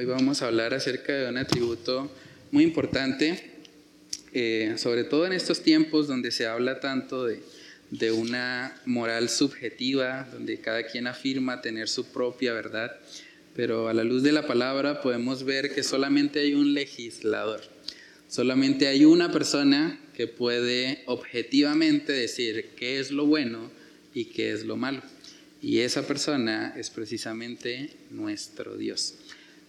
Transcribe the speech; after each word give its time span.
Hoy 0.00 0.06
vamos 0.06 0.40
a 0.40 0.46
hablar 0.46 0.72
acerca 0.72 1.12
de 1.12 1.28
un 1.28 1.36
atributo 1.36 2.10
muy 2.52 2.64
importante, 2.64 3.52
eh, 4.32 4.76
sobre 4.78 5.04
todo 5.04 5.26
en 5.26 5.34
estos 5.34 5.62
tiempos 5.62 6.08
donde 6.08 6.30
se 6.30 6.46
habla 6.46 6.80
tanto 6.80 7.26
de, 7.26 7.42
de 7.90 8.10
una 8.10 8.80
moral 8.86 9.28
subjetiva, 9.28 10.26
donde 10.32 10.58
cada 10.58 10.84
quien 10.84 11.06
afirma 11.06 11.60
tener 11.60 11.86
su 11.86 12.06
propia 12.06 12.54
verdad, 12.54 12.96
pero 13.54 13.88
a 13.88 13.92
la 13.92 14.02
luz 14.02 14.22
de 14.22 14.32
la 14.32 14.46
palabra 14.46 15.02
podemos 15.02 15.44
ver 15.44 15.74
que 15.74 15.82
solamente 15.82 16.40
hay 16.40 16.54
un 16.54 16.72
legislador, 16.72 17.60
solamente 18.26 18.86
hay 18.86 19.04
una 19.04 19.30
persona 19.30 20.00
que 20.14 20.26
puede 20.26 21.02
objetivamente 21.04 22.14
decir 22.14 22.70
qué 22.74 23.00
es 23.00 23.10
lo 23.10 23.26
bueno 23.26 23.70
y 24.14 24.24
qué 24.24 24.52
es 24.52 24.64
lo 24.64 24.78
malo. 24.78 25.02
Y 25.60 25.80
esa 25.80 26.06
persona 26.06 26.72
es 26.74 26.88
precisamente 26.88 27.90
nuestro 28.08 28.78
Dios. 28.78 29.16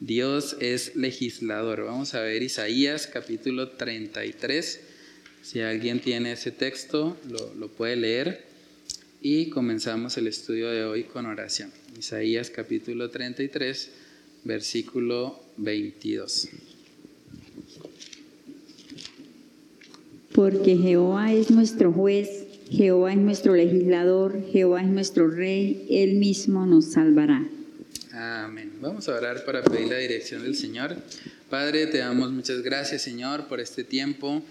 Dios 0.02 0.58
es 0.60 0.96
legislador. 0.96 1.86
Vamos 1.86 2.16
a 2.16 2.22
ver 2.22 2.42
Isaías 2.42 3.06
capítulo 3.06 3.70
33. 3.70 4.82
Si 5.44 5.62
alguien 5.62 6.00
tiene 6.00 6.32
ese 6.32 6.50
texto, 6.50 7.16
lo, 7.56 7.68
puede 7.68 7.96
leer. 7.96 8.44
Y 9.22 9.52
comenzamos 9.52 10.18
el 10.18 10.26
estudio 10.26 10.72
de 10.72 10.86
hoy 10.86 11.04
con 11.04 11.28
oración. 11.28 11.72
Isaías 12.00 12.50
capítulo 12.50 13.12
33, 13.12 13.92
versículo 14.44 15.40
22. 15.58 16.50
Porque 20.34 20.78
Jehová 20.78 21.32
es 21.32 21.52
nuestro 21.52 21.94
juez 21.94 22.48
Jehová 22.72 23.12
es 23.12 23.20
nuestro 23.20 23.54
legislador, 23.54 24.42
Jehová 24.50 24.82
es 24.82 24.88
nuestro 24.88 25.28
rey, 25.28 25.86
Él 25.90 26.16
mismo 26.16 26.66
nos 26.66 26.86
salvará. 26.86 27.46
Amén. 28.14 28.74
Vamos 28.82 29.08
a 29.08 29.16
orar 29.16 29.46
para 29.46 29.64
pedir 29.64 29.88
la 29.88 29.98
dirección 29.98 30.44
del 30.44 30.58
Señor. 30.58 30.98
Padre, 31.50 31.88
te 31.88 32.00
damos 32.00 32.30
muchas 32.30 32.62
gracias, 32.62 33.04
Señor, 33.04 33.48
por 33.48 33.62
este 33.62 33.86
tiempo. 33.86 34.44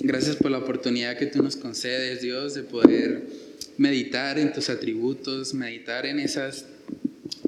Gracias 0.00 0.34
por 0.34 0.50
la 0.50 0.58
oportunidad 0.58 1.16
que 1.16 1.26
tú 1.26 1.44
nos 1.44 1.54
concedes, 1.54 2.22
Dios, 2.22 2.54
de 2.54 2.64
poder 2.64 3.22
meditar 3.78 4.36
en 4.36 4.52
tus 4.52 4.68
atributos, 4.68 5.54
meditar 5.54 6.06
en 6.06 6.18
esas 6.18 6.64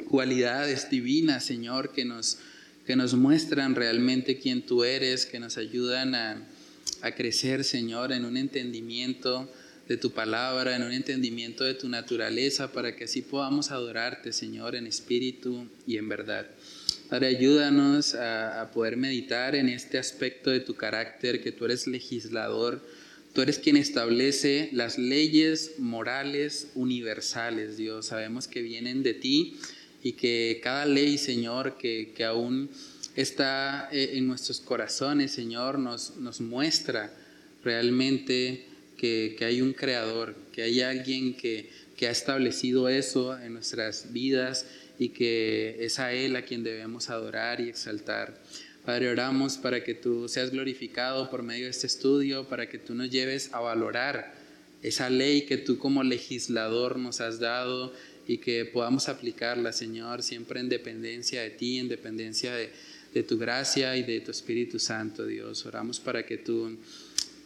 cualidades 0.09 0.89
divinas, 0.89 1.45
Señor, 1.45 1.93
que 1.93 2.05
nos, 2.05 2.39
que 2.87 2.95
nos 2.95 3.15
muestran 3.15 3.75
realmente 3.75 4.39
quién 4.39 4.63
tú 4.63 4.85
eres, 4.85 5.27
que 5.27 5.41
nos 5.41 5.57
ayudan 5.59 6.15
a, 6.15 6.47
a 7.03 7.11
crecer, 7.13 7.65
Señor, 7.65 8.13
en 8.13 8.25
un 8.25 8.37
entendimiento 8.37 9.51
de 9.89 9.97
tu 9.97 10.13
palabra, 10.13 10.77
en 10.77 10.83
un 10.83 10.93
entendimiento 10.93 11.65
de 11.65 11.75
tu 11.75 11.89
naturaleza, 11.89 12.73
para 12.73 12.97
que 12.97 13.05
así 13.05 13.23
podamos 13.23 13.71
adorarte, 13.71 14.33
Señor, 14.33 14.75
en 14.75 14.87
espíritu 14.87 15.69
y 15.87 15.99
en 15.99 16.09
verdad. 16.09 16.47
Padre, 17.09 17.29
ayúdanos 17.29 18.15
a, 18.15 18.71
poder 18.73 18.97
meditar 18.97 19.55
en 19.55 19.69
este 19.69 19.99
aspecto 19.99 20.51
de 20.51 20.61
tu 20.61 20.75
carácter, 20.75 21.43
que 21.43 21.53
tú 21.53 21.67
eres 21.67 21.87
legislador, 21.87 22.81
tú 23.35 23.43
eres 23.43 23.59
quien 23.59 23.77
establece 23.77 24.71
las 24.73 24.99
leyes 24.99 25.73
morales 25.79 26.69
universales, 26.75 27.77
Dios. 27.77 28.07
Sabemos 28.07 28.49
que 28.49 28.63
vienen 28.63 29.03
de 29.03 29.13
ti 29.13 29.57
y 30.03 30.13
que 30.13 30.61
cada 30.63 30.87
ley, 30.87 31.19
Señor, 31.19 31.77
que, 31.77 32.13
que 32.17 32.25
aún 32.25 32.71
está 33.17 33.89
eh, 33.93 34.13
en 34.15 34.27
nuestros 34.27 34.61
corazones, 34.61 35.31
Señor, 35.33 35.79
nos, 35.79 36.17
nos 36.17 36.41
muestra 36.41 37.13
realmente 37.63 38.65
que, 38.97 39.37
hay 39.41 39.61
un 39.61 39.73
creador, 39.73 40.35
que 40.53 40.63
hay 40.63 40.81
alguien 40.81 41.35
que, 41.37 41.71
que 41.97 42.09
ha 42.09 42.11
establecido 42.11 42.89
eso 42.89 43.39
en 43.39 43.55
nuestras 43.55 44.13
vidas 44.13 44.67
y 44.99 45.11
que 45.11 45.77
es 45.81 45.99
a 45.99 46.13
Él 46.13 46.37
a 46.37 46.43
quien 46.43 46.63
debemos 46.63 47.11
adorar 47.11 47.61
y 47.61 47.69
exaltar. 47.69 48.41
Padre, 48.85 49.09
oramos 49.09 49.57
para 49.57 49.83
que 49.83 49.95
tú 49.95 50.29
seas 50.29 50.51
glorificado 50.51 51.31
por 51.31 51.43
medio 51.43 51.65
de 51.65 51.71
este 51.71 51.87
estudio, 51.87 52.49
para 52.49 52.69
que 52.69 52.79
tú 52.79 52.95
nos 52.95 53.11
lleves 53.11 53.53
a 53.55 53.61
valorar 53.61 54.35
esa 54.83 55.09
ley 55.09 55.47
que 55.47 55.57
tú 55.57 55.79
como 55.79 56.03
legislador 56.03 56.99
nos 56.99 57.23
has 57.23 57.41
dado 57.41 57.95
y 58.29 58.39
que 58.39 58.67
podamos 58.67 59.09
aplicarla, 59.09 59.73
Señor, 59.73 60.23
siempre 60.23 60.61
en 60.61 60.69
dependencia 60.69 61.41
de 61.43 61.51
ti, 61.51 61.79
en 61.79 61.89
dependencia 61.89 62.55
de, 62.55 62.71
de 63.15 63.23
tu 63.23 63.39
gracia 63.39 63.97
y 63.97 64.03
de 64.03 64.21
tu 64.21 64.31
Espíritu 64.31 64.79
Santo, 64.79 65.25
Dios. 65.25 65.65
Oramos 65.65 66.01
para 66.01 66.27
que 66.27 66.37
tú 66.37 66.77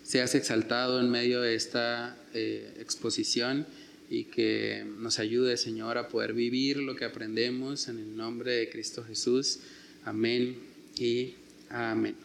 seas 0.09 0.35
exaltado 0.35 1.01
en 1.01 1.11
medio 1.11 1.43
de 1.43 1.55
esta 1.55 2.17
eh, 2.33 2.73
exposición 2.81 3.67
y 4.09 4.25
que 4.25 4.87
nos 4.99 5.19
ayude, 5.19 5.59
Señor, 5.59 5.99
a 5.99 6.09
poder 6.09 6.33
vivir 6.33 6.79
lo 6.79 6.97
que 6.97 7.05
aprendemos 7.05 7.89
en 7.89 7.99
el 7.99 8.17
nombre 8.17 8.53
de 8.53 8.71
Cristo 8.71 9.05
Jesús. 9.05 9.59
Amén 10.07 10.57
y 10.97 11.35
amén. 11.69 12.17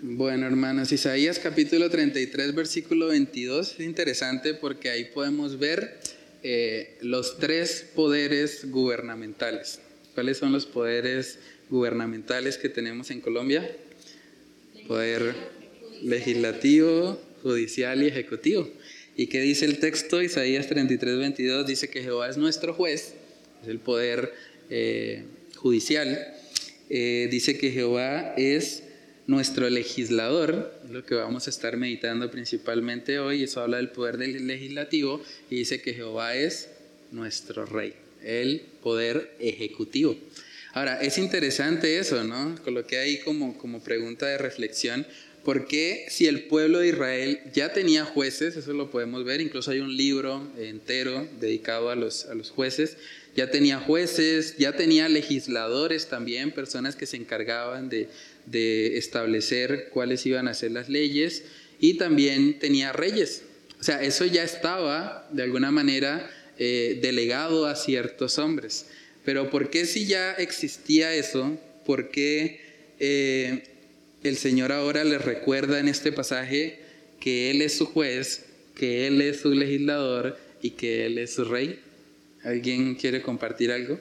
Bueno, 0.00 0.46
hermanos, 0.46 0.92
Isaías 0.92 1.40
capítulo 1.40 1.90
33, 1.90 2.54
versículo 2.54 3.08
22 3.08 3.72
es 3.72 3.80
interesante 3.80 4.54
porque 4.54 4.90
ahí 4.90 5.06
podemos 5.06 5.58
ver 5.58 5.98
eh, 6.44 6.98
los 7.00 7.38
tres 7.38 7.84
poderes 7.96 8.70
gubernamentales. 8.70 9.80
¿Cuáles 10.14 10.38
son 10.38 10.52
los 10.52 10.66
poderes 10.66 11.40
gubernamentales 11.68 12.58
que 12.58 12.68
tenemos 12.68 13.10
en 13.10 13.20
Colombia? 13.20 13.68
Poder 14.86 15.61
legislativo, 16.02 17.20
judicial 17.42 18.02
y 18.02 18.06
ejecutivo. 18.06 18.68
¿Y 19.16 19.26
qué 19.26 19.40
dice 19.40 19.66
el 19.66 19.78
texto? 19.78 20.22
Isaías 20.22 20.68
33, 20.68 21.18
22 21.18 21.66
dice 21.66 21.88
que 21.88 22.02
Jehová 22.02 22.28
es 22.28 22.36
nuestro 22.36 22.72
juez, 22.74 23.14
es 23.62 23.68
el 23.68 23.78
poder 23.78 24.32
eh, 24.70 25.24
judicial. 25.56 26.18
Eh, 26.88 27.28
dice 27.30 27.58
que 27.58 27.70
Jehová 27.70 28.34
es 28.36 28.84
nuestro 29.26 29.68
legislador, 29.70 30.74
lo 30.90 31.04
que 31.04 31.14
vamos 31.14 31.46
a 31.46 31.50
estar 31.50 31.76
meditando 31.76 32.30
principalmente 32.30 33.18
hoy, 33.18 33.44
eso 33.44 33.60
habla 33.60 33.76
del 33.76 33.90
poder 33.90 34.16
del 34.16 34.46
legislativo, 34.46 35.22
y 35.48 35.56
dice 35.56 35.80
que 35.80 35.94
Jehová 35.94 36.34
es 36.34 36.68
nuestro 37.12 37.66
rey, 37.66 37.94
el 38.22 38.62
poder 38.82 39.34
ejecutivo. 39.38 40.16
Ahora, 40.74 41.00
es 41.02 41.18
interesante 41.18 41.98
eso, 41.98 42.24
¿no? 42.24 42.56
Coloqué 42.64 42.98
ahí 42.98 43.20
como, 43.20 43.58
como 43.58 43.82
pregunta 43.82 44.26
de 44.26 44.38
reflexión, 44.38 45.06
¿Por 45.44 45.66
qué 45.66 46.06
si 46.08 46.26
el 46.26 46.44
pueblo 46.44 46.78
de 46.78 46.88
Israel 46.88 47.40
ya 47.52 47.72
tenía 47.72 48.04
jueces, 48.04 48.56
eso 48.56 48.72
lo 48.72 48.90
podemos 48.90 49.24
ver, 49.24 49.40
incluso 49.40 49.72
hay 49.72 49.80
un 49.80 49.96
libro 49.96 50.48
entero 50.56 51.26
dedicado 51.40 51.90
a 51.90 51.96
los, 51.96 52.26
a 52.26 52.34
los 52.34 52.50
jueces, 52.50 52.96
ya 53.34 53.50
tenía 53.50 53.80
jueces, 53.80 54.56
ya 54.58 54.76
tenía 54.76 55.08
legisladores 55.08 56.08
también, 56.08 56.52
personas 56.52 56.94
que 56.94 57.06
se 57.06 57.16
encargaban 57.16 57.88
de, 57.88 58.08
de 58.46 58.98
establecer 58.98 59.88
cuáles 59.92 60.24
iban 60.26 60.46
a 60.46 60.54
ser 60.54 60.70
las 60.70 60.88
leyes, 60.88 61.44
y 61.80 61.94
también 61.94 62.60
tenía 62.60 62.92
reyes. 62.92 63.42
O 63.80 63.84
sea, 63.84 64.00
eso 64.02 64.24
ya 64.24 64.44
estaba 64.44 65.28
de 65.32 65.42
alguna 65.42 65.72
manera 65.72 66.30
eh, 66.56 67.00
delegado 67.02 67.66
a 67.66 67.74
ciertos 67.74 68.38
hombres. 68.38 68.86
Pero 69.24 69.50
¿por 69.50 69.70
qué 69.70 69.86
si 69.86 70.06
ya 70.06 70.32
existía 70.34 71.12
eso? 71.14 71.58
¿Por 71.84 72.10
qué 72.10 72.60
eh, 73.00 73.64
el 74.28 74.36
Señor 74.36 74.72
ahora 74.72 75.04
les 75.04 75.24
recuerda 75.24 75.80
en 75.80 75.88
este 75.88 76.12
pasaje 76.12 76.80
que 77.20 77.50
Él 77.50 77.62
es 77.62 77.76
su 77.76 77.86
juez, 77.86 78.46
que 78.74 79.06
Él 79.06 79.20
es 79.20 79.40
su 79.40 79.52
legislador 79.52 80.38
y 80.60 80.70
que 80.70 81.06
Él 81.06 81.18
es 81.18 81.34
su 81.34 81.44
rey. 81.44 81.80
¿Alguien 82.42 82.94
quiere 82.94 83.22
compartir 83.22 83.70
algo? 83.70 83.94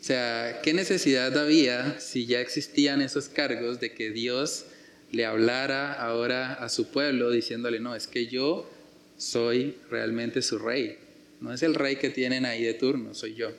O 0.00 0.04
sea, 0.04 0.60
¿qué 0.62 0.74
necesidad 0.74 1.36
había 1.38 1.98
si 2.00 2.26
ya 2.26 2.40
existían 2.40 3.00
esos 3.00 3.28
cargos 3.28 3.80
de 3.80 3.92
que 3.92 4.10
Dios 4.10 4.66
le 5.14 5.24
hablara 5.24 5.92
ahora 5.92 6.54
a 6.54 6.68
su 6.68 6.88
pueblo 6.88 7.30
diciéndole, 7.30 7.80
no, 7.80 7.94
es 7.94 8.06
que 8.06 8.26
yo 8.26 8.68
soy 9.16 9.76
realmente 9.90 10.42
su 10.42 10.58
rey. 10.58 10.98
No 11.40 11.52
es 11.52 11.62
el 11.62 11.74
rey 11.74 11.96
que 11.96 12.10
tienen 12.10 12.44
ahí 12.44 12.64
de 12.64 12.74
turno, 12.74 13.14
soy 13.14 13.34
yo. 13.34 13.52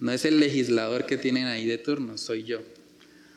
No 0.00 0.12
es 0.12 0.24
el 0.24 0.40
legislador 0.40 1.06
que 1.06 1.16
tienen 1.16 1.46
ahí 1.46 1.66
de 1.66 1.78
turno, 1.78 2.18
soy 2.18 2.44
yo. 2.44 2.60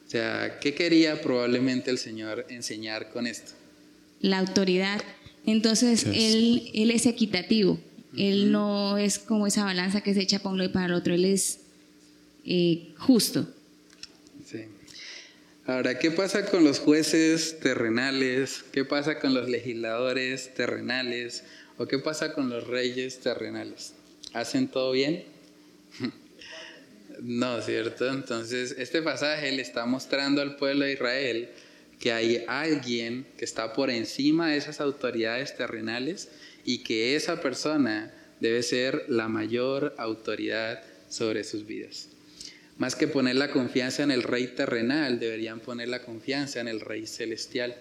O 0.07 0.09
sea, 0.09 0.57
¿qué 0.61 0.73
quería 0.73 1.21
probablemente 1.21 1.91
el 1.91 1.97
Señor 1.97 2.45
enseñar 2.47 3.09
con 3.09 3.27
esto? 3.27 3.51
La 4.21 4.39
autoridad. 4.39 5.01
Entonces, 5.45 6.05
él, 6.05 6.71
él 6.73 6.91
es 6.91 7.05
equitativo. 7.05 7.77
Él 8.17 8.51
no 8.51 8.97
es 8.97 9.19
como 9.19 9.47
esa 9.47 9.65
balanza 9.65 10.01
que 10.01 10.13
se 10.13 10.21
echa 10.21 10.39
para 10.39 10.53
uno 10.53 10.63
y 10.63 10.69
para 10.69 10.85
el 10.85 10.93
otro. 10.93 11.13
Él 11.13 11.25
es 11.25 11.59
eh, 12.45 12.93
justo. 12.97 13.47
Sí. 14.49 14.59
Ahora, 15.65 15.99
¿qué 15.99 16.09
pasa 16.09 16.45
con 16.45 16.63
los 16.63 16.79
jueces 16.79 17.59
terrenales? 17.59 18.63
¿Qué 18.71 18.85
pasa 18.85 19.19
con 19.19 19.33
los 19.33 19.49
legisladores 19.49 20.53
terrenales? 20.53 21.43
¿O 21.77 21.85
qué 21.85 21.99
pasa 21.99 22.33
con 22.33 22.49
los 22.49 22.65
reyes 22.65 23.19
terrenales? 23.19 23.93
¿Hacen 24.31 24.69
todo 24.69 24.93
bien? 24.93 25.25
No, 27.21 27.61
¿cierto? 27.61 28.07
Entonces, 28.09 28.75
este 28.77 29.01
pasaje 29.01 29.51
le 29.51 29.61
está 29.61 29.85
mostrando 29.85 30.41
al 30.41 30.55
pueblo 30.55 30.85
de 30.85 30.93
Israel 30.93 31.49
que 31.99 32.11
hay 32.11 32.43
alguien 32.47 33.25
que 33.37 33.45
está 33.45 33.73
por 33.73 33.89
encima 33.89 34.51
de 34.51 34.57
esas 34.57 34.81
autoridades 34.81 35.55
terrenales 35.57 36.29
y 36.63 36.83
que 36.83 37.15
esa 37.15 37.41
persona 37.41 38.13
debe 38.39 38.61
ser 38.61 39.05
la 39.07 39.27
mayor 39.27 39.95
autoridad 39.97 40.83
sobre 41.09 41.43
sus 41.43 41.65
vidas. 41.65 42.09
Más 42.77 42.95
que 42.95 43.07
poner 43.07 43.35
la 43.35 43.49
confianza 43.49 44.03
en 44.03 44.11
el 44.11 44.21
rey 44.21 44.47
terrenal, 44.47 45.19
deberían 45.19 45.59
poner 45.59 45.87
la 45.87 46.03
confianza 46.03 46.59
en 46.59 46.67
el 46.67 46.79
rey 46.79 47.07
celestial. 47.07 47.75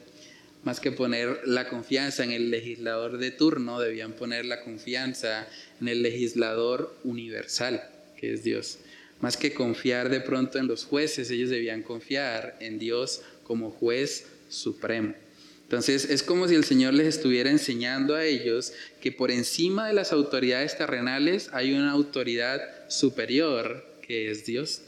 Más 0.65 0.81
que 0.81 0.91
poner 0.91 1.41
la 1.45 1.69
confianza 1.69 2.25
en 2.25 2.33
el 2.33 2.51
legislador 2.51 3.19
de 3.19 3.31
turno, 3.31 3.79
debían 3.79 4.15
poner 4.15 4.47
la 4.47 4.63
confianza 4.63 5.47
en 5.81 5.89
el 5.89 6.03
legislador 6.03 6.97
universal, 7.05 7.83
que 8.17 8.33
es 8.33 8.43
Dios. 8.43 8.79
Más 9.21 9.37
que 9.37 9.55
confiar 9.55 10.09
de 10.11 10.21
pronto 10.21 10.59
en 10.59 10.67
los 10.67 10.85
jueces, 10.85 11.31
ellos 11.31 11.51
debían 11.51 11.83
confiar 11.83 12.57
en 12.61 12.79
Dios 12.79 13.23
como 13.45 13.71
juez 13.71 14.27
supremo. 14.49 15.15
Entonces 15.63 16.09
es 16.11 16.23
como 16.23 16.47
si 16.47 16.55
el 16.55 16.65
Señor 16.65 16.95
les 16.95 17.09
estuviera 17.09 17.51
enseñando 17.51 18.15
a 18.15 18.25
ellos 18.25 18.73
que 19.01 19.11
por 19.11 19.33
encima 19.33 19.89
de 19.89 19.95
las 19.95 20.13
autoridades 20.13 20.79
terrenales 20.79 21.51
hay 21.53 21.73
una 21.73 21.91
autoridad 21.91 22.61
superior 22.89 23.85
que 24.01 24.31
es 24.31 24.47
Dios. 24.47 24.83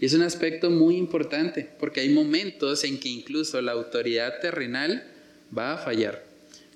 Y 0.00 0.06
es 0.06 0.14
un 0.14 0.22
aspecto 0.22 0.70
muy 0.70 0.96
importante 0.96 1.68
porque 1.78 2.00
hay 2.00 2.08
momentos 2.08 2.82
en 2.82 2.98
que 2.98 3.08
incluso 3.08 3.60
la 3.62 3.72
autoridad 3.72 4.40
terrenal 4.40 5.04
va 5.56 5.74
a 5.74 5.78
fallar. 5.78 6.24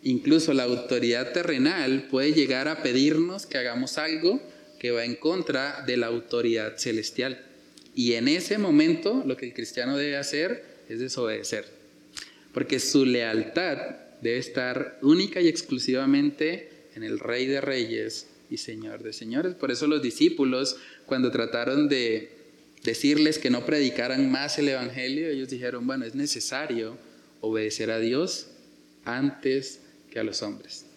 Incluso 0.04 0.54
la 0.54 0.62
autoridad 0.62 1.32
terrenal 1.32 2.06
puede 2.08 2.32
llegar 2.32 2.68
a 2.68 2.82
pedirnos 2.82 3.44
que 3.46 3.58
hagamos 3.58 3.98
algo 3.98 4.40
que 4.78 4.90
va 4.90 5.04
en 5.04 5.16
contra 5.16 5.82
de 5.86 5.96
la 5.96 6.06
autoridad 6.06 6.76
celestial. 6.76 7.44
Y 7.94 8.14
en 8.14 8.28
ese 8.28 8.58
momento 8.58 9.22
lo 9.26 9.36
que 9.36 9.46
el 9.46 9.54
cristiano 9.54 9.96
debe 9.96 10.16
hacer 10.16 10.64
es 10.88 11.00
desobedecer 11.00 11.78
porque 12.52 12.80
su 12.80 13.04
lealtad 13.04 13.78
debe 14.20 14.38
estar 14.38 14.98
única 15.02 15.40
y 15.40 15.46
exclusivamente 15.46 16.70
en 16.96 17.04
el 17.04 17.20
Rey 17.20 17.46
de 17.46 17.60
Reyes 17.60 18.26
y 18.50 18.56
Señor 18.56 19.02
de 19.04 19.12
Señores. 19.12 19.54
Por 19.54 19.70
eso 19.70 19.86
los 19.86 20.02
discípulos, 20.02 20.76
cuando 21.06 21.30
trataron 21.30 21.88
de 21.88 22.32
decirles 22.82 23.38
que 23.38 23.50
no 23.50 23.64
predicaran 23.64 24.28
más 24.30 24.58
el 24.58 24.70
Evangelio, 24.70 25.28
ellos 25.28 25.48
dijeron, 25.50 25.86
bueno, 25.86 26.04
es 26.04 26.16
necesario 26.16 26.98
obedecer 27.40 27.92
a 27.92 28.00
Dios 28.00 28.48
antes 29.04 29.80
que 30.10 30.18
a 30.18 30.24
los 30.24 30.42
hombres. 30.42 30.87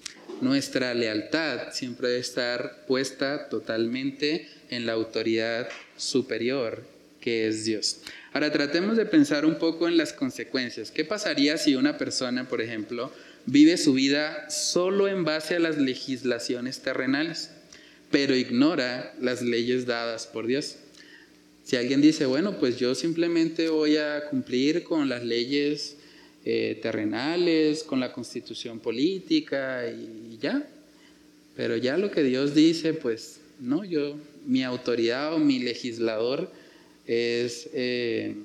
Nuestra 0.42 0.94
lealtad 0.96 1.72
siempre 1.72 2.10
debe 2.10 2.20
estar 2.20 2.86
puesta 2.88 3.48
totalmente 3.48 4.48
en 4.70 4.86
la 4.86 4.94
autoridad 4.94 5.70
superior 5.98 6.84
que 7.22 7.48
es 7.48 7.64
Dios. 7.64 8.02
Ahora 8.34 8.52
tratemos 8.52 8.98
de 8.98 9.06
pensar 9.06 9.46
un 9.46 9.56
poco 9.56 9.88
en 9.88 9.96
las 9.96 10.12
consecuencias. 10.12 10.92
¿Qué 10.92 11.06
pasaría 11.06 11.58
si 11.58 11.76
una 11.76 11.98
persona, 11.98 12.50
por 12.50 12.60
ejemplo, 12.60 13.12
vive 13.46 13.78
su 13.78 13.94
vida 13.94 14.50
solo 14.50 15.08
en 15.08 15.24
base 15.24 15.56
a 15.56 15.60
las 15.60 15.78
legislaciones 15.78 16.80
terrenales, 16.80 17.52
pero 18.10 18.36
ignora 18.36 19.14
las 19.22 19.42
leyes 19.42 19.86
dadas 19.86 20.26
por 20.26 20.48
Dios? 20.48 20.78
Si 21.64 21.76
alguien 21.78 22.02
dice, 22.02 22.26
bueno, 22.26 22.58
pues 22.60 22.78
yo 22.78 22.96
simplemente 22.96 23.70
voy 23.70 23.98
a 23.98 24.26
cumplir 24.26 24.84
con 24.84 25.08
las 25.08 25.24
leyes 25.24 25.98
eh, 26.46 26.80
terrenales, 26.82 27.84
con 27.84 28.00
la 28.00 28.12
constitución 28.12 28.80
política 28.80 29.88
y 29.88 30.38
ya, 30.40 30.68
pero 31.56 31.78
ya 31.78 31.98
lo 31.98 32.10
que 32.10 32.24
Dios 32.24 32.56
dice, 32.56 32.94
pues 32.94 33.40
no, 33.60 33.84
yo, 33.84 34.18
mi 34.46 34.64
autoridad 34.64 35.34
o 35.34 35.40
mi 35.40 35.60
legislador, 35.60 36.52
es 37.06 37.70
eh, 37.74 38.36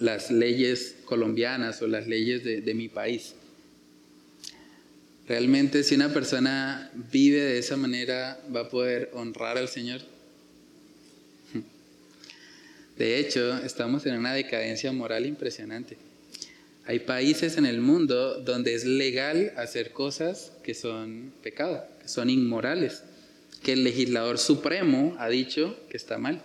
las 0.00 0.30
leyes 0.30 0.96
colombianas 1.04 1.82
o 1.82 1.86
las 1.86 2.06
leyes 2.06 2.42
de, 2.42 2.74
mi 2.74 2.88
país. 2.88 3.34
Realmente 5.28 5.82
si 5.82 5.94
una 5.94 6.12
persona 6.12 6.90
vive 7.12 7.40
de 7.40 7.58
esa 7.58 7.76
manera 7.76 8.40
va 8.54 8.60
a 8.60 8.68
poder 8.68 9.10
honrar 9.12 9.56
al 9.56 9.68
Señor. 9.68 10.00
De 12.98 13.18
hecho, 13.18 13.56
estamos 13.58 14.04
en 14.06 14.16
una 14.16 14.34
decadencia 14.34 14.92
moral 14.92 15.26
impresionante. 15.26 15.96
Hay 16.86 17.00
países 17.00 17.56
en 17.56 17.64
el 17.64 17.80
mundo 17.80 18.40
donde 18.40 18.74
es 18.74 18.84
legal 18.84 19.52
hacer 19.56 19.92
cosas 19.92 20.52
que 20.62 20.74
son 20.74 21.32
pecado, 21.42 21.82
que 22.02 22.08
son 22.08 22.28
inmorales, 22.28 23.02
que 23.62 23.72
el 23.72 23.84
legislador 23.84 24.38
supremo 24.38 25.16
ha 25.18 25.30
dicho 25.30 25.78
que 25.88 25.96
está 25.96 26.18
mal. 26.18 26.44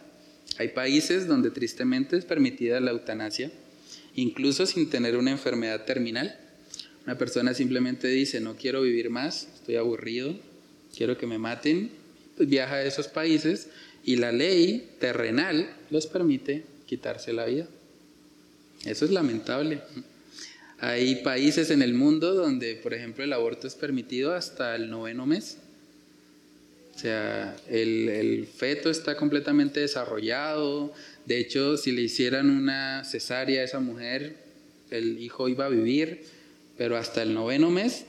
Hay 0.58 0.70
países 0.70 1.28
donde 1.28 1.52
tristemente 1.52 2.16
es 2.16 2.24
permitida 2.24 2.80
la 2.80 2.92
eutanasia, 2.92 3.52
incluso 4.16 4.66
sin 4.66 4.90
tener 4.90 5.18
una 5.18 5.32
enfermedad 5.32 5.84
terminal. 5.84 6.40
Una 7.06 7.18
persona 7.18 7.54
simplemente 7.54 8.08
dice, 8.08 8.40
no 8.40 8.56
quiero 8.56 8.82
vivir 8.82 9.10
más, 9.10 9.50
estoy 9.56 9.76
aburrido, 9.76 10.36
quiero 10.96 11.18
que 11.18 11.28
me 11.28 11.38
maten, 11.38 11.92
pues 12.38 12.48
viaja 12.48 12.76
a 12.76 12.84
esos 12.84 13.10
países 13.10 13.68
y 14.06 14.16
la 14.16 14.32
ley 14.32 14.90
terrenal 15.00 15.70
los 15.90 16.08
permite 16.08 16.64
quitarse 16.86 17.34
la 17.34 17.46
vida. 17.46 17.68
Eso 18.86 19.04
es 19.04 19.12
lamentable. 19.12 19.82
Hay 20.82 21.16
países 21.16 21.72
en 21.72 21.82
el 21.82 21.94
mundo 21.94 22.34
donde, 22.34 22.76
por 22.76 22.94
ejemplo, 22.94 23.24
el 23.24 23.34
aborto 23.34 23.68
es 23.68 23.76
permitido 23.76 24.34
hasta 24.34 24.76
el 24.76 24.90
noveno 24.90 25.26
mes. 25.26 25.58
O 26.96 27.00
sea, 27.00 27.56
el, 27.70 28.48
feto 28.48 28.90
está 28.90 29.18
completamente 29.18 29.82
desarrollado. 29.82 30.94
De 31.26 31.38
hecho, 31.38 31.76
si 31.76 31.92
le 31.92 32.02
hicieran 32.02 32.50
una 32.50 33.04
cesárea 33.04 33.62
a 33.62 33.66
esa 33.66 33.80
mujer, 33.80 34.38
el 34.90 35.20
hijo 35.20 35.50
iba 35.50 35.66
a 35.66 35.70
vivir, 35.70 36.24
pero 36.78 36.96
hasta 36.96 37.24
el 37.24 37.34
noveno 37.34 37.70
mes 37.70 38.06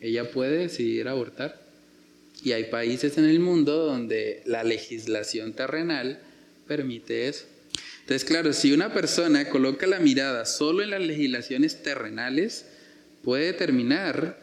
ella 0.00 0.30
puede 0.30 0.58
decidir 0.58 1.06
abortar. 1.06 1.60
Y 2.42 2.52
hay 2.52 2.64
países 2.64 3.18
en 3.18 3.24
el 3.24 3.38
mundo 3.38 3.86
donde 3.86 4.42
la 4.46 4.64
legislación 4.64 5.52
terrenal 5.52 6.18
permite 6.66 7.28
eso. 7.28 7.46
Entonces, 8.10 8.28
claro, 8.28 8.52
si 8.52 8.72
una 8.72 8.92
persona 8.92 9.48
coloca 9.48 9.86
la 9.86 10.00
mirada 10.00 10.44
solo 10.44 10.82
en 10.82 10.90
las 10.90 11.00
legislaciones 11.00 11.84
terrenales, 11.84 12.66
puede 13.22 13.52
terminar 13.52 14.36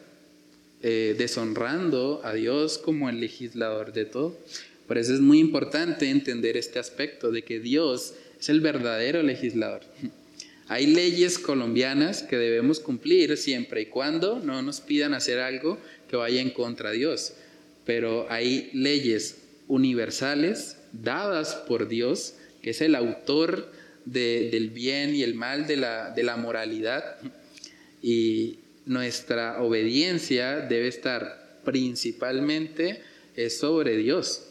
eh, 0.81 1.15
deshonrando 1.17 2.21
a 2.23 2.33
Dios 2.33 2.77
como 2.77 3.09
el 3.09 3.19
legislador 3.19 3.91
de 3.91 4.05
todo. 4.05 4.39
Por 4.87 4.97
eso 4.97 5.13
es 5.13 5.19
muy 5.19 5.39
importante 5.39 6.09
entender 6.09 6.55
este 6.55 6.79
aspecto 6.79 7.29
de 7.29 7.41
que 7.41 7.59
Dios 7.59 8.13
es 8.39 8.47
el 8.47 8.61
verdadero 8.61 9.21
legislador. 9.21 9.81
Hay 10.69 10.87
leyes 10.87 11.37
colombianas 11.37 12.23
que 12.23 12.37
debemos 12.37 12.79
cumplir 12.79 13.35
siempre 13.35 13.81
y 13.81 13.85
cuando 13.87 14.39
no 14.39 14.61
nos 14.61 14.79
pidan 14.79 15.13
hacer 15.13 15.39
algo 15.39 15.77
que 16.09 16.15
vaya 16.15 16.39
en 16.39 16.51
contra 16.51 16.91
de 16.91 16.99
Dios. 16.99 17.33
Pero 17.85 18.27
hay 18.29 18.69
leyes 18.71 19.39
universales 19.67 20.77
dadas 20.93 21.55
por 21.67 21.89
Dios, 21.89 22.35
es 22.69 22.81
el 22.81 22.95
autor 22.95 23.71
del 24.05 24.69
bien 24.69 25.15
y 25.15 25.23
el 25.23 25.35
mal, 25.35 25.67
de 25.67 25.77
la, 25.77 26.11
de 26.11 26.23
la 26.23 26.37
moralidad. 26.37 27.17
Y, 28.01 28.59
nuestra 28.87 29.61
obediencia 29.61 30.61
debe 30.61 30.87
estar 30.87 31.59
principalmente 31.65 33.01
sobre 33.49 33.97
Dios, 33.97 34.45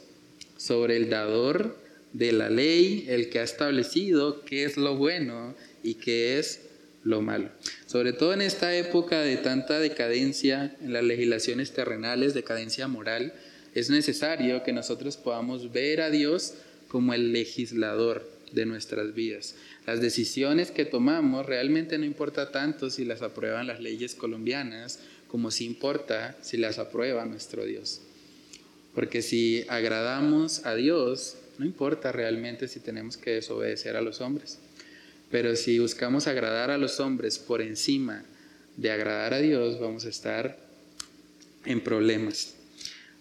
sobre 0.57 0.97
el 0.97 1.11
dador 1.11 1.77
de 2.13 2.33
la 2.33 2.51
ley, 2.51 3.07
el 3.09 3.31
que 3.31 3.41
ha 3.41 3.43
establecido 3.43 4.45
qué 4.45 4.65
es 4.65 4.77
lo 4.77 4.97
bueno 4.97 5.55
y 5.83 5.95
qué 5.95 6.39
es 6.39 6.61
lo 7.03 7.23
malo. 7.23 7.49
Sobre 7.87 8.13
todo 8.13 8.35
en 8.35 8.43
esta 8.43 8.77
época 8.77 9.23
de 9.23 9.39
tanta 9.39 9.81
decadencia 9.81 10.77
en 10.83 10.93
las 10.93 11.05
legislaciones 11.05 11.73
terrenales, 11.73 12.35
decadencia 12.35 12.87
moral, 12.89 13.33
es 13.75 13.91
necesario 13.91 14.63
que 14.63 14.73
nosotros 14.73 15.17
podamos 15.17 15.73
ver 15.73 16.01
a 16.01 16.11
Dios 16.11 16.55
como 16.89 17.15
el 17.15 17.33
legislador 17.33 18.29
de 18.53 18.67
nuestras 18.67 19.15
vidas. 19.15 19.55
Las 19.87 20.01
decisiones 20.01 20.71
que 20.71 20.85
tomamos 20.85 21.47
realmente 21.47 21.99
no 21.99 22.05
importa 22.05 22.51
tanto 22.51 22.91
si 22.91 23.05
las 23.05 23.23
aprueban 23.23 23.67
las 23.67 23.81
leyes 23.81 24.15
colombianas 24.15 25.01
como 25.29 25.51
si 25.51 25.65
importa 25.65 26.37
si 26.43 26.57
las 26.57 26.79
aprueba 26.79 27.25
nuestro 27.25 27.65
Dios. 27.65 28.01
Porque 28.95 29.21
si 29.23 29.65
agradamos 29.69 30.65
a 30.65 30.75
Dios, 30.75 31.37
no 31.59 31.67
importa 31.67 32.13
realmente 32.13 32.69
si 32.69 32.81
tenemos 32.81 33.17
que 33.17 33.33
desobedecer 33.33 33.97
a 33.97 34.01
los 34.01 34.21
hombres. 34.21 34.59
Pero 35.31 35.57
si 35.57 35.79
buscamos 35.79 36.27
agradar 36.27 36.71
a 36.71 36.79
los 36.79 37.01
hombres 37.01 37.39
por 37.39 37.61
encima 37.61 38.25
de 38.77 38.91
agradar 38.91 39.35
a 39.35 39.39
Dios, 39.39 39.81
vamos 39.81 40.05
a 40.07 40.09
estar 40.09 40.57
en 41.65 41.81
problemas. 41.83 42.55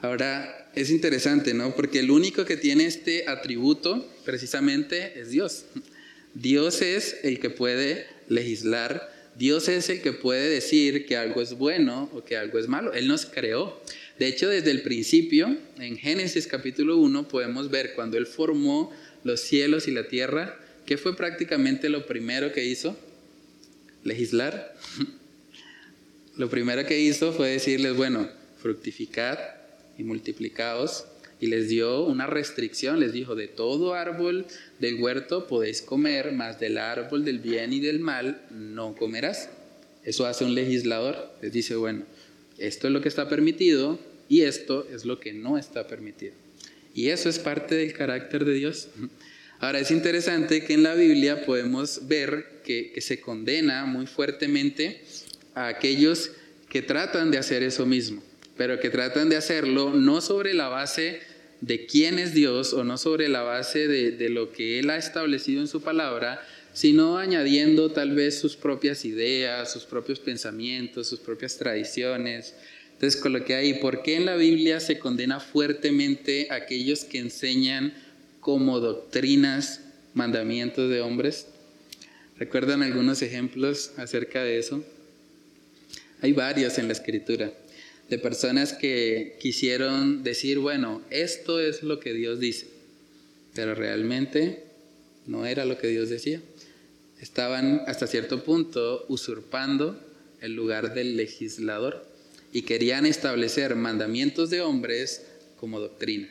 Ahora, 0.02 0.70
es 0.76 0.90
interesante, 0.90 1.54
¿no? 1.54 1.76
Porque 1.76 2.00
el 2.00 2.12
único 2.12 2.46
que 2.46 2.58
tiene 2.58 2.86
este 2.86 3.28
atributo 3.28 4.06
precisamente 4.26 5.20
es 5.20 5.30
Dios. 5.30 5.66
Dios 6.34 6.82
es 6.82 7.18
el 7.24 7.40
que 7.40 7.50
puede 7.50 8.08
legislar, 8.28 9.16
Dios 9.38 9.68
es 9.68 9.90
el 9.90 10.02
que 10.02 10.14
puede 10.14 10.50
decir 10.50 11.06
que 11.06 11.18
algo 11.18 11.42
es 11.42 11.58
bueno 11.58 12.10
o 12.14 12.24
que 12.24 12.38
algo 12.38 12.58
es 12.58 12.68
malo. 12.68 12.94
Él 12.94 13.08
nos 13.08 13.26
creó. 13.26 13.82
De 14.18 14.28
hecho, 14.28 14.48
desde 14.48 14.72
el 14.72 14.82
principio, 14.82 15.58
en 15.78 15.98
Génesis 15.98 16.48
capítulo 16.48 16.98
1, 16.98 17.28
podemos 17.28 17.70
ver 17.70 17.94
cuando 17.96 18.18
Él 18.18 18.28
formó 18.28 18.94
los 19.24 19.42
cielos 19.42 19.88
y 19.88 19.92
la 19.92 20.08
tierra, 20.08 20.58
¿qué 20.86 20.98
fue 20.98 21.18
prácticamente 21.18 21.90
lo 21.90 22.06
primero 22.06 22.54
que 22.54 22.66
hizo? 22.66 22.98
Legislar. 24.04 24.76
Lo 26.38 26.50
primero 26.50 26.86
que 26.86 27.00
hizo 27.00 27.32
fue 27.32 27.52
decirles, 27.52 27.96
bueno, 27.96 28.30
fructificad 28.62 29.40
y 29.98 30.04
multiplicaos 30.04 31.06
y 31.40 31.48
les 31.48 31.68
dio 31.68 32.06
una 32.06 32.28
restricción, 32.28 33.00
les 33.00 33.12
dijo, 33.12 33.36
de 33.36 33.48
todo 33.48 33.94
árbol 33.94 34.46
del 34.80 34.96
huerto 34.96 35.48
podéis 35.48 35.82
comer, 35.82 36.32
mas 36.32 36.60
del 36.60 36.78
árbol 36.78 37.26
del 37.26 37.40
bien 37.40 37.74
y 37.74 37.80
del 37.80 38.00
mal 38.00 38.42
no 38.52 38.96
comerás. 38.96 39.50
Eso 40.04 40.26
hace 40.26 40.46
un 40.46 40.56
legislador, 40.56 41.30
les 41.42 41.52
dice, 41.52 41.76
bueno, 41.76 42.04
esto 42.58 42.88
es 42.88 42.94
lo 42.94 43.02
que 43.02 43.10
está 43.10 43.28
permitido 43.28 44.00
y 44.30 44.42
esto 44.42 44.88
es 44.94 45.04
lo 45.06 45.20
que 45.20 45.34
no 45.34 45.58
está 45.58 45.88
permitido. 45.88 46.34
Y 46.94 47.10
eso 47.10 47.28
es 47.28 47.40
parte 47.40 47.76
del 47.76 47.94
carácter 47.94 48.46
de 48.46 48.54
Dios. 48.54 48.88
Ahora 49.60 49.80
es 49.80 49.92
interesante 49.92 50.64
que 50.64 50.74
en 50.74 50.84
la 50.84 50.96
Biblia 50.96 51.46
podemos 51.46 52.08
ver 52.08 52.62
que, 52.64 52.92
que 52.92 53.02
se 53.02 53.20
condena 53.20 53.86
muy 53.86 54.06
fuertemente 54.06 55.02
a 55.54 55.68
aquellos 55.68 56.32
que 56.70 56.82
tratan 56.82 57.32
de 57.32 57.38
hacer 57.38 57.64
eso 57.64 57.86
mismo 57.86 58.22
pero 58.58 58.80
que 58.80 58.90
tratan 58.90 59.30
de 59.30 59.38
hacerlo 59.38 59.94
no 59.94 60.22
sobre 60.22 60.54
la 60.54 60.70
base 60.70 61.20
de 61.62 61.86
quién 61.86 62.20
es 62.20 62.34
Dios 62.34 62.74
o 62.74 62.84
no 62.84 62.98
sobre 62.98 63.28
la 63.28 63.42
base 63.42 63.88
de, 63.88 64.30
lo 64.30 64.52
que 64.52 64.80
Él 64.80 64.90
ha 64.90 64.98
establecido 64.98 65.62
en 65.62 65.68
su 65.68 65.82
palabra, 65.82 66.42
sino 66.74 67.18
añadiendo 67.18 67.92
tal 67.92 68.14
vez 68.14 68.38
sus 68.40 68.56
propias 68.56 69.06
ideas, 69.06 69.72
sus 69.72 69.86
propios 69.86 70.20
pensamientos, 70.20 71.08
sus 71.08 71.20
propias 71.20 71.58
tradiciones. 71.58 72.54
Entonces 72.94 73.20
coloqué 73.20 73.56
ahí, 73.56 73.76
¿por 73.76 74.04
qué 74.04 74.16
en 74.16 74.26
la 74.26 74.36
Biblia 74.36 74.80
se 74.80 75.00
condena 75.00 75.40
fuertemente 75.40 76.48
a 76.50 76.56
aquellos 76.56 77.04
que 77.04 77.20
enseñan 77.20 77.94
como 78.40 78.80
doctrinas 78.80 79.82
mandamientos 80.14 80.90
de 80.90 81.02
hombres? 81.02 81.48
¿Recuerdan 82.38 82.84
algunos 82.84 83.22
ejemplos 83.22 83.94
acerca 83.98 84.44
de 84.44 84.60
eso? 84.60 84.84
Hay 86.22 86.34
varios 86.34 86.78
en 86.78 86.88
la 86.88 86.94
escritura 86.94 87.52
de 88.10 88.20
personas 88.20 88.74
que 88.74 89.38
quisieron 89.40 90.24
decir, 90.24 90.60
bueno, 90.60 91.02
esto 91.10 91.60
es 91.60 91.84
lo 91.84 92.00
que 92.00 92.14
Dios 92.14 92.40
dice, 92.40 92.68
pero 93.54 93.74
realmente 93.74 94.64
no 95.26 95.46
era 95.46 95.66
lo 95.66 95.78
que 95.78 95.88
Dios 95.88 96.10
decía. 96.10 96.42
Estaban 97.20 97.82
hasta 97.88 98.08
cierto 98.08 98.44
punto 98.44 99.06
usurpando 99.08 100.00
el 100.42 100.54
lugar 100.54 100.94
del 100.94 101.18
legislador 101.18 102.06
y 102.52 102.62
querían 102.62 103.06
establecer 103.06 103.76
mandamientos 103.76 104.50
de 104.50 104.62
hombres 104.62 105.26
como 105.60 105.80
doctrina, 105.80 106.30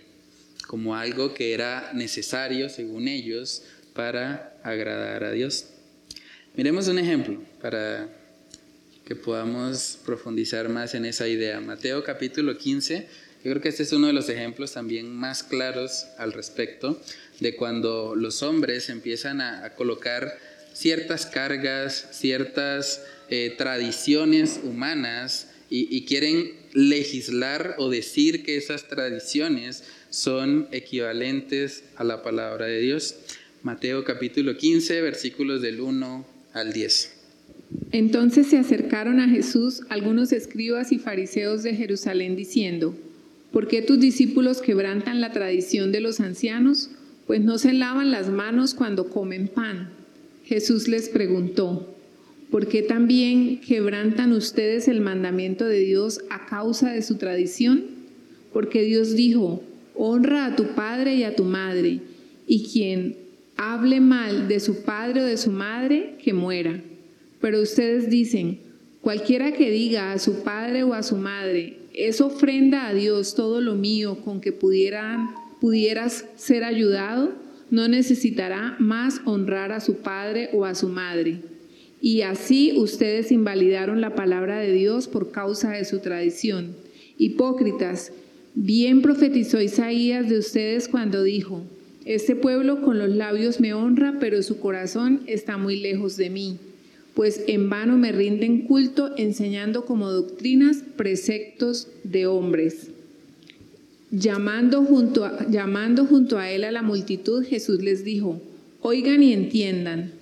como 0.68 0.94
algo 0.94 1.34
que 1.34 1.54
era 1.54 1.92
necesario, 1.92 2.68
según 2.68 3.08
ellos, 3.08 3.62
para 3.94 4.58
agradar 4.62 5.24
a 5.24 5.32
Dios. 5.32 5.66
Miremos 6.54 6.86
un 6.88 6.98
ejemplo 6.98 7.42
para 7.60 8.08
que 9.04 9.14
podamos 9.14 9.98
profundizar 10.04 10.68
más 10.68 10.94
en 10.94 11.04
esa 11.04 11.28
idea. 11.28 11.60
Mateo 11.60 12.02
capítulo 12.02 12.56
15, 12.56 13.06
yo 13.44 13.50
creo 13.50 13.60
que 13.60 13.68
este 13.68 13.82
es 13.82 13.92
uno 13.92 14.06
de 14.06 14.14
los 14.14 14.28
ejemplos 14.30 14.72
también 14.72 15.14
más 15.14 15.42
claros 15.42 16.06
al 16.16 16.32
respecto 16.32 17.00
de 17.40 17.54
cuando 17.56 18.14
los 18.16 18.42
hombres 18.42 18.88
empiezan 18.88 19.42
a, 19.42 19.74
colocar 19.74 20.38
ciertas 20.72 21.26
cargas, 21.26 22.08
ciertas 22.12 23.02
eh, 23.28 23.54
tradiciones 23.58 24.60
humanas 24.62 25.48
y, 25.68 25.94
y 25.94 26.06
quieren 26.06 26.52
legislar 26.72 27.74
o 27.78 27.90
decir 27.90 28.42
que 28.44 28.56
esas 28.56 28.88
tradiciones 28.88 29.84
son 30.08 30.68
equivalentes 30.72 31.84
a 31.96 32.04
la 32.04 32.22
palabra 32.22 32.66
de 32.66 32.80
Dios. 32.80 33.16
Mateo 33.62 34.04
capítulo 34.04 34.56
15, 34.56 35.02
versículos 35.02 35.60
del 35.60 35.80
1 35.80 36.26
al 36.54 36.72
10. 36.72 37.13
Entonces 37.92 38.48
se 38.48 38.58
acercaron 38.58 39.20
a 39.20 39.28
Jesús 39.28 39.82
algunos 39.88 40.32
escribas 40.32 40.92
y 40.92 40.98
fariseos 40.98 41.62
de 41.62 41.74
Jerusalén 41.74 42.36
diciendo, 42.36 42.94
¿por 43.52 43.68
qué 43.68 43.82
tus 43.82 44.00
discípulos 44.00 44.60
quebrantan 44.60 45.20
la 45.20 45.32
tradición 45.32 45.92
de 45.92 46.00
los 46.00 46.20
ancianos? 46.20 46.90
Pues 47.26 47.40
no 47.40 47.58
se 47.58 47.72
lavan 47.72 48.10
las 48.10 48.28
manos 48.28 48.74
cuando 48.74 49.08
comen 49.08 49.48
pan. 49.48 49.90
Jesús 50.44 50.88
les 50.88 51.08
preguntó, 51.08 51.94
¿por 52.50 52.68
qué 52.68 52.82
también 52.82 53.60
quebrantan 53.60 54.32
ustedes 54.32 54.88
el 54.88 55.00
mandamiento 55.00 55.64
de 55.64 55.80
Dios 55.80 56.20
a 56.30 56.46
causa 56.46 56.90
de 56.90 57.02
su 57.02 57.16
tradición? 57.16 57.84
Porque 58.52 58.82
Dios 58.82 59.14
dijo, 59.14 59.62
honra 59.94 60.46
a 60.46 60.56
tu 60.56 60.74
padre 60.74 61.14
y 61.14 61.22
a 61.22 61.34
tu 61.34 61.44
madre, 61.44 62.00
y 62.46 62.64
quien 62.64 63.16
hable 63.56 64.00
mal 64.00 64.48
de 64.48 64.60
su 64.60 64.82
padre 64.82 65.22
o 65.22 65.24
de 65.24 65.36
su 65.36 65.50
madre, 65.50 66.16
que 66.22 66.32
muera. 66.32 66.82
Pero 67.44 67.60
ustedes 67.60 68.08
dicen, 68.08 68.58
cualquiera 69.02 69.52
que 69.52 69.70
diga 69.70 70.12
a 70.12 70.18
su 70.18 70.42
padre 70.44 70.82
o 70.82 70.94
a 70.94 71.02
su 71.02 71.16
madre, 71.16 71.76
es 71.92 72.22
ofrenda 72.22 72.88
a 72.88 72.94
Dios 72.94 73.34
todo 73.34 73.60
lo 73.60 73.74
mío 73.74 74.16
con 74.24 74.40
que 74.40 74.50
pudieran, 74.50 75.28
pudieras 75.60 76.24
ser 76.36 76.64
ayudado, 76.64 77.34
no 77.70 77.86
necesitará 77.86 78.76
más 78.78 79.20
honrar 79.26 79.72
a 79.72 79.80
su 79.80 79.96
padre 79.96 80.48
o 80.54 80.64
a 80.64 80.74
su 80.74 80.88
madre. 80.88 81.42
Y 82.00 82.22
así 82.22 82.72
ustedes 82.78 83.30
invalidaron 83.30 84.00
la 84.00 84.14
palabra 84.14 84.58
de 84.58 84.72
Dios 84.72 85.06
por 85.06 85.30
causa 85.30 85.72
de 85.72 85.84
su 85.84 85.98
tradición. 85.98 86.74
Hipócritas, 87.18 88.10
bien 88.54 89.02
profetizó 89.02 89.60
Isaías 89.60 90.30
de 90.30 90.38
ustedes 90.38 90.88
cuando 90.88 91.22
dijo, 91.22 91.60
este 92.06 92.36
pueblo 92.36 92.80
con 92.80 92.98
los 92.98 93.10
labios 93.10 93.60
me 93.60 93.74
honra, 93.74 94.16
pero 94.18 94.42
su 94.42 94.60
corazón 94.60 95.20
está 95.26 95.58
muy 95.58 95.78
lejos 95.78 96.16
de 96.16 96.30
mí 96.30 96.58
pues 97.14 97.42
en 97.46 97.70
vano 97.70 97.96
me 97.96 98.12
rinden 98.12 98.62
culto 98.62 99.14
enseñando 99.16 99.84
como 99.84 100.10
doctrinas 100.10 100.78
preceptos 100.96 101.88
de 102.02 102.26
hombres. 102.26 102.88
Llamando 104.10 104.84
junto, 104.84 105.24
a, 105.24 105.48
llamando 105.48 106.06
junto 106.06 106.38
a 106.38 106.50
él 106.50 106.64
a 106.64 106.72
la 106.72 106.82
multitud, 106.82 107.44
Jesús 107.44 107.82
les 107.82 108.04
dijo, 108.04 108.40
oigan 108.80 109.22
y 109.22 109.32
entiendan. 109.32 110.12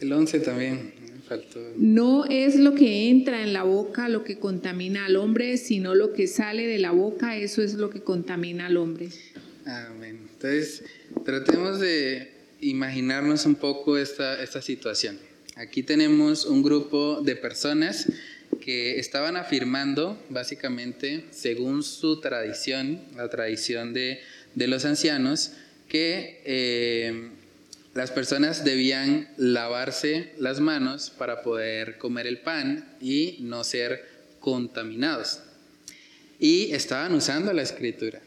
El 0.00 0.12
11 0.12 0.40
también, 0.40 0.92
faltó. 1.28 1.60
No 1.76 2.24
es 2.26 2.56
lo 2.56 2.74
que 2.74 3.08
entra 3.08 3.42
en 3.42 3.52
la 3.52 3.64
boca 3.64 4.08
lo 4.08 4.24
que 4.24 4.38
contamina 4.38 5.06
al 5.06 5.16
hombre, 5.16 5.56
sino 5.56 5.94
lo 5.94 6.12
que 6.12 6.28
sale 6.28 6.66
de 6.66 6.78
la 6.78 6.92
boca, 6.92 7.36
eso 7.36 7.62
es 7.62 7.74
lo 7.74 7.90
que 7.90 8.00
contamina 8.00 8.66
al 8.66 8.76
hombre. 8.76 9.08
Amén. 9.66 10.20
Entonces, 10.32 10.84
tratemos 11.24 11.80
de 11.80 12.30
imaginarnos 12.60 13.44
un 13.46 13.56
poco 13.56 13.98
esta, 13.98 14.42
esta 14.42 14.62
situación. 14.62 15.18
Aquí 15.58 15.82
tenemos 15.82 16.44
un 16.44 16.62
grupo 16.62 17.20
de 17.20 17.34
personas 17.34 18.06
que 18.60 19.00
estaban 19.00 19.36
afirmando, 19.36 20.16
básicamente, 20.28 21.24
según 21.32 21.82
su 21.82 22.20
tradición, 22.20 23.02
la 23.16 23.28
tradición 23.28 23.92
de, 23.92 24.20
los 24.54 24.84
ancianos, 24.84 25.50
que 25.88 26.42
eh, 26.44 27.30
las 27.92 28.12
personas 28.12 28.64
debían 28.64 29.28
lavarse 29.36 30.32
las 30.38 30.60
manos 30.60 31.10
para 31.10 31.42
poder 31.42 31.98
comer 31.98 32.28
el 32.28 32.38
pan 32.38 32.96
y 33.00 33.38
no 33.40 33.64
ser 33.64 34.06
contaminados. 34.38 35.40
Y 36.38 36.70
estaban 36.70 37.12
usando 37.14 37.52
la 37.52 37.62
escritura. 37.62 38.20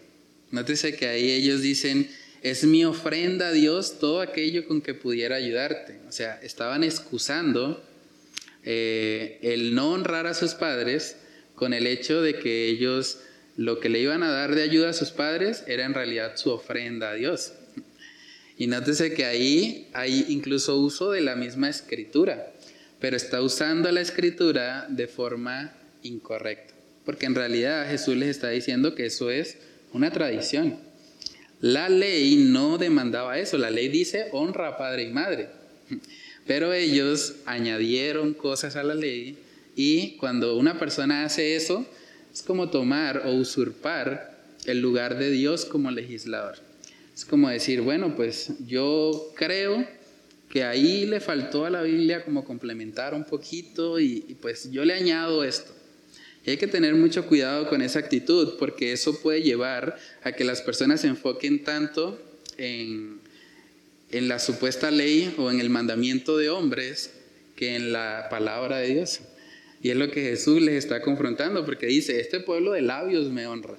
Nótese 0.49 0.97
que 0.97 1.07
ahí 1.07 1.31
ellos 1.31 1.61
dicen, 1.61 2.09
es 2.41 2.63
mi 2.63 2.83
ofrenda 2.85 3.49
a 3.49 3.51
Dios 3.51 3.99
todo 3.99 4.21
aquello 4.21 4.67
con 4.67 4.81
que 4.81 4.93
pudiera 4.93 5.35
ayudarte. 5.35 5.99
O 6.07 6.11
sea, 6.11 6.39
estaban 6.41 6.83
excusando 6.83 7.83
eh, 8.63 9.39
el 9.41 9.75
no 9.75 9.91
honrar 9.91 10.27
a 10.27 10.33
sus 10.33 10.53
padres 10.55 11.17
con 11.55 11.73
el 11.73 11.85
hecho 11.85 12.21
de 12.21 12.39
que 12.39 12.67
ellos 12.67 13.19
lo 13.57 13.79
que 13.79 13.89
le 13.89 13.99
iban 13.99 14.23
a 14.23 14.31
dar 14.31 14.55
de 14.55 14.63
ayuda 14.63 14.89
a 14.89 14.93
sus 14.93 15.11
padres 15.11 15.63
era 15.67 15.85
en 15.85 15.93
realidad 15.93 16.35
su 16.35 16.49
ofrenda 16.49 17.11
a 17.11 17.13
Dios. 17.13 17.53
Y 18.57 18.67
nótese 18.67 19.13
que 19.13 19.25
ahí 19.25 19.89
hay 19.93 20.25
incluso 20.29 20.77
uso 20.77 21.11
de 21.11 21.21
la 21.21 21.35
misma 21.35 21.69
escritura, 21.69 22.51
pero 22.99 23.17
está 23.17 23.41
usando 23.41 23.91
la 23.91 24.01
escritura 24.01 24.87
de 24.89 25.07
forma 25.07 25.73
incorrecta, 26.03 26.73
porque 27.05 27.25
en 27.25 27.35
realidad 27.35 27.87
Jesús 27.89 28.15
les 28.15 28.29
está 28.29 28.49
diciendo 28.49 28.95
que 28.95 29.07
eso 29.07 29.29
es 29.29 29.57
una 29.93 30.11
tradición. 30.11 30.90
La 31.61 31.89
ley 31.89 32.37
no 32.37 32.79
demandaba 32.79 33.37
eso, 33.37 33.57
la 33.59 33.69
ley 33.69 33.87
dice 33.87 34.29
honra 34.31 34.69
a 34.69 34.77
padre 34.77 35.03
y 35.03 35.11
madre, 35.11 35.49
pero 36.47 36.73
ellos 36.73 37.35
añadieron 37.45 38.33
cosas 38.33 38.75
a 38.75 38.83
la 38.83 38.95
ley 38.95 39.37
y 39.75 40.17
cuando 40.17 40.57
una 40.57 40.79
persona 40.79 41.23
hace 41.23 41.55
eso, 41.55 41.85
es 42.33 42.41
como 42.41 42.71
tomar 42.71 43.23
o 43.27 43.33
usurpar 43.33 44.37
el 44.65 44.81
lugar 44.81 45.19
de 45.19 45.29
Dios 45.29 45.65
como 45.65 45.91
legislador. 45.91 46.55
Es 47.13 47.25
como 47.25 47.49
decir, 47.49 47.81
bueno, 47.81 48.15
pues 48.15 48.53
yo 48.65 49.31
creo 49.35 49.85
que 50.49 50.63
ahí 50.63 51.05
le 51.05 51.19
faltó 51.19 51.65
a 51.65 51.69
la 51.69 51.83
Biblia 51.83 52.25
como 52.25 52.43
complementar 52.43 53.13
un 53.13 53.23
poquito 53.23 53.99
y, 53.99 54.25
y 54.27 54.33
pues 54.33 54.71
yo 54.71 54.83
le 54.83 54.93
añado 54.93 55.43
esto. 55.43 55.71
Y 56.45 56.51
hay 56.51 56.57
que 56.57 56.67
tener 56.67 56.95
mucho 56.95 57.27
cuidado 57.27 57.69
con 57.69 57.81
esa 57.81 57.99
actitud 57.99 58.55
porque 58.57 58.93
eso 58.93 59.21
puede 59.21 59.43
llevar 59.43 59.97
a 60.23 60.31
que 60.31 60.43
las 60.43 60.61
personas 60.61 61.01
se 61.01 61.07
enfoquen 61.07 61.63
tanto 61.63 62.19
en, 62.57 63.19
en 64.11 64.27
la 64.27 64.39
supuesta 64.39 64.89
ley 64.89 65.33
o 65.37 65.51
en 65.51 65.59
el 65.59 65.69
mandamiento 65.69 66.37
de 66.37 66.49
hombres 66.49 67.11
que 67.55 67.75
en 67.75 67.93
la 67.93 68.27
palabra 68.29 68.77
de 68.77 68.87
Dios. 68.93 69.21
Y 69.83 69.89
es 69.89 69.95
lo 69.95 70.09
que 70.11 70.21
Jesús 70.21 70.61
les 70.61 70.75
está 70.75 71.01
confrontando 71.01 71.65
porque 71.65 71.87
dice, 71.87 72.19
este 72.19 72.39
pueblo 72.39 72.71
de 72.71 72.81
labios 72.81 73.29
me 73.29 73.47
honra. 73.47 73.77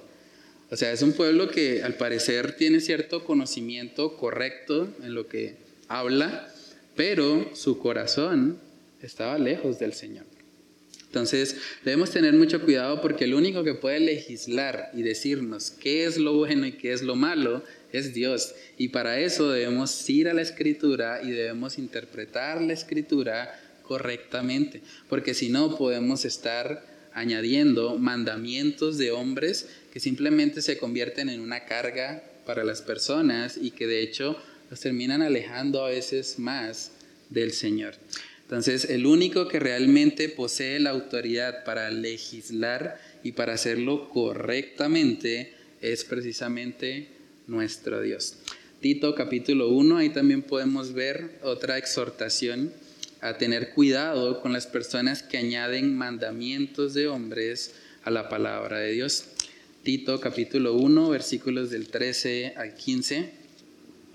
O 0.69 0.75
sea, 0.75 0.91
es 0.91 1.01
un 1.01 1.13
pueblo 1.13 1.49
que 1.49 1.83
al 1.83 1.95
parecer 1.95 2.55
tiene 2.55 2.79
cierto 2.79 3.23
conocimiento 3.25 4.17
correcto 4.17 4.87
en 5.03 5.13
lo 5.13 5.27
que 5.27 5.55
habla, 5.87 6.51
pero 6.95 7.51
su 7.53 7.77
corazón 7.77 8.57
estaba 9.01 9.37
lejos 9.37 9.79
del 9.79 9.93
Señor. 9.93 10.32
Entonces, 11.13 11.57
debemos 11.85 12.09
tener 12.09 12.33
mucho 12.33 12.59
cuidado 12.59 12.99
porque 12.99 13.25
el 13.25 13.35
único 13.35 13.63
que 13.63 13.75
puede 13.75 13.99
legislar 13.99 14.89
y 14.95 15.03
decirnos 15.03 15.69
qué 15.69 16.05
es 16.05 16.17
lo 16.17 16.33
bueno 16.33 16.65
y 16.65 16.71
qué 16.71 16.91
es 16.91 17.03
lo 17.03 17.15
malo 17.15 17.61
es 17.91 18.15
Dios. 18.15 18.55
Y 18.79 18.87
para 18.87 19.19
eso 19.19 19.51
debemos 19.51 20.09
ir 20.09 20.27
a 20.27 20.33
la 20.33 20.41
escritura 20.41 21.21
y 21.21 21.29
debemos 21.29 21.77
interpretar 21.77 22.63
la 22.63 22.73
escritura 22.73 23.61
correctamente, 23.83 24.81
porque 25.07 25.35
si 25.35 25.49
no 25.49 25.77
podemos 25.77 26.25
estar 26.25 26.83
añadiendo 27.13 27.99
mandamientos 27.99 28.97
de 28.97 29.11
hombres 29.11 29.69
que 29.91 29.99
simplemente 29.99 30.63
se 30.63 30.79
convierten 30.79 31.29
en 31.29 31.41
una 31.41 31.65
carga 31.65 32.23
para 32.43 32.63
las 32.63 32.81
personas 32.81 33.59
y 33.61 33.69
que 33.69 33.85
de 33.85 34.01
hecho 34.01 34.35
los 34.71 34.79
terminan 34.79 35.21
alejando 35.21 35.85
a 35.85 35.89
veces 35.89 36.39
más 36.39 36.89
del 37.29 37.51
Señor. 37.51 37.93
Entonces, 38.43 38.85
el 38.85 39.05
único 39.05 39.47
que 39.47 39.59
realmente 39.59 40.29
posee 40.29 40.79
la 40.79 40.91
autoridad 40.91 41.63
para 41.63 41.89
legislar 41.89 42.99
y 43.23 43.31
para 43.31 43.53
hacerlo 43.53 44.09
correctamente 44.09 45.53
es 45.81 46.03
precisamente 46.03 47.07
nuestro 47.47 48.01
Dios. 48.01 48.35
Tito 48.81 49.15
capítulo 49.15 49.69
1, 49.69 49.97
ahí 49.97 50.09
también 50.09 50.41
podemos 50.41 50.93
ver 50.93 51.39
otra 51.41 51.77
exhortación 51.77 52.73
a 53.21 53.37
tener 53.37 53.71
cuidado 53.71 54.41
con 54.41 54.51
las 54.51 54.67
personas 54.67 55.23
que 55.23 55.37
añaden 55.37 55.95
mandamientos 55.95 56.93
de 56.93 57.07
hombres 57.07 57.73
a 58.03 58.11
la 58.11 58.27
palabra 58.27 58.79
de 58.79 58.91
Dios. 58.91 59.25
Tito 59.83 60.19
capítulo 60.19 60.73
1, 60.73 61.09
versículos 61.09 61.69
del 61.69 61.87
13 61.87 62.55
al 62.57 62.75
15. 62.75 63.42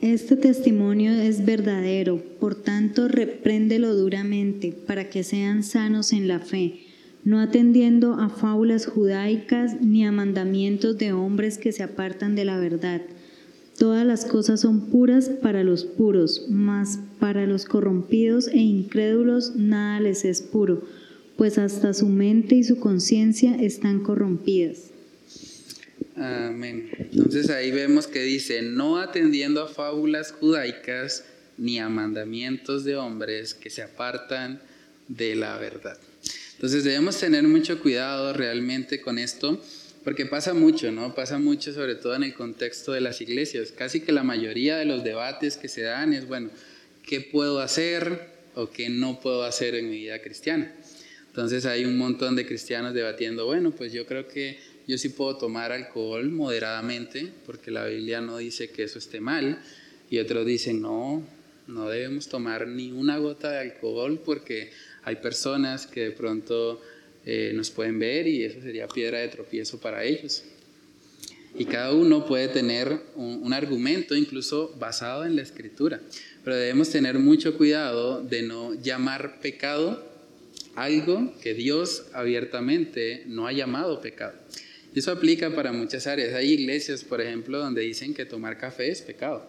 Este 0.00 0.36
testimonio 0.36 1.10
es 1.10 1.44
verdadero, 1.44 2.22
por 2.38 2.54
tanto 2.54 3.08
repréndelo 3.08 3.96
duramente, 3.96 4.72
para 4.72 5.10
que 5.10 5.24
sean 5.24 5.64
sanos 5.64 6.12
en 6.12 6.28
la 6.28 6.38
fe, 6.38 6.82
no 7.24 7.40
atendiendo 7.40 8.14
a 8.14 8.28
fábulas 8.28 8.86
judaicas 8.86 9.82
ni 9.82 10.06
a 10.06 10.12
mandamientos 10.12 10.98
de 10.98 11.12
hombres 11.12 11.58
que 11.58 11.72
se 11.72 11.82
apartan 11.82 12.36
de 12.36 12.44
la 12.44 12.58
verdad. 12.58 13.02
Todas 13.76 14.06
las 14.06 14.24
cosas 14.24 14.60
son 14.60 14.86
puras 14.86 15.30
para 15.30 15.64
los 15.64 15.84
puros, 15.84 16.46
mas 16.48 17.00
para 17.18 17.48
los 17.48 17.64
corrompidos 17.64 18.46
e 18.46 18.58
incrédulos 18.58 19.56
nada 19.56 19.98
les 19.98 20.24
es 20.24 20.42
puro, 20.42 20.84
pues 21.36 21.58
hasta 21.58 21.92
su 21.92 22.06
mente 22.08 22.54
y 22.54 22.62
su 22.62 22.78
conciencia 22.78 23.56
están 23.56 24.04
corrompidas. 24.04 24.92
Amén. 26.20 26.90
Entonces 26.98 27.48
ahí 27.50 27.70
vemos 27.70 28.06
que 28.06 28.20
dice, 28.22 28.62
no 28.62 28.98
atendiendo 28.98 29.62
a 29.62 29.68
fábulas 29.68 30.32
judaicas 30.32 31.24
ni 31.56 31.78
a 31.78 31.88
mandamientos 31.88 32.84
de 32.84 32.96
hombres 32.96 33.54
que 33.54 33.70
se 33.70 33.82
apartan 33.82 34.60
de 35.06 35.36
la 35.36 35.56
verdad. 35.58 35.98
Entonces 36.54 36.82
debemos 36.82 37.18
tener 37.18 37.44
mucho 37.44 37.80
cuidado 37.80 38.32
realmente 38.32 39.00
con 39.00 39.18
esto, 39.18 39.62
porque 40.02 40.26
pasa 40.26 40.54
mucho, 40.54 40.90
¿no? 40.90 41.14
Pasa 41.14 41.38
mucho 41.38 41.72
sobre 41.72 41.94
todo 41.94 42.16
en 42.16 42.24
el 42.24 42.34
contexto 42.34 42.92
de 42.92 43.00
las 43.00 43.20
iglesias. 43.20 43.70
Casi 43.70 44.00
que 44.00 44.10
la 44.10 44.24
mayoría 44.24 44.76
de 44.76 44.86
los 44.86 45.04
debates 45.04 45.56
que 45.56 45.68
se 45.68 45.82
dan 45.82 46.12
es, 46.12 46.26
bueno, 46.26 46.50
¿qué 47.06 47.20
puedo 47.20 47.60
hacer 47.60 48.30
o 48.54 48.70
qué 48.70 48.88
no 48.88 49.20
puedo 49.20 49.44
hacer 49.44 49.76
en 49.76 49.88
mi 49.88 49.98
vida 49.98 50.20
cristiana? 50.20 50.72
Entonces 51.28 51.66
hay 51.66 51.84
un 51.84 51.96
montón 51.96 52.34
de 52.34 52.44
cristianos 52.44 52.94
debatiendo, 52.94 53.46
bueno, 53.46 53.70
pues 53.70 53.92
yo 53.92 54.06
creo 54.06 54.26
que 54.26 54.58
yo 54.88 54.96
sí 54.96 55.10
puedo 55.10 55.36
tomar 55.36 55.70
alcohol 55.70 56.30
moderadamente, 56.30 57.30
porque 57.44 57.70
la 57.70 57.84
Biblia 57.84 58.22
no 58.22 58.38
dice 58.38 58.70
que 58.70 58.84
eso 58.84 58.98
esté 58.98 59.20
mal, 59.20 59.60
y 60.08 60.18
otros 60.18 60.46
dicen, 60.46 60.80
no, 60.80 61.22
no 61.66 61.90
debemos 61.90 62.28
tomar 62.28 62.66
ni 62.66 62.90
una 62.90 63.18
gota 63.18 63.50
de 63.52 63.58
alcohol 63.58 64.18
porque 64.24 64.70
hay 65.04 65.16
personas 65.16 65.86
que 65.86 66.00
de 66.00 66.10
pronto 66.12 66.80
eh, 67.26 67.52
nos 67.54 67.70
pueden 67.70 67.98
ver 67.98 68.26
y 68.26 68.42
eso 68.44 68.62
sería 68.62 68.88
piedra 68.88 69.18
de 69.18 69.28
tropiezo 69.28 69.78
para 69.78 70.02
ellos. 70.04 70.44
Y 71.58 71.66
cada 71.66 71.92
uno 71.92 72.24
puede 72.24 72.48
tener 72.48 72.88
un, 73.14 73.40
un 73.42 73.52
argumento 73.52 74.16
incluso 74.16 74.74
basado 74.78 75.26
en 75.26 75.36
la 75.36 75.42
escritura, 75.42 76.00
pero 76.42 76.56
debemos 76.56 76.88
tener 76.88 77.18
mucho 77.18 77.58
cuidado 77.58 78.22
de 78.22 78.40
no 78.40 78.72
llamar 78.72 79.40
pecado 79.40 80.02
algo 80.76 81.34
que 81.42 81.52
Dios 81.52 82.06
abiertamente 82.14 83.24
no 83.26 83.46
ha 83.46 83.52
llamado 83.52 84.00
pecado. 84.00 84.32
Y 84.94 84.98
eso 85.00 85.12
aplica 85.12 85.54
para 85.54 85.72
muchas 85.72 86.06
áreas. 86.06 86.34
Hay 86.34 86.52
iglesias, 86.52 87.04
por 87.04 87.20
ejemplo, 87.20 87.58
donde 87.58 87.82
dicen 87.82 88.14
que 88.14 88.24
tomar 88.24 88.58
café 88.58 88.90
es 88.90 89.02
pecado. 89.02 89.46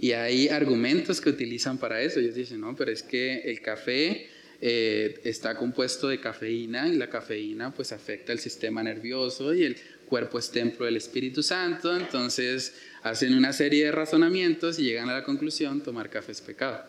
Y 0.00 0.12
hay 0.12 0.48
argumentos 0.48 1.20
que 1.20 1.30
utilizan 1.30 1.78
para 1.78 2.02
eso. 2.02 2.20
Ellos 2.20 2.34
dicen, 2.34 2.60
no, 2.60 2.74
pero 2.76 2.90
es 2.90 3.02
que 3.02 3.42
el 3.42 3.60
café 3.60 4.26
eh, 4.60 5.20
está 5.24 5.56
compuesto 5.56 6.08
de 6.08 6.20
cafeína 6.20 6.88
y 6.88 6.96
la 6.96 7.08
cafeína 7.08 7.72
pues 7.74 7.92
afecta 7.92 8.32
el 8.32 8.38
sistema 8.38 8.82
nervioso 8.82 9.54
y 9.54 9.64
el 9.64 9.76
cuerpo 10.06 10.38
es 10.38 10.50
templo 10.50 10.86
del 10.86 10.96
Espíritu 10.96 11.42
Santo. 11.42 11.96
Entonces 11.96 12.74
hacen 13.02 13.34
una 13.34 13.52
serie 13.52 13.86
de 13.86 13.92
razonamientos 13.92 14.78
y 14.78 14.84
llegan 14.84 15.08
a 15.08 15.14
la 15.14 15.24
conclusión, 15.24 15.82
tomar 15.82 16.10
café 16.10 16.32
es 16.32 16.40
pecado. 16.40 16.82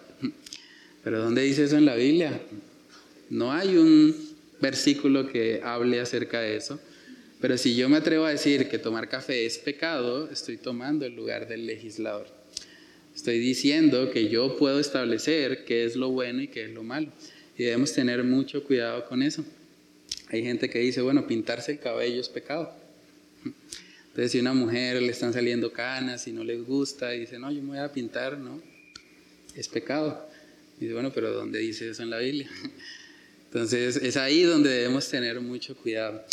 Pero 1.04 1.22
¿dónde 1.22 1.44
dice 1.44 1.66
eso 1.66 1.78
en 1.78 1.86
la 1.86 1.96
Biblia? 1.96 2.40
No 3.30 3.52
hay 3.52 3.78
un 3.78 4.16
versículo 4.60 5.28
que 5.28 5.62
hable 5.64 6.00
acerca 6.00 6.42
de 6.42 6.58
eso. 6.58 6.80
Pero 7.42 7.58
si 7.58 7.76
yo 7.76 7.90
me 7.90 7.98
atrevo 7.98 8.26
a 8.26 8.32
decir 8.32 8.70
que 8.70 8.78
tomar 8.78 9.10
café 9.10 9.46
es 9.46 9.58
pecado, 9.58 10.30
estoy 10.32 10.58
tomando 10.58 11.06
el 11.06 11.16
lugar 11.16 11.48
del 11.48 11.66
legislador. 11.66 12.28
Estoy 13.16 13.40
diciendo 13.40 14.12
que 14.12 14.30
yo 14.30 14.58
puedo 14.58 14.80
establecer 14.80 15.64
qué 15.66 15.86
es 15.86 15.96
lo 15.96 16.10
bueno 16.10 16.42
y 16.42 16.48
qué 16.48 16.66
es 16.66 16.72
lo 16.72 16.84
malo. 16.84 17.08
Y 17.58 17.64
debemos 17.64 17.94
tener 17.94 18.24
mucho 18.24 18.64
cuidado 18.64 19.06
con 19.06 19.22
eso. 19.22 19.46
Hay 20.30 20.44
gente 20.44 20.70
que 20.70 20.80
dice, 20.80 21.02
bueno, 21.02 21.26
pintarse 21.28 21.74
el 21.74 21.80
cabello 21.80 22.20
es 22.20 22.30
pecado. 22.30 22.74
Entonces, 24.08 24.32
si 24.32 24.40
a 24.40 24.42
una 24.42 24.54
mujer 24.54 25.02
le 25.02 25.12
están 25.12 25.34
saliendo 25.34 25.72
canas 25.72 26.28
y 26.28 26.32
no 26.32 26.44
les 26.44 26.66
gusta, 26.66 27.14
y 27.16 27.22
dice, 27.22 27.38
no, 27.38 27.52
yo 27.52 27.62
me 27.62 27.70
voy 27.70 27.78
a 27.78 27.92
pintar, 27.92 28.38
no, 28.38 28.62
es 29.56 29.68
pecado. 29.68 30.28
Y 30.78 30.86
dice, 30.86 30.94
bueno, 30.94 31.12
pero 31.14 31.32
¿dónde 31.32 31.60
dice 31.60 31.90
eso 31.90 32.04
en 32.04 32.10
la 32.10 32.20
Biblia? 32.20 32.50
Entonces, 33.46 33.98
es 33.98 34.18
ahí 34.18 34.44
donde 34.44 34.70
debemos 34.70 35.08
tener 35.10 35.40
mucho 35.40 35.76
cuidado. 35.76 36.24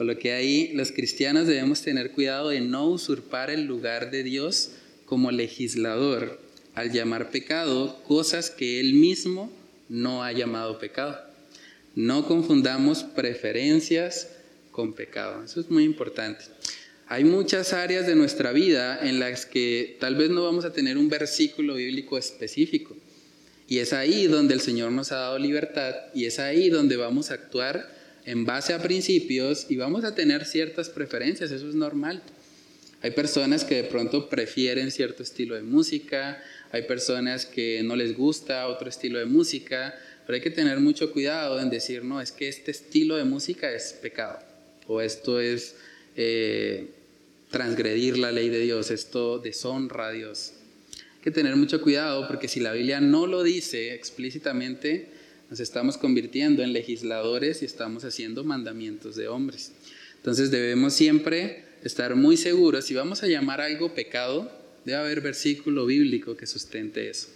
Con 0.00 0.06
lo 0.06 0.18
que 0.18 0.32
ahí 0.32 0.70
los 0.72 0.92
cristianos 0.92 1.46
debemos 1.46 1.82
tener 1.82 2.12
cuidado 2.12 2.48
de 2.48 2.62
no 2.62 2.88
usurpar 2.88 3.50
el 3.50 3.66
lugar 3.66 4.10
de 4.10 4.22
Dios 4.22 4.70
como 5.04 5.30
legislador 5.30 6.40
al 6.74 6.90
llamar 6.90 7.30
pecado 7.30 8.02
cosas 8.04 8.48
que 8.48 8.80
Él 8.80 8.94
mismo 8.94 9.52
no 9.90 10.24
ha 10.24 10.32
llamado 10.32 10.78
pecado. 10.78 11.20
No 11.94 12.26
confundamos 12.26 13.02
preferencias 13.02 14.30
con 14.70 14.94
pecado. 14.94 15.44
Eso 15.44 15.60
es 15.60 15.68
muy 15.70 15.84
importante. 15.84 16.46
Hay 17.06 17.24
muchas 17.24 17.74
áreas 17.74 18.06
de 18.06 18.14
nuestra 18.16 18.52
vida 18.52 19.06
en 19.06 19.20
las 19.20 19.44
que 19.44 19.98
tal 20.00 20.14
vez 20.14 20.30
no 20.30 20.42
vamos 20.42 20.64
a 20.64 20.72
tener 20.72 20.96
un 20.96 21.10
versículo 21.10 21.74
bíblico 21.74 22.16
específico. 22.16 22.96
Y 23.68 23.80
es 23.80 23.92
ahí 23.92 24.28
donde 24.28 24.54
el 24.54 24.62
Señor 24.62 24.92
nos 24.92 25.12
ha 25.12 25.16
dado 25.16 25.38
libertad 25.38 25.94
y 26.14 26.24
es 26.24 26.38
ahí 26.38 26.70
donde 26.70 26.96
vamos 26.96 27.30
a 27.30 27.34
actuar 27.34 27.99
en 28.24 28.44
base 28.44 28.72
a 28.72 28.82
principios 28.82 29.66
y 29.68 29.76
vamos 29.76 30.04
a 30.04 30.14
tener 30.14 30.44
ciertas 30.44 30.88
preferencias, 30.88 31.50
eso 31.50 31.68
es 31.68 31.74
normal. 31.74 32.22
Hay 33.02 33.12
personas 33.12 33.64
que 33.64 33.76
de 33.76 33.84
pronto 33.84 34.28
prefieren 34.28 34.90
cierto 34.90 35.22
estilo 35.22 35.54
de 35.54 35.62
música, 35.62 36.42
hay 36.70 36.82
personas 36.82 37.46
que 37.46 37.82
no 37.82 37.96
les 37.96 38.16
gusta 38.16 38.68
otro 38.68 38.88
estilo 38.88 39.18
de 39.18 39.24
música, 39.24 39.94
pero 40.26 40.36
hay 40.36 40.42
que 40.42 40.50
tener 40.50 40.80
mucho 40.80 41.12
cuidado 41.12 41.60
en 41.60 41.70
decir, 41.70 42.04
no, 42.04 42.20
es 42.20 42.30
que 42.30 42.48
este 42.48 42.70
estilo 42.70 43.16
de 43.16 43.24
música 43.24 43.72
es 43.72 43.94
pecado, 43.94 44.38
o 44.86 45.00
esto 45.00 45.40
es 45.40 45.76
eh, 46.14 46.90
transgredir 47.50 48.18
la 48.18 48.32
ley 48.32 48.50
de 48.50 48.60
Dios, 48.60 48.90
esto 48.90 49.38
deshonra 49.38 50.08
a 50.08 50.12
Dios. 50.12 50.52
Hay 51.16 51.24
que 51.24 51.30
tener 51.30 51.56
mucho 51.56 51.80
cuidado 51.80 52.28
porque 52.28 52.48
si 52.48 52.60
la 52.60 52.72
Biblia 52.72 53.00
no 53.00 53.26
lo 53.26 53.42
dice 53.42 53.94
explícitamente, 53.94 55.08
nos 55.50 55.58
estamos 55.58 55.98
convirtiendo 55.98 56.62
en 56.62 56.72
legisladores 56.72 57.62
y 57.62 57.64
estamos 57.64 58.04
haciendo 58.04 58.44
mandamientos 58.44 59.16
de 59.16 59.26
hombres. 59.26 59.72
Entonces 60.16 60.52
debemos 60.52 60.94
siempre 60.94 61.64
estar 61.82 62.14
muy 62.14 62.36
seguros, 62.36 62.84
si 62.84 62.94
vamos 62.94 63.24
a 63.24 63.26
llamar 63.26 63.60
algo 63.60 63.92
pecado, 63.92 64.50
debe 64.84 64.98
haber 64.98 65.20
versículo 65.20 65.86
bíblico 65.86 66.36
que 66.36 66.46
sustente 66.46 67.10
eso. 67.10 67.28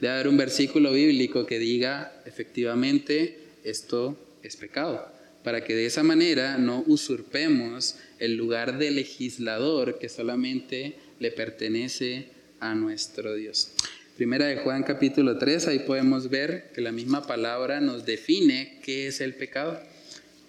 Debe 0.00 0.12
haber 0.12 0.28
un 0.28 0.36
versículo 0.36 0.92
bíblico 0.92 1.46
que 1.46 1.58
diga 1.58 2.22
efectivamente 2.26 3.38
esto 3.64 4.18
es 4.42 4.56
pecado, 4.56 5.10
para 5.42 5.64
que 5.64 5.74
de 5.74 5.86
esa 5.86 6.02
manera 6.02 6.58
no 6.58 6.84
usurpemos 6.86 7.96
el 8.18 8.36
lugar 8.36 8.76
de 8.78 8.90
legislador 8.90 9.98
que 9.98 10.10
solamente 10.10 10.96
le 11.20 11.30
pertenece 11.30 12.28
a 12.60 12.74
nuestro 12.74 13.34
Dios. 13.34 13.70
Primera 14.16 14.46
de 14.46 14.56
Juan 14.56 14.82
capítulo 14.82 15.36
3, 15.36 15.68
ahí 15.68 15.80
podemos 15.80 16.30
ver 16.30 16.70
que 16.74 16.80
la 16.80 16.90
misma 16.90 17.26
palabra 17.26 17.82
nos 17.82 18.06
define 18.06 18.78
qué 18.82 19.08
es 19.08 19.20
el 19.20 19.34
pecado. 19.34 19.78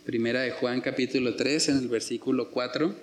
Primera 0.06 0.40
de 0.40 0.52
Juan 0.52 0.80
capítulo 0.80 1.36
3, 1.36 1.68
en 1.70 1.78
el 1.80 1.90
versículo 1.90 2.50
4. 2.50 2.96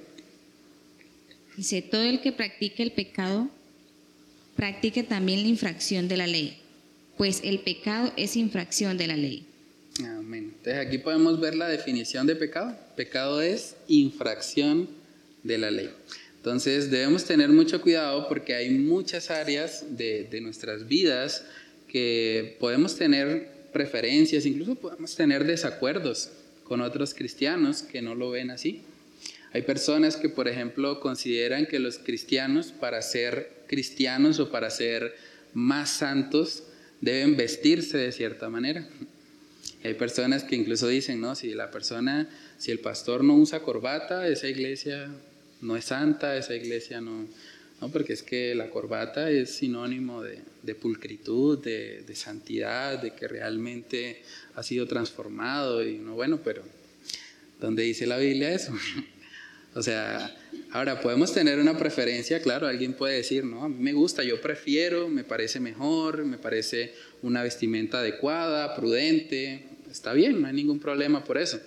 Dice, 1.59 1.83
todo 1.83 2.03
el 2.03 2.23
que 2.23 2.33
practique 2.33 2.83
el 2.83 2.93
pecado, 2.93 3.51
practique 4.57 5.03
también 5.03 5.43
la 5.43 5.49
infracción 5.49 6.09
de 6.09 6.17
la 6.17 6.27
ley, 6.27 6.57
pues 7.19 7.43
el 7.45 7.59
pecado 7.59 8.11
es 8.17 8.35
infracción 8.35 8.97
de 8.97 9.07
la 9.07 9.17
ley. 9.17 9.47
Amén. 10.01 10.55
Entonces 10.57 10.87
aquí 10.87 10.97
podemos 10.97 11.41
ver 11.41 11.57
la 11.57 11.69
definición 11.69 12.27
de 12.27 12.37
pecado. 12.37 12.75
Pecado 12.97 13.43
es 13.43 13.77
infracción 13.87 14.89
de 15.43 15.59
la 15.59 15.71
ley. 15.71 15.91
Entonces 16.45 16.91
debemos 16.91 17.25
tener 17.25 17.49
mucho 17.49 17.81
cuidado 17.81 18.29
porque 18.29 18.55
hay 18.55 18.69
muchas 18.69 19.31
áreas 19.31 19.97
de, 19.97 20.29
nuestras 20.43 20.87
vidas 20.87 21.43
que 21.89 22.59
podemos 22.61 22.97
tener 22.97 23.49
preferencias, 23.73 24.45
incluso 24.45 24.75
podemos 24.75 25.17
tener 25.17 25.47
desacuerdos 25.47 26.29
con 26.65 26.83
otros 26.83 27.15
cristianos 27.15 27.83
que 27.83 28.03
no 28.03 28.15
lo 28.15 28.31
ven 28.31 28.51
así. 28.51 28.83
Hay 29.55 29.63
personas 29.63 30.19
que, 30.19 30.29
por 30.29 30.47
ejemplo, 30.47 31.01
consideran 31.01 31.65
que 31.65 31.79
los 31.79 31.97
cristianos, 31.97 32.73
para 32.73 33.01
ser 33.01 33.51
cristianos 33.67 34.39
o 34.39 34.51
para 34.51 34.69
ser 34.69 35.15
más 35.55 35.89
santos, 35.89 36.65
deben 37.01 37.39
vestirse 37.39 37.97
de 37.97 38.13
cierta 38.13 38.51
manera. 38.51 38.87
hay 39.83 39.95
personas 39.95 40.45
que 40.45 40.57
incluso 40.57 40.89
dicen, 40.89 41.23
no, 41.23 41.37
si 41.37 41.55
la 41.55 41.71
persona, 41.71 42.29
si 42.59 42.71
el 42.71 42.81
pastor 42.81 43.25
no 43.25 43.35
usa 43.35 43.61
corbata, 43.61 44.29
esa 44.29 44.47
iglesia 44.47 45.11
no 45.65 45.77
es 45.77 45.87
santa, 45.87 46.37
esa 46.37 46.55
iglesia 46.55 47.01
no, 47.01 47.27
no 47.81 47.89
porque 47.91 48.13
es 48.13 48.23
que 48.23 48.55
la 48.55 48.71
corbata 48.71 49.31
es 49.31 49.51
sinónimo 49.51 50.23
de, 50.23 50.75
pulcritud, 50.75 51.59
de, 51.63 52.03
de, 52.07 52.15
santidad, 52.15 53.01
de 53.01 53.15
que 53.15 53.27
realmente 53.27 54.23
ha 54.55 54.63
sido 54.63 54.87
transformado 54.87 55.83
y 55.85 55.99
no, 55.99 56.15
bueno, 56.15 56.41
pero 56.45 56.63
¿dónde 57.61 57.83
dice 57.83 58.07
la 58.07 58.19
Biblia 58.19 58.53
eso? 58.53 58.73
O 59.77 59.83
sea, 59.83 60.33
ahora 60.71 61.01
podemos 61.01 61.33
tener 61.35 61.59
una 61.59 61.77
preferencia, 61.77 62.41
claro, 62.41 62.69
alguien 62.69 62.95
puede 62.95 63.17
decir, 63.17 63.45
no, 63.45 63.65
a 63.65 63.69
mí 63.69 63.75
me 63.77 63.93
gusta, 63.93 64.23
yo 64.23 64.41
prefiero, 64.41 65.09
me 65.09 65.25
parece 65.25 65.59
mejor, 65.59 66.25
me 66.25 66.39
parece 66.39 66.95
una 67.23 67.43
vestimenta 67.43 67.99
adecuada, 67.99 68.77
prudente, 68.77 69.65
está 69.91 70.13
bien, 70.13 70.41
no 70.41 70.47
hay 70.47 70.55
ningún 70.55 70.79
problema 70.79 71.25
por 71.25 71.39
eso. 71.39 71.59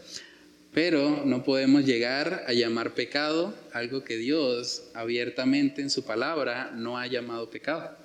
Pero 0.78 1.24
no 1.26 1.44
podemos 1.44 1.86
llegar 1.86 2.44
a 2.46 2.54
llamar 2.54 2.94
pecado 2.94 3.52
algo 3.74 4.04
que 4.04 4.16
Dios 4.16 4.84
abiertamente 4.94 5.82
en 5.82 5.90
su 5.90 6.06
palabra 6.06 6.70
no 6.72 7.00
ha 7.00 7.08
llamado 7.08 7.50
pecado. 7.50 7.98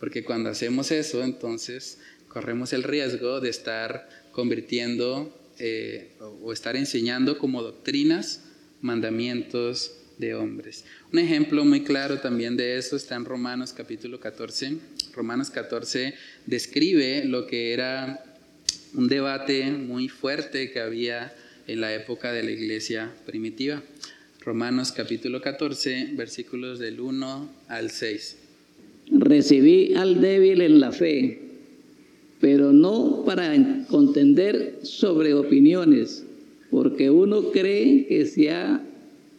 Porque 0.00 0.24
cuando 0.24 0.50
hacemos 0.50 0.90
eso, 0.90 1.22
entonces 1.22 2.00
corremos 2.26 2.72
el 2.72 2.82
riesgo 2.82 3.40
de 3.40 3.50
estar 3.50 4.08
convirtiendo 4.32 5.32
eh, 5.60 6.16
o 6.42 6.52
estar 6.52 6.74
enseñando 6.74 7.38
como 7.38 7.62
doctrinas 7.62 8.42
mandamientos 8.80 9.92
de 10.18 10.34
hombres. 10.34 10.84
Un 11.12 11.20
ejemplo 11.20 11.64
muy 11.64 11.84
claro 11.84 12.18
también 12.18 12.56
de 12.56 12.76
eso 12.76 12.96
está 12.96 13.14
en 13.14 13.24
Romanos 13.24 13.72
capítulo 13.72 14.18
14. 14.18 14.78
Romanos 15.12 15.50
14 15.50 16.12
describe 16.44 17.24
lo 17.24 17.46
que 17.46 17.72
era 17.72 18.24
un 18.94 19.06
debate 19.06 19.70
muy 19.70 20.08
fuerte 20.08 20.72
que 20.72 20.80
había 20.80 21.32
en 21.66 21.80
la 21.80 21.94
época 21.94 22.32
de 22.32 22.42
la 22.42 22.50
iglesia 22.50 23.12
primitiva. 23.26 23.82
Romanos 24.40 24.92
capítulo 24.92 25.40
14, 25.40 26.10
versículos 26.12 26.78
del 26.78 27.00
1 27.00 27.50
al 27.68 27.90
6. 27.90 28.36
Recibí 29.10 29.94
al 29.94 30.20
débil 30.20 30.60
en 30.60 30.80
la 30.80 30.92
fe, 30.92 31.40
pero 32.40 32.72
no 32.72 33.24
para 33.24 33.54
contender 33.88 34.78
sobre 34.82 35.34
opiniones 35.34 36.26
porque 36.70 37.10
uno 37.10 37.52
cree 37.52 38.06
que 38.06 38.26
se 38.26 38.50
ha, 38.50 38.84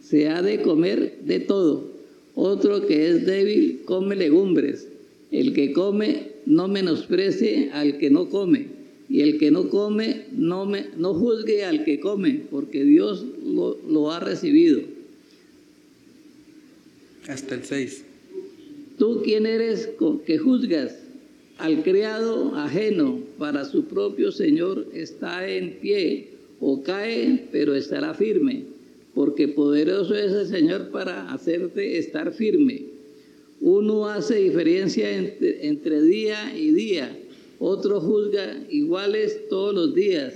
se 0.01 0.27
ha 0.29 0.41
de 0.41 0.61
comer 0.61 1.19
de 1.23 1.39
todo, 1.39 1.91
otro 2.35 2.85
que 2.87 3.09
es 3.09 3.25
débil 3.25 3.81
come 3.85 4.15
legumbres, 4.15 4.87
el 5.31 5.53
que 5.53 5.73
come 5.73 6.31
no 6.45 6.67
menosprecie 6.67 7.69
al 7.73 7.97
que 7.97 8.09
no 8.09 8.29
come, 8.29 8.67
y 9.09 9.21
el 9.21 9.37
que 9.37 9.51
no 9.51 9.69
come 9.69 10.25
no, 10.31 10.65
me, 10.65 10.87
no 10.97 11.13
juzgue 11.13 11.63
al 11.63 11.83
que 11.83 11.99
come, 11.99 12.41
porque 12.51 12.83
Dios 12.83 13.25
lo, 13.45 13.77
lo 13.87 14.11
ha 14.11 14.19
recibido. 14.19 14.81
Hasta 17.27 17.55
el 17.55 17.63
6. 17.63 18.03
¿Tú 18.97 19.21
quién 19.23 19.45
eres 19.45 19.89
que 20.25 20.37
juzgas? 20.37 20.95
Al 21.57 21.83
criado 21.83 22.55
ajeno 22.55 23.19
para 23.37 23.65
su 23.65 23.85
propio 23.85 24.31
Señor 24.31 24.87
está 24.93 25.47
en 25.47 25.73
pie 25.79 26.29
o 26.59 26.83
cae, 26.83 27.47
pero 27.51 27.75
estará 27.75 28.13
firme, 28.13 28.63
porque 29.13 29.47
poderoso 29.47 30.15
es 30.15 30.31
el 30.31 30.47
Señor 30.47 30.89
para 30.89 31.31
hacerte 31.31 31.97
estar 31.97 32.33
firme. 32.33 32.85
Uno 33.59 34.07
hace 34.07 34.35
diferencia 34.35 35.09
entre, 35.11 36.01
día 36.03 36.55
y 36.55 36.71
día, 36.71 37.17
otro 37.59 37.99
juzga 37.99 38.63
iguales 38.69 39.47
todos 39.49 39.73
los 39.73 39.95
días. 39.95 40.35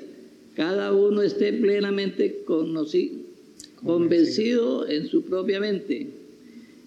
Cada 0.56 0.94
uno 0.94 1.22
esté 1.22 1.54
plenamente 1.54 2.44
convencido 3.84 4.88
en 4.88 5.08
su 5.08 5.24
propia 5.24 5.60
mente. 5.60 6.08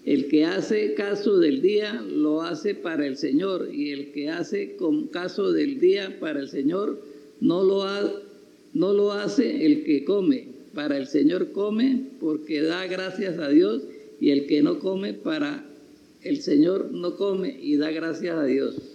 El 0.05 0.27
que 0.27 0.45
hace 0.45 0.93
caso 0.93 1.39
del 1.39 1.61
día 1.61 2.05
lo 2.07 2.43
hace 2.43 2.75
para 2.75 3.07
el 3.07 3.17
Señor 3.17 3.69
y 3.73 3.91
el 3.91 4.11
que 4.11 4.29
hace 4.29 4.77
caso 5.11 5.51
del 5.51 5.79
día 5.79 6.17
para 6.19 6.41
el 6.41 6.47
Señor 6.47 6.99
no 7.41 7.63
lo, 7.63 7.83
ha, 7.83 8.13
no 8.73 8.93
lo 8.93 9.13
hace 9.13 9.65
el 9.65 9.83
que 9.83 10.05
come, 10.05 10.47
para 10.75 10.97
el 10.97 11.07
Señor 11.07 11.51
come 11.53 12.03
porque 12.19 12.61
da 12.61 12.85
gracias 12.85 13.39
a 13.39 13.49
Dios 13.49 13.81
y 14.19 14.29
el 14.29 14.45
que 14.45 14.61
no 14.61 14.77
come 14.77 15.13
para 15.13 15.65
el 16.21 16.41
Señor 16.41 16.91
no 16.91 17.15
come 17.15 17.57
y 17.61 17.77
da 17.77 17.89
gracias 17.89 18.35
a 18.35 18.45
Dios. 18.45 18.94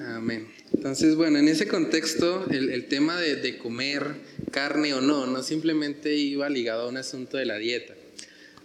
Amén. 0.00 0.48
Entonces, 0.72 1.14
bueno, 1.14 1.38
en 1.38 1.48
ese 1.48 1.68
contexto, 1.68 2.46
el, 2.50 2.86
tema 2.86 3.20
de, 3.20 3.58
comer 3.58 4.16
carne 4.50 4.94
o 4.94 5.00
no, 5.00 5.26
no 5.26 5.42
simplemente 5.42 6.14
iba 6.14 6.48
ligado 6.48 6.82
a 6.82 6.88
un 6.88 6.96
asunto 6.96 7.36
de 7.36 7.46
la 7.46 7.56
dieta. 7.56 7.94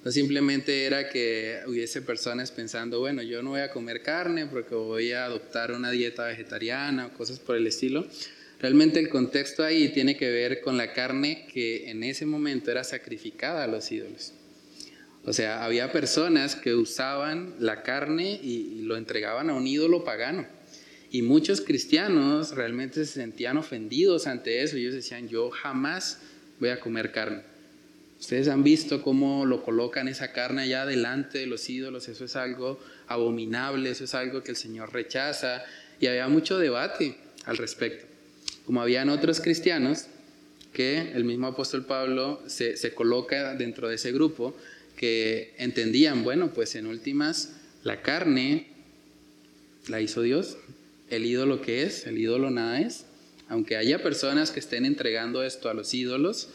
No 0.04 0.12
simplemente 0.12 0.86
era 0.86 1.10
que 1.10 1.60
hubiese 1.68 2.02
personas 2.02 2.52
pensando, 2.52 3.00
bueno, 3.00 3.22
yo 3.22 3.44
no 3.44 3.52
voy 3.52 3.62
a 3.62 3.70
comer 3.70 4.02
carne 4.02 4.48
porque 4.48 4.74
voy 4.74 5.12
a 5.12 5.26
adoptar 5.26 5.72
una 5.72 5.92
dieta 5.92 6.26
vegetariana 6.26 7.08
o 7.08 7.13
cosas 7.13 7.39
por 7.39 7.58
el 7.58 7.68
estilo, 7.68 8.08
Realmente 8.60 9.00
el 9.00 9.08
contexto 9.08 9.63
ahí 9.63 9.89
tiene 9.89 10.18
que 10.18 10.30
ver 10.30 10.60
con 10.60 10.76
la 10.76 10.92
carne 10.92 11.48
que 11.52 11.89
en 11.89 12.04
ese 12.04 12.26
momento 12.26 12.70
era 12.70 12.84
sacrificada 12.84 13.63
a 13.63 13.68
los 13.68 13.89
ídolos. 13.89 14.34
O 15.24 15.32
sea, 15.32 15.63
había 15.63 15.94
personas 15.94 16.58
que 16.58 16.76
usaban 16.76 17.56
la 17.60 17.84
carne 17.84 18.38
y, 18.44 18.82
lo 18.82 18.98
entregaban 18.98 19.50
a 19.50 19.54
un 19.54 19.65
ídolo 19.65 20.04
pagano. 20.04 20.46
Y 21.12 21.22
muchos 21.22 21.62
cristianos 21.62 22.52
realmente 22.56 23.06
se 23.06 23.13
sentían 23.13 23.58
ofendidos 23.58 24.28
ante 24.28 24.62
eso. 24.62 24.78
Ellos 24.78 24.93
decían, 24.93 25.28
yo 25.28 25.50
jamás 25.50 26.19
voy 26.60 26.69
a 26.69 26.80
comer 26.80 27.12
carne. 27.12 27.41
Ustedes 28.19 28.48
han 28.48 28.63
visto 28.63 29.02
cómo 29.02 29.45
lo 29.45 29.63
colocan 29.63 30.08
esa 30.08 30.34
carne 30.34 30.63
allá 30.63 30.86
delante 30.86 31.39
de 31.39 31.48
los 31.48 31.69
ídolos. 31.69 32.10
Eso 32.10 32.26
es 32.26 32.36
algo 32.36 32.80
abominable, 33.08 33.89
eso 33.89 34.04
es 34.04 34.13
algo 34.13 34.43
que 34.43 34.52
el 34.52 34.58
Señor 34.58 34.93
rechaza. 34.93 35.63
Y 36.00 36.08
había 36.08 36.28
mucho 36.28 36.60
debate 36.60 37.15
al 37.45 37.58
respecto 37.58 38.10
como 38.69 38.84
habían 38.84 39.10
otros 39.10 39.41
cristianos, 39.41 40.06
que 40.74 41.12
el 41.15 41.24
mismo 41.24 41.48
apóstol 41.48 41.88
Pablo 41.88 42.39
se, 42.45 42.93
coloca 42.93 43.56
dentro 43.56 43.89
de 43.89 43.95
ese 43.95 44.12
grupo, 44.12 44.56
que 44.95 45.56
entendían, 45.58 46.24
bueno, 46.24 46.54
pues 46.54 46.76
en 46.76 46.86
últimas, 46.86 47.56
la 47.82 48.04
carne 48.04 48.67
la 49.88 50.02
hizo 50.02 50.22
Dios, 50.22 50.58
el 51.10 51.26
ídolo 51.26 51.62
que 51.62 51.84
es, 51.84 52.06
el 52.08 52.17
ídolo 52.17 52.50
nada 52.50 52.82
es. 52.82 53.06
Aunque 53.48 53.78
haya 53.78 54.04
personas 54.04 54.52
que 54.52 54.60
estén 54.60 54.86
entregando 54.86 55.43
esto 55.43 55.69
a 55.69 55.74
los 55.74 55.93
ídolos, 55.93 56.50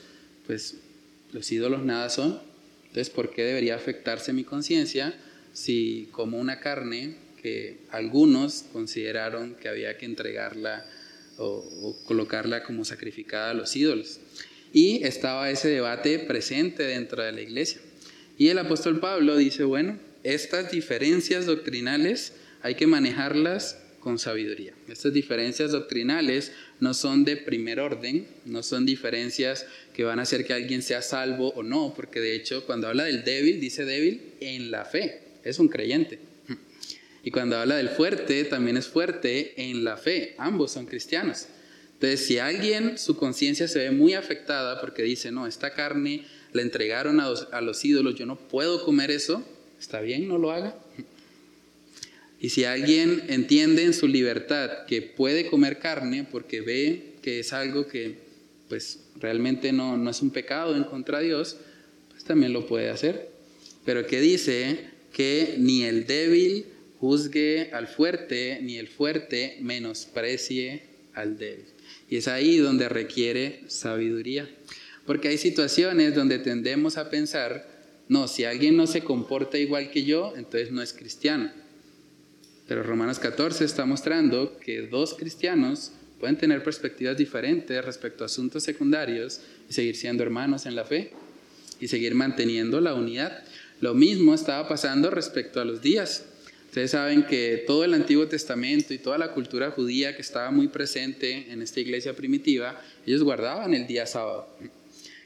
pues 0.47 0.77
los 1.33 1.51
ídolos 1.51 1.85
nada 1.85 2.09
son. 2.11 2.41
Entonces, 2.87 3.11
¿por 3.11 3.31
qué 3.31 3.43
debería 3.43 3.75
afectarse 3.75 4.33
mi 4.33 4.45
conciencia 4.45 5.15
si 5.53 6.09
como 6.13 6.39
una 6.39 6.61
carne 6.61 7.17
que 7.43 7.79
algunos 7.91 8.65
consideraron 8.73 9.55
que 9.55 9.69
había 9.69 9.99
que 9.99 10.07
entregarla 10.07 10.87
o, 11.37 11.97
colocarla 12.07 12.63
como 12.63 12.85
sacrificada 12.85 13.51
a 13.51 13.55
los 13.55 13.75
ídolos. 13.77 14.21
Y 14.73 15.05
estaba 15.05 15.51
ese 15.51 15.69
debate 15.69 16.19
presente 16.21 16.83
dentro 16.85 17.23
de 17.23 17.33
la 17.33 17.41
iglesia. 17.41 17.81
Y 18.39 18.49
el 18.49 18.59
apóstol 18.59 18.99
Pablo 18.99 19.37
dice, 19.37 19.65
bueno, 19.65 19.99
estas 20.23 20.71
diferencias 20.71 21.47
doctrinales 21.47 22.33
hay 22.63 22.75
que 22.75 22.87
manejarlas 22.87 23.79
con 24.05 24.19
sabiduría. 24.19 24.75
Estas 24.87 25.15
diferencias 25.15 25.73
doctrinales 25.73 26.53
no 26.79 26.93
son 26.93 27.25
de 27.25 27.39
primer 27.39 27.81
orden, 27.81 28.29
no 28.45 28.63
son 28.63 28.85
diferencias 28.85 29.67
que 29.95 30.05
van 30.05 30.19
a 30.19 30.23
hacer 30.23 30.45
que 30.45 30.53
alguien 30.53 30.83
sea 30.83 31.01
salvo 31.01 31.49
o 31.57 31.63
no, 31.63 31.95
porque 31.97 32.21
de 32.21 32.37
hecho 32.37 32.67
cuando 32.67 32.87
habla 32.87 33.05
del 33.05 33.25
débil, 33.25 33.61
dice 33.61 33.87
débil 33.87 34.35
en 34.41 34.71
la 34.71 34.85
fe, 34.85 35.23
es 35.43 35.59
un 35.59 35.69
creyente. 35.69 36.19
Y 37.23 37.31
cuando 37.31 37.57
habla 37.57 37.77
del 37.77 37.89
fuerte, 37.89 38.45
también 38.45 38.77
es 38.77 38.87
fuerte 38.87 39.55
en 39.57 39.83
la 39.83 39.97
fe. 39.97 40.35
Ambos 40.37 40.73
son 40.73 40.85
cristianos. 40.85 41.47
Entonces, 41.95 42.27
si 42.27 42.39
alguien, 42.39 42.99
su 42.99 43.17
conciencia 43.17 43.67
se 43.67 43.79
ve 43.79 43.91
muy 43.91 44.13
afectada 44.13 44.79
porque 44.79 45.03
dice, 45.03 45.33
no, 45.33 45.47
esta 45.47 45.73
carne 45.73 46.27
la 46.53 46.61
entregaron 46.61 47.21
a 47.21 47.31
los, 47.31 47.49
a 47.51 47.63
los 47.63 47.83
ídolos, 47.83 48.17
yo 48.17 48.27
no 48.27 48.37
puedo 48.37 48.85
comer 48.85 49.11
eso, 49.11 49.43
está 49.81 50.03
bien, 50.03 50.29
no 50.29 50.37
lo 50.37 50.51
haga. 50.51 50.77
Y 52.45 52.51
si 52.51 52.65
alguien 52.65 53.25
entiende 53.29 53.85
en 53.85 53.95
su 53.95 54.07
libertad 54.07 54.85
que 54.87 55.01
puede 55.01 55.47
comer 55.47 55.79
carne 55.79 56.27
porque 56.31 56.61
ve 56.61 57.15
que 57.23 57.41
es 57.41 57.55
algo 57.55 57.87
que 57.87 58.17
pues 58.69 58.99
realmente 59.19 59.73
no, 59.73 59.97
no 59.97 60.11
es 60.11 60.21
un 60.21 60.29
pecado 60.29 60.77
en 60.77 60.85
contra 60.85 61.21
de 61.21 61.29
Dios, 61.29 61.57
pues 62.11 62.23
también 62.25 62.53
lo 62.53 62.67
puede 62.67 62.91
hacer. 62.91 63.31
Pero 63.87 64.07
que 64.07 64.21
dice 64.21 64.79
que 65.11 65.55
ni 65.57 65.85
el 65.85 66.07
débil 66.07 66.67
juzgue 67.01 67.71
al 67.73 67.89
fuerte, 67.89 68.59
ni 68.61 68.77
el 68.77 68.89
fuerte 68.89 69.57
menosprecie 69.63 70.83
al 71.15 71.39
débil. 71.39 71.65
Y 72.11 72.17
es 72.19 72.29
ahí 72.29 72.59
donde 72.59 72.91
requiere 72.91 73.63
sabiduría. 73.69 74.51
Porque 75.07 75.29
hay 75.29 75.39
situaciones 75.39 76.15
donde 76.15 76.39
tendemos 76.41 76.99
a 76.99 77.09
pensar, 77.09 77.67
no, 78.11 78.29
si 78.29 78.45
alguien 78.45 78.77
no 78.77 78.87
se 78.87 79.01
comporta 79.01 79.57
igual 79.57 79.91
que 79.91 80.05
yo, 80.05 80.35
entonces 80.37 80.73
no 80.73 80.83
es 80.83 80.93
cristiano. 80.93 81.64
Pero 82.67 82.83
Romanos 82.83 83.19
14 83.19 83.65
está 83.65 83.85
mostrando 83.85 84.59
que 84.59 84.87
dos 84.87 85.15
cristianos 85.15 85.93
pueden 86.19 86.39
tener 86.39 86.63
perspectivas 86.63 87.17
diferentes 87.17 87.85
respecto 87.85 88.25
a 88.25 88.27
asuntos 88.27 88.63
secundarios 88.63 89.41
y 89.69 89.73
seguir 89.73 89.97
siendo 89.97 90.23
hermanos 90.23 90.65
en 90.65 90.75
la 90.75 90.85
fe 90.85 91.13
y 91.81 91.89
seguir 91.89 92.15
manteniendo 92.15 92.81
la 92.81 92.95
unidad. 92.95 93.45
Lo 93.81 93.95
mismo 93.95 94.35
estaba 94.35 94.67
pasando 94.67 95.11
respecto 95.11 95.61
a 95.61 95.65
los 95.65 95.83
días. 95.83 96.25
Ustedes 96.67 96.93
saben 96.93 97.25
que 97.25 97.63
todo 97.67 97.85
el 97.85 97.95
Antiguo 97.95 98.27
Testamento 98.27 98.95
y 98.95 98.99
toda 98.99 99.19
la 99.19 99.33
cultura 99.33 99.71
judía 99.71 100.17
que 100.17 100.23
estaba 100.23 100.51
muy 100.51 100.69
presente 100.69 101.53
en 101.53 101.63
esta 101.63 101.81
iglesia 101.81 102.15
primitiva, 102.15 102.81
ellos 103.07 103.23
guardaban 103.23 103.75
el 103.75 103.87
día 103.87 104.07
sábado. 104.07 104.49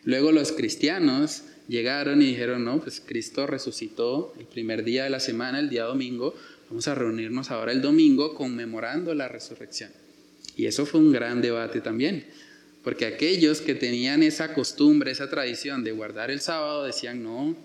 Luego 0.04 0.32
los 0.32 0.52
cristianos 0.52 1.44
llegaron 1.68 2.20
y 2.22 2.26
dijeron, 2.26 2.64
no, 2.64 2.80
pues 2.80 3.00
Cristo 3.00 3.46
resucitó 3.46 4.34
el 4.38 4.46
primer 4.46 4.84
día 4.84 5.04
de 5.04 5.10
la 5.10 5.20
semana, 5.20 5.60
el 5.60 5.70
día 5.70 5.84
domingo, 5.84 6.34
Vamos 6.68 6.86
a 6.86 6.94
reunirnos 6.94 7.50
ahora 7.50 7.72
el 7.72 7.80
domingo 7.80 8.34
conmemorando 8.34 9.14
la 9.14 9.28
resurrección. 9.28 9.90
Y 10.56 10.66
eso 10.66 10.84
fue 10.84 11.00
un 11.00 11.12
gran 11.12 11.40
debate 11.40 11.80
también, 11.80 12.26
porque 12.82 13.06
aquellos 13.06 13.60
que 13.60 13.74
tenían 13.74 14.22
esa 14.22 14.54
costumbre, 14.54 15.10
esa 15.10 15.30
tradición 15.30 15.84
de 15.84 15.92
guardar 15.92 16.30
el 16.30 16.40
sábado, 16.40 16.84
decían, 16.84 17.22
no, 17.22 17.56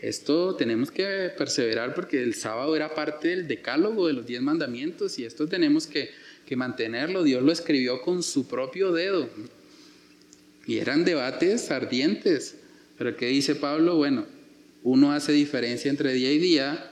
esto 0.00 0.54
tenemos 0.54 0.90
que 0.90 1.30
perseverar 1.36 1.94
porque 1.94 2.22
el 2.22 2.34
sábado 2.34 2.76
era 2.76 2.94
parte 2.94 3.28
del 3.28 3.48
decálogo 3.48 4.06
de 4.06 4.14
los 4.14 4.26
diez 4.26 4.40
mandamientos 4.40 5.18
y 5.18 5.24
esto 5.24 5.46
tenemos 5.46 5.86
que, 5.86 6.10
que 6.46 6.56
mantenerlo. 6.56 7.22
Dios 7.22 7.42
lo 7.42 7.52
escribió 7.52 8.00
con 8.00 8.22
su 8.22 8.46
propio 8.46 8.92
dedo. 8.92 9.28
Y 10.66 10.78
eran 10.78 11.04
debates 11.04 11.70
ardientes. 11.70 12.56
Pero 12.96 13.16
¿qué 13.16 13.26
dice 13.26 13.56
Pablo? 13.56 13.96
Bueno, 13.96 14.24
uno 14.82 15.12
hace 15.12 15.32
diferencia 15.32 15.90
entre 15.90 16.12
día 16.12 16.32
y 16.32 16.38
día 16.38 16.89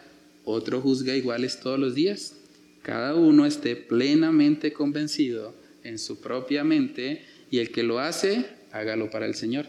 otro 0.48 0.80
juzga 0.80 1.14
iguales 1.14 1.60
todos 1.60 1.78
los 1.78 1.94
días. 1.94 2.34
Cada 2.82 3.14
uno 3.14 3.44
esté 3.44 3.76
plenamente 3.76 4.72
convencido 4.72 5.54
en 5.84 5.98
su 5.98 6.20
propia 6.20 6.64
mente 6.64 7.22
y 7.50 7.58
el 7.58 7.70
que 7.70 7.82
lo 7.82 7.98
hace, 7.98 8.46
hágalo 8.72 9.10
para 9.10 9.26
el 9.26 9.34
Señor. 9.34 9.66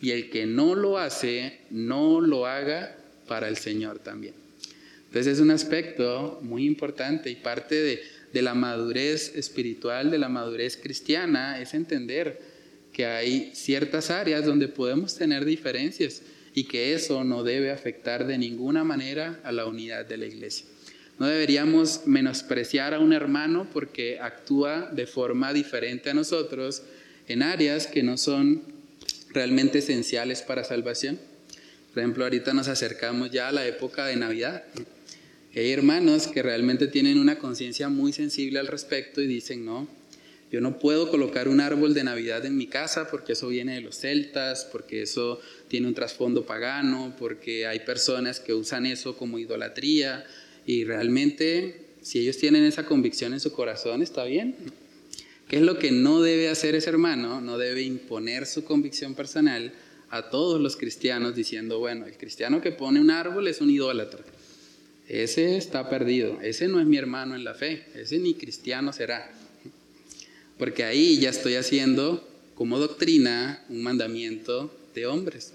Y 0.00 0.12
el 0.12 0.30
que 0.30 0.46
no 0.46 0.74
lo 0.74 0.98
hace, 0.98 1.58
no 1.70 2.20
lo 2.20 2.46
haga 2.46 2.96
para 3.26 3.48
el 3.48 3.56
Señor 3.56 3.98
también. 3.98 4.34
Entonces 5.06 5.34
es 5.34 5.40
un 5.40 5.50
aspecto 5.50 6.38
muy 6.42 6.64
importante 6.64 7.30
y 7.30 7.36
parte 7.36 7.74
de, 7.74 8.02
de 8.32 8.42
la 8.42 8.54
madurez 8.54 9.34
espiritual, 9.34 10.10
de 10.10 10.18
la 10.18 10.28
madurez 10.28 10.76
cristiana, 10.76 11.60
es 11.60 11.74
entender 11.74 12.40
que 12.92 13.06
hay 13.06 13.50
ciertas 13.54 14.10
áreas 14.10 14.44
donde 14.44 14.68
podemos 14.68 15.16
tener 15.16 15.44
diferencias 15.44 16.22
y 16.54 16.64
que 16.64 16.94
eso 16.94 17.24
no 17.24 17.42
debe 17.42 17.70
afectar 17.70 18.26
de 18.26 18.38
ninguna 18.38 18.84
manera 18.84 19.40
a 19.44 19.52
la 19.52 19.66
unidad 19.66 20.04
de 20.06 20.16
la 20.16 20.26
iglesia. 20.26 20.66
No 21.18 21.26
deberíamos 21.26 22.06
menospreciar 22.06 22.94
a 22.94 22.98
un 22.98 23.12
hermano 23.12 23.68
porque 23.72 24.18
actúa 24.20 24.90
de 24.90 25.06
forma 25.06 25.52
diferente 25.52 26.10
a 26.10 26.14
nosotros 26.14 26.82
en 27.28 27.42
áreas 27.42 27.86
que 27.86 28.02
no 28.02 28.16
son 28.16 28.62
realmente 29.32 29.78
esenciales 29.78 30.42
para 30.42 30.64
salvación. 30.64 31.18
Por 31.92 32.02
ejemplo, 32.02 32.24
ahorita 32.24 32.54
nos 32.54 32.68
acercamos 32.68 33.30
ya 33.30 33.48
a 33.48 33.52
la 33.52 33.66
época 33.66 34.06
de 34.06 34.16
Navidad. 34.16 34.64
hay 35.54 35.70
hermanos 35.70 36.26
que 36.26 36.42
realmente 36.42 36.86
tienen 36.86 37.18
una 37.18 37.38
conciencia 37.38 37.88
muy 37.88 38.12
sensible 38.12 38.58
al 38.58 38.66
respecto 38.66 39.20
y 39.20 39.26
dicen, 39.26 39.64
no, 39.64 39.88
yo 40.50 40.60
no 40.60 40.78
puedo 40.78 41.10
colocar 41.10 41.48
un 41.48 41.60
árbol 41.60 41.94
de 41.94 42.02
Navidad 42.02 42.44
en 42.44 42.56
mi 42.56 42.66
casa 42.66 43.08
porque 43.08 43.34
eso 43.34 43.48
viene 43.48 43.74
de 43.74 43.82
los 43.82 43.96
celtas, 43.96 44.64
porque 44.64 45.02
eso 45.02 45.40
tiene 45.68 45.86
un 45.86 45.94
trasfondo 45.94 46.44
pagano, 46.44 47.14
porque 47.18 47.66
hay 47.66 47.80
personas 47.80 48.40
que 48.40 48.52
usan 48.52 48.84
eso 48.84 49.16
como 49.16 49.38
idolatría 49.38 50.26
y 50.66 50.84
realmente 50.84 51.86
si 52.02 52.18
ellos 52.18 52.36
tienen 52.38 52.64
esa 52.64 52.84
convicción 52.84 53.32
en 53.32 53.40
su 53.40 53.52
corazón 53.52 54.02
está 54.02 54.24
bien. 54.24 54.56
¿Qué 55.48 55.56
es 55.56 55.62
lo 55.62 55.78
que 55.78 55.92
no 55.92 56.20
debe 56.20 56.48
hacer 56.48 56.74
ese 56.74 56.90
hermano? 56.90 57.40
No 57.40 57.56
debe 57.56 57.82
imponer 57.82 58.46
su 58.46 58.64
convicción 58.64 59.14
personal 59.14 59.72
a 60.10 60.30
todos 60.30 60.60
los 60.60 60.76
cristianos 60.76 61.36
diciendo, 61.36 61.78
bueno, 61.78 62.06
el 62.06 62.16
cristiano 62.16 62.60
que 62.60 62.72
pone 62.72 63.00
un 63.00 63.10
árbol 63.10 63.46
es 63.46 63.60
un 63.60 63.70
idólatra. 63.70 64.20
Ese 65.08 65.56
está 65.56 65.88
perdido, 65.88 66.40
ese 66.40 66.66
no 66.68 66.80
es 66.80 66.86
mi 66.86 66.96
hermano 66.96 67.34
en 67.34 67.44
la 67.44 67.54
fe, 67.54 67.84
ese 67.94 68.18
ni 68.18 68.34
cristiano 68.34 68.92
será 68.92 69.32
porque 70.60 70.84
ahí 70.84 71.18
ya 71.18 71.30
estoy 71.30 71.54
haciendo 71.54 72.22
como 72.54 72.78
doctrina 72.78 73.64
un 73.70 73.82
mandamiento 73.82 74.70
de 74.94 75.06
hombres. 75.06 75.54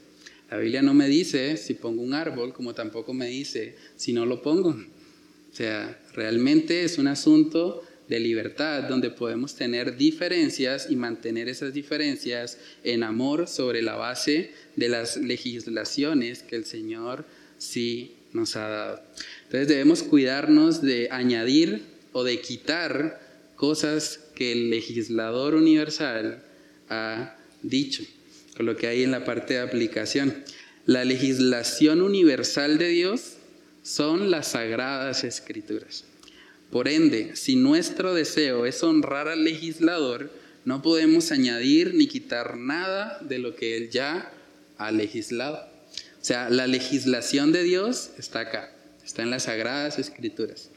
La 0.50 0.58
Biblia 0.58 0.82
no 0.82 0.96
me 0.96 1.08
dice 1.08 1.58
si 1.58 1.76
pongo 1.76 2.02
un 2.02 2.16
árbol, 2.16 2.54
como 2.54 2.74
tampoco 2.74 3.14
me 3.14 3.28
dice 3.28 3.76
si 3.96 4.14
no 4.14 4.26
lo 4.26 4.42
pongo. 4.42 4.70
O 4.70 5.56
sea, 5.56 6.02
realmente 6.14 6.84
es 6.84 6.98
un 6.98 7.08
asunto 7.08 7.84
de 8.08 8.20
libertad 8.20 8.90
donde 8.90 9.12
podemos 9.12 9.54
tener 9.54 9.96
diferencias 9.96 10.88
y 10.90 10.96
mantener 10.96 11.50
esas 11.50 11.72
diferencias 11.72 12.58
en 12.84 13.04
amor 13.04 13.48
sobre 13.48 13.84
la 13.84 13.96
base 13.98 14.54
de 14.76 14.90
las 14.90 15.18
legislaciones 15.18 16.42
que 16.42 16.56
el 16.56 16.66
Señor 16.66 17.26
sí 17.60 18.16
nos 18.34 18.56
ha 18.56 18.70
dado. 18.70 19.02
Entonces 19.44 19.68
debemos 19.68 20.02
cuidarnos 20.02 20.82
de 20.82 21.10
añadir 21.12 21.84
o 22.12 22.24
de 22.24 22.42
quitar 22.42 23.22
cosas 23.56 24.25
que 24.36 24.52
el 24.52 24.70
legislador 24.70 25.56
universal 25.56 26.44
ha 26.90 27.36
dicho, 27.64 28.04
con 28.56 28.66
lo 28.66 28.76
que 28.76 28.88
hay 28.88 29.04
en 29.04 29.12
la 29.12 29.26
parte 29.26 29.56
de 29.56 29.62
aplicación. 29.62 30.44
La 30.86 31.04
legislación 31.04 32.02
universal 32.02 32.78
de 32.78 32.90
Dios 32.90 33.38
son 33.82 34.30
las 34.30 34.50
sagradas 34.50 35.24
escrituras. 35.24 36.04
Por 36.72 36.88
ende, 36.88 37.36
si 37.36 37.56
nuestro 37.56 38.14
deseo 38.14 38.66
es 38.66 38.84
honrar 38.84 39.28
al 39.28 39.44
legislador, 39.44 40.30
no 40.66 40.82
podemos 40.82 41.32
añadir 41.32 41.94
ni 41.94 42.08
quitar 42.08 42.58
nada 42.58 43.20
de 43.22 43.40
lo 43.40 43.56
que 43.56 43.78
él 43.78 43.90
ya 43.90 44.32
ha 44.78 44.92
legislado. 44.92 45.58
O 46.22 46.26
sea, 46.26 46.50
la 46.50 46.68
legislación 46.68 47.52
de 47.52 47.64
Dios 47.64 48.12
está 48.18 48.40
acá, 48.42 48.72
está 49.06 49.22
en 49.22 49.30
las 49.30 49.44
sagradas 49.44 50.00
escrituras. 50.00 50.70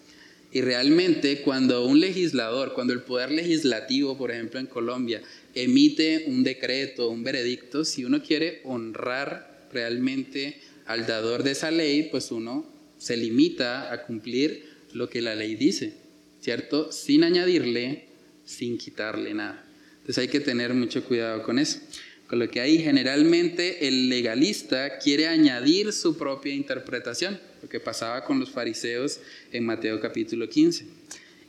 Y 0.51 0.63
realmente 0.63 1.43
cuando 1.43 1.85
un 1.85 2.01
legislador, 2.01 2.73
cuando 2.73 2.95
el 2.95 3.03
poder 3.03 3.31
legislativo, 3.31 4.17
por 4.17 4.31
ejemplo 4.31 4.59
en 4.59 4.67
Colombia, 4.67 5.23
emite 5.55 6.25
un 6.27 6.43
decreto, 6.43 7.11
un 7.11 7.23
veredicto, 7.23 7.85
si 7.85 8.05
uno 8.05 8.23
quiere 8.23 8.61
honrar 8.65 9.69
realmente 9.73 10.59
al 10.87 11.07
dador 11.07 11.43
de 11.43 11.51
esa 11.51 11.71
ley, 11.71 12.09
pues 12.11 12.31
uno 12.31 12.65
se 12.97 13.17
limita 13.17 13.93
a 13.93 14.05
cumplir 14.05 14.65
lo 14.95 15.11
que 15.11 15.21
la 15.21 15.35
ley 15.35 15.55
dice, 15.55 15.93
¿cierto? 16.41 16.91
Sin 16.93 17.25
añadirle, 17.25 18.07
sin 18.45 18.79
quitarle 18.79 19.35
nada. 19.35 19.65
Entonces 19.99 20.19
hay 20.19 20.29
que 20.29 20.41
tener 20.41 20.73
mucho 20.73 21.05
cuidado 21.05 21.43
con 21.43 21.59
eso. 21.59 21.81
Con 22.29 22.39
lo 22.39 22.49
que 22.49 22.61
ahí 22.61 22.79
generalmente 22.79 23.89
el 23.89 24.09
legalista 24.09 24.99
quiere 24.99 25.27
añadir 25.27 25.93
su 25.93 26.17
propia 26.17 26.53
interpretación 26.53 27.41
lo 27.63 27.69
que 27.69 27.81
pasaba 27.81 28.25
con 28.25 28.39
los 28.39 28.51
fariseos 28.51 29.21
en 29.53 29.65
Mateo 29.65 30.01
capítulo 30.01 30.49
15. 30.49 30.87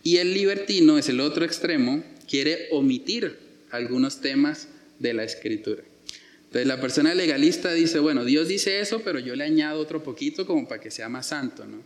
Y 0.04 0.18
el 0.18 0.34
libertino 0.34 0.98
es 0.98 1.10
el 1.10 1.20
otro 1.20 1.46
extremo, 1.46 2.04
quiere 2.28 2.68
omitir 2.72 3.38
algunos 3.72 4.22
temas 4.22 4.68
de 4.98 5.14
la 5.14 5.24
escritura. 5.24 5.84
Entonces 6.46 6.68
la 6.68 6.82
persona 6.82 7.14
legalista 7.14 7.74
dice, 7.74 8.00
bueno, 8.00 8.26
Dios 8.26 8.48
dice 8.48 8.80
eso, 8.80 9.02
pero 9.04 9.20
yo 9.20 9.36
le 9.36 9.44
añado 9.44 9.80
otro 9.80 10.02
poquito 10.02 10.48
como 10.48 10.68
para 10.68 10.82
que 10.82 10.90
sea 10.90 11.10
más 11.10 11.28
santo, 11.28 11.66
¿no? 11.66 11.84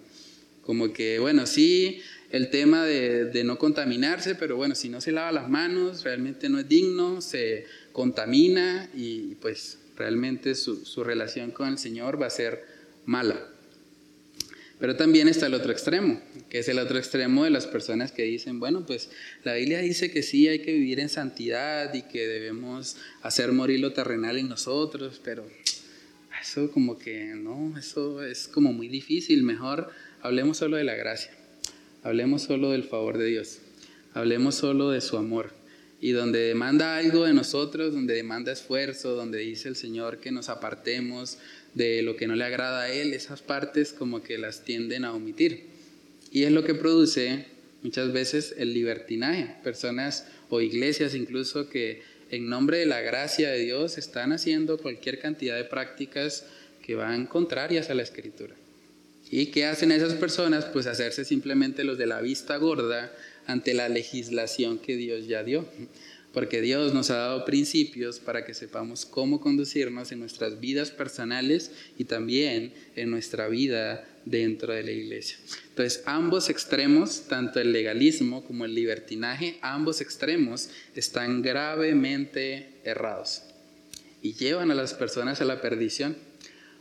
Como 0.62 0.94
que, 0.94 1.20
bueno, 1.20 1.46
sí, 1.46 2.02
el 2.34 2.50
tema 2.50 2.84
de, 2.84 3.44
no 3.46 3.60
contaminarse, 3.60 4.34
pero 4.34 4.58
bueno, 4.58 4.74
si 4.74 4.90
no 4.90 5.02
se 5.02 5.12
lava 5.12 5.32
las 5.32 5.50
manos, 5.50 6.04
realmente 6.04 6.50
no 6.50 6.58
es 6.58 6.68
digno, 6.68 7.22
se 7.22 7.66
contamina 7.92 8.90
y 8.96 9.36
pues 9.36 9.78
realmente 9.96 10.56
su, 10.56 10.84
su 10.84 11.04
relación 11.04 11.52
con 11.52 11.70
el 11.70 11.78
Señor 11.78 12.20
va 12.20 12.26
a 12.26 12.32
ser 12.32 12.66
mala. 13.06 13.40
Pero 14.80 14.96
también 14.96 15.28
está 15.28 15.46
el 15.46 15.54
otro 15.54 15.72
extremo, 15.72 16.20
que 16.50 16.58
es 16.58 16.68
el 16.70 16.80
otro 16.80 16.98
extremo 16.98 17.44
de 17.44 17.52
las 17.52 17.68
personas 17.68 18.12
que 18.12 18.24
dicen, 18.24 18.60
bueno, 18.60 18.84
pues 18.84 19.12
la 19.44 19.54
Biblia 19.54 19.78
dice 19.78 20.10
que 20.10 20.24
sí 20.24 20.48
hay 20.48 20.58
que 20.64 20.74
vivir 20.74 21.00
en 21.00 21.10
santidad 21.10 21.94
y 21.94 22.02
que 22.02 22.28
debemos 22.28 22.98
hacer 23.22 23.52
morir 23.52 23.80
lo 23.80 23.94
terrenal 23.94 24.40
en 24.40 24.50
nosotros, 24.50 25.22
pero 25.24 25.48
eso 26.42 26.72
como 26.72 26.98
que 26.98 27.36
no, 27.36 27.78
eso 27.78 28.24
es 28.24 28.48
como 28.48 28.74
muy 28.74 28.88
difícil, 28.88 29.44
mejor 29.44 29.92
hablemos 30.24 30.58
solo 30.58 30.78
de 30.78 30.84
la 30.84 30.96
gracia, 30.96 31.32
hablemos 32.04 32.44
solo 32.44 32.72
del 32.72 32.84
favor 32.84 33.18
de 33.18 33.26
Dios, 33.26 33.60
hablemos 34.14 34.56
solo 34.56 34.92
de 34.92 35.02
su 35.02 35.18
amor. 35.18 35.52
Y 36.00 36.12
donde 36.12 36.40
demanda 36.40 36.98
algo 36.98 37.24
de 37.24 37.34
nosotros, 37.34 37.94
donde 37.94 38.14
demanda 38.14 38.52
esfuerzo, 38.52 39.16
donde 39.16 39.38
dice 39.38 39.70
el 39.70 39.78
Señor 39.78 40.18
que 40.18 40.32
nos 40.32 40.50
apartemos 40.50 41.38
de 41.76 42.02
lo 42.02 42.18
que 42.18 42.28
no 42.28 42.36
le 42.36 42.44
agrada 42.44 42.82
a 42.82 42.92
Él, 42.92 43.14
esas 43.14 43.42
partes 43.42 43.94
como 43.94 44.22
que 44.22 44.38
las 44.38 44.66
tienden 44.66 45.06
a 45.06 45.14
omitir. 45.14 45.64
Y 46.30 46.44
es 46.44 46.52
lo 46.52 46.66
que 46.66 46.76
produce 46.76 47.46
muchas 47.84 48.12
veces 48.12 48.54
el 48.58 48.74
libertinaje. 48.74 49.56
Personas 49.64 50.28
o 50.50 50.60
iglesias 50.60 51.16
incluso 51.16 51.70
que 51.70 52.02
en 52.32 52.50
nombre 52.50 52.80
de 52.80 52.86
la 52.86 53.00
gracia 53.00 53.50
de 53.52 53.60
Dios 53.60 53.98
están 53.98 54.34
haciendo 54.34 54.78
cualquier 54.78 55.20
cantidad 55.20 55.56
de 55.56 55.64
prácticas 55.64 56.46
que 56.82 56.96
van 56.96 57.28
contrarias 57.28 57.90
a 57.90 57.94
la 57.94 58.04
escritura. 58.04 58.56
¿Y 59.36 59.48
qué 59.48 59.66
hacen 59.66 59.92
esas 59.92 60.14
personas? 60.14 60.66
Pues 60.66 60.86
hacerse 60.86 61.26
simplemente 61.26 61.84
los 61.84 61.98
de 61.98 62.06
la 62.06 62.22
vista 62.22 62.56
gorda 62.58 63.12
ante 63.48 63.74
la 63.74 63.90
legislación 63.90 64.78
que 64.78 64.96
Dios 64.96 65.26
ya 65.28 65.44
dio 65.44 65.68
porque 66.34 66.62
Dios 66.62 66.94
nos 66.94 67.10
ha 67.10 67.18
dado 67.18 67.46
principios 67.46 68.20
para 68.20 68.46
que 68.46 68.54
sepamos 68.54 69.06
cómo 69.08 69.40
conducirnos 69.42 70.12
en 70.12 70.20
nuestras 70.20 70.60
vidas 70.60 70.92
personales 70.92 71.72
y 71.98 72.06
también 72.06 72.74
en 72.96 73.10
nuestra 73.10 73.48
vida 73.48 74.08
dentro 74.26 74.74
de 74.74 74.84
la 74.84 74.92
iglesia. 74.92 75.38
Entonces, 75.70 76.04
ambos 76.06 76.50
extremos, 76.50 77.28
tanto 77.28 77.60
el 77.60 77.72
legalismo 77.72 78.44
como 78.46 78.66
el 78.66 78.74
libertinaje, 78.74 79.58
ambos 79.62 80.02
extremos 80.02 80.70
están 80.96 81.42
gravemente 81.42 82.68
errados 82.84 83.44
y 84.24 84.34
llevan 84.34 84.72
a 84.72 84.76
las 84.76 84.94
personas 84.94 85.42
a 85.42 85.46
la 85.46 85.62
perdición. 85.62 86.16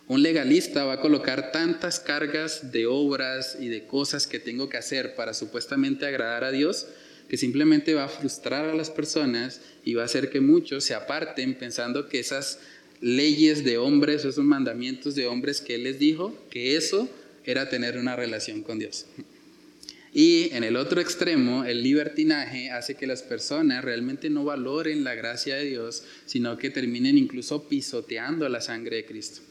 Un 0.09 0.23
legalista 0.23 0.85
va 0.85 0.95
a 0.95 1.01
colocar 1.01 1.53
tantas 1.53 2.01
cargas 2.01 2.73
de 2.73 2.87
obras 2.87 3.57
y 3.61 3.69
de 3.69 3.87
cosas 3.87 4.27
que 4.27 4.41
tengo 4.41 4.69
que 4.69 4.77
hacer 4.77 5.15
para 5.15 5.33
supuestamente 5.33 6.07
agradar 6.07 6.43
a 6.43 6.51
Dios, 6.51 6.89
que 7.29 7.37
simplemente 7.37 7.95
va 7.95 8.05
a 8.05 8.09
frustrar 8.09 8.65
a 8.65 8.75
las 8.75 8.91
personas 8.91 9.61
y 9.85 9.95
va 9.95 10.03
a 10.03 10.07
hacer 10.07 10.29
que 10.29 10.41
muchos 10.41 10.85
se 10.85 10.95
aparten 10.95 11.55
pensando 11.55 12.09
que 12.09 12.19
esas 12.19 12.59
leyes 13.01 13.65
de 13.65 13.79
hombres, 13.79 14.25
esos 14.25 14.45
mandamientos 14.45 15.15
de 15.15 15.27
hombres 15.27 15.61
que 15.61 15.77
Él 15.77 15.85
les 15.85 16.01
dijo, 16.01 16.37
que 16.51 16.77
eso 16.77 17.09
era 17.45 17.69
tener 17.69 17.97
una 17.97 18.17
relación 18.17 18.63
con 18.63 18.81
Dios. 18.81 19.07
Y 20.13 20.51
en 20.53 20.65
el 20.65 20.77
otro 20.77 21.01
extremo, 21.01 21.65
el 21.65 21.83
libertinaje 21.83 22.71
hace 22.71 22.97
que 22.97 23.07
las 23.07 23.23
personas 23.23 23.83
realmente 23.83 24.29
no 24.31 24.45
valoren 24.45 25.05
la 25.05 25.15
gracia 25.15 25.57
de 25.57 25.65
Dios, 25.65 26.03
sino 26.27 26.59
que 26.59 26.71
terminen 26.71 27.17
incluso 27.17 27.67
pisoteando 27.69 28.49
la 28.49 28.61
sangre 28.61 28.97
de 28.97 29.07
Cristo 29.07 29.43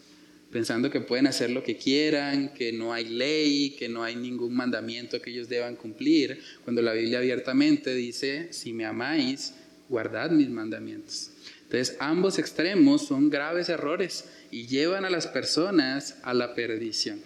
pensando 0.52 0.90
que 0.90 1.00
pueden 1.00 1.28
hacer 1.28 1.50
lo 1.50 1.64
que 1.64 1.78
quieran, 1.78 2.54
que 2.54 2.74
no 2.74 2.94
hay 2.94 3.06
ley, 3.06 3.76
que 3.80 3.88
no 3.88 4.04
hay 4.04 4.16
ningún 4.16 4.54
mandamiento 4.54 5.22
que 5.22 5.32
ellos 5.32 5.50
deban 5.50 5.76
cumplir, 5.76 6.42
cuando 6.64 6.82
la 6.82 6.94
Biblia 6.94 7.20
abiertamente 7.20 7.94
dice, 7.96 8.48
si 8.52 8.74
me 8.74 8.86
amáis, 8.86 9.54
guardad 9.88 10.32
mis 10.32 10.50
mandamientos. 10.50 11.32
Entonces, 11.64 11.96
ambos 12.00 12.38
extremos 12.38 13.08
son 13.08 13.30
graves 13.30 13.70
errores 13.70 14.26
y 14.52 14.68
llevan 14.68 15.06
a 15.06 15.10
las 15.10 15.28
personas 15.28 16.18
a 16.24 16.34
la 16.34 16.54
perdición. 16.54 17.22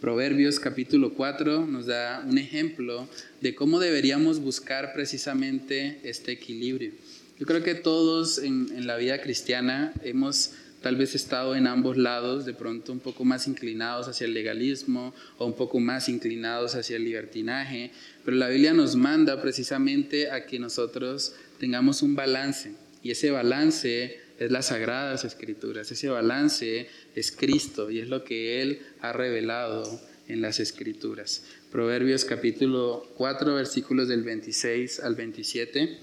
Proverbios 0.00 0.60
capítulo 0.60 1.14
4 1.14 1.66
nos 1.66 1.86
da 1.86 2.24
un 2.24 2.38
ejemplo 2.38 3.08
de 3.40 3.56
cómo 3.56 3.80
deberíamos 3.80 4.38
buscar 4.38 4.92
precisamente 4.92 5.98
este 6.04 6.30
equilibrio. 6.30 6.92
Yo 7.40 7.46
creo 7.46 7.64
que 7.64 7.74
todos 7.74 8.38
en, 8.38 8.68
en 8.76 8.86
la 8.86 8.96
vida 8.96 9.20
cristiana 9.20 9.92
hemos 10.04 10.52
tal 10.82 10.96
vez 10.96 11.14
estado 11.14 11.56
en 11.56 11.66
ambos 11.66 11.96
lados, 11.96 12.44
de 12.44 12.54
pronto 12.54 12.92
un 12.92 13.00
poco 13.00 13.24
más 13.24 13.48
inclinados 13.48 14.08
hacia 14.08 14.26
el 14.26 14.34
legalismo 14.34 15.14
o 15.38 15.46
un 15.46 15.54
poco 15.54 15.80
más 15.80 16.08
inclinados 16.08 16.74
hacia 16.74 16.96
el 16.96 17.04
libertinaje, 17.04 17.90
pero 18.24 18.36
la 18.36 18.48
Biblia 18.48 18.72
nos 18.72 18.94
manda 18.94 19.40
precisamente 19.42 20.30
a 20.30 20.46
que 20.46 20.58
nosotros 20.58 21.34
tengamos 21.58 22.02
un 22.02 22.14
balance 22.14 22.72
y 23.02 23.10
ese 23.10 23.30
balance 23.30 24.20
es 24.38 24.50
las 24.50 24.66
sagradas 24.66 25.24
escrituras, 25.24 25.90
ese 25.90 26.08
balance 26.08 26.88
es 27.14 27.32
Cristo 27.32 27.90
y 27.90 27.98
es 27.98 28.08
lo 28.08 28.22
que 28.24 28.62
Él 28.62 28.80
ha 29.00 29.12
revelado 29.12 30.00
en 30.28 30.40
las 30.40 30.60
escrituras. 30.60 31.44
Proverbios 31.72 32.24
capítulo 32.24 33.10
4 33.16 33.54
versículos 33.54 34.08
del 34.08 34.22
26 34.22 35.00
al 35.00 35.16
27. 35.16 35.98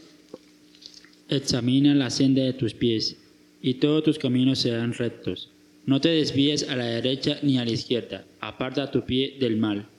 Examina 1.29 1.95
la 1.95 2.09
senda 2.09 2.43
de 2.43 2.53
tus 2.53 2.73
pies 2.73 3.17
y 3.65 3.73
todos 3.73 4.04
tus 4.04 4.19
caminos 4.19 4.60
serán 4.60 4.93
rectos. 4.93 5.49
No 5.88 5.99
te 5.99 6.10
desvíes 6.10 6.69
a 6.69 6.75
la 6.75 6.86
derecha 6.86 7.39
ni 7.41 7.58
a 7.58 7.65
la 7.65 7.71
izquierda, 7.71 8.23
aparta 8.39 8.91
tu 8.91 9.04
pie 9.04 9.38
del 9.39 9.58
mal. 9.58 9.89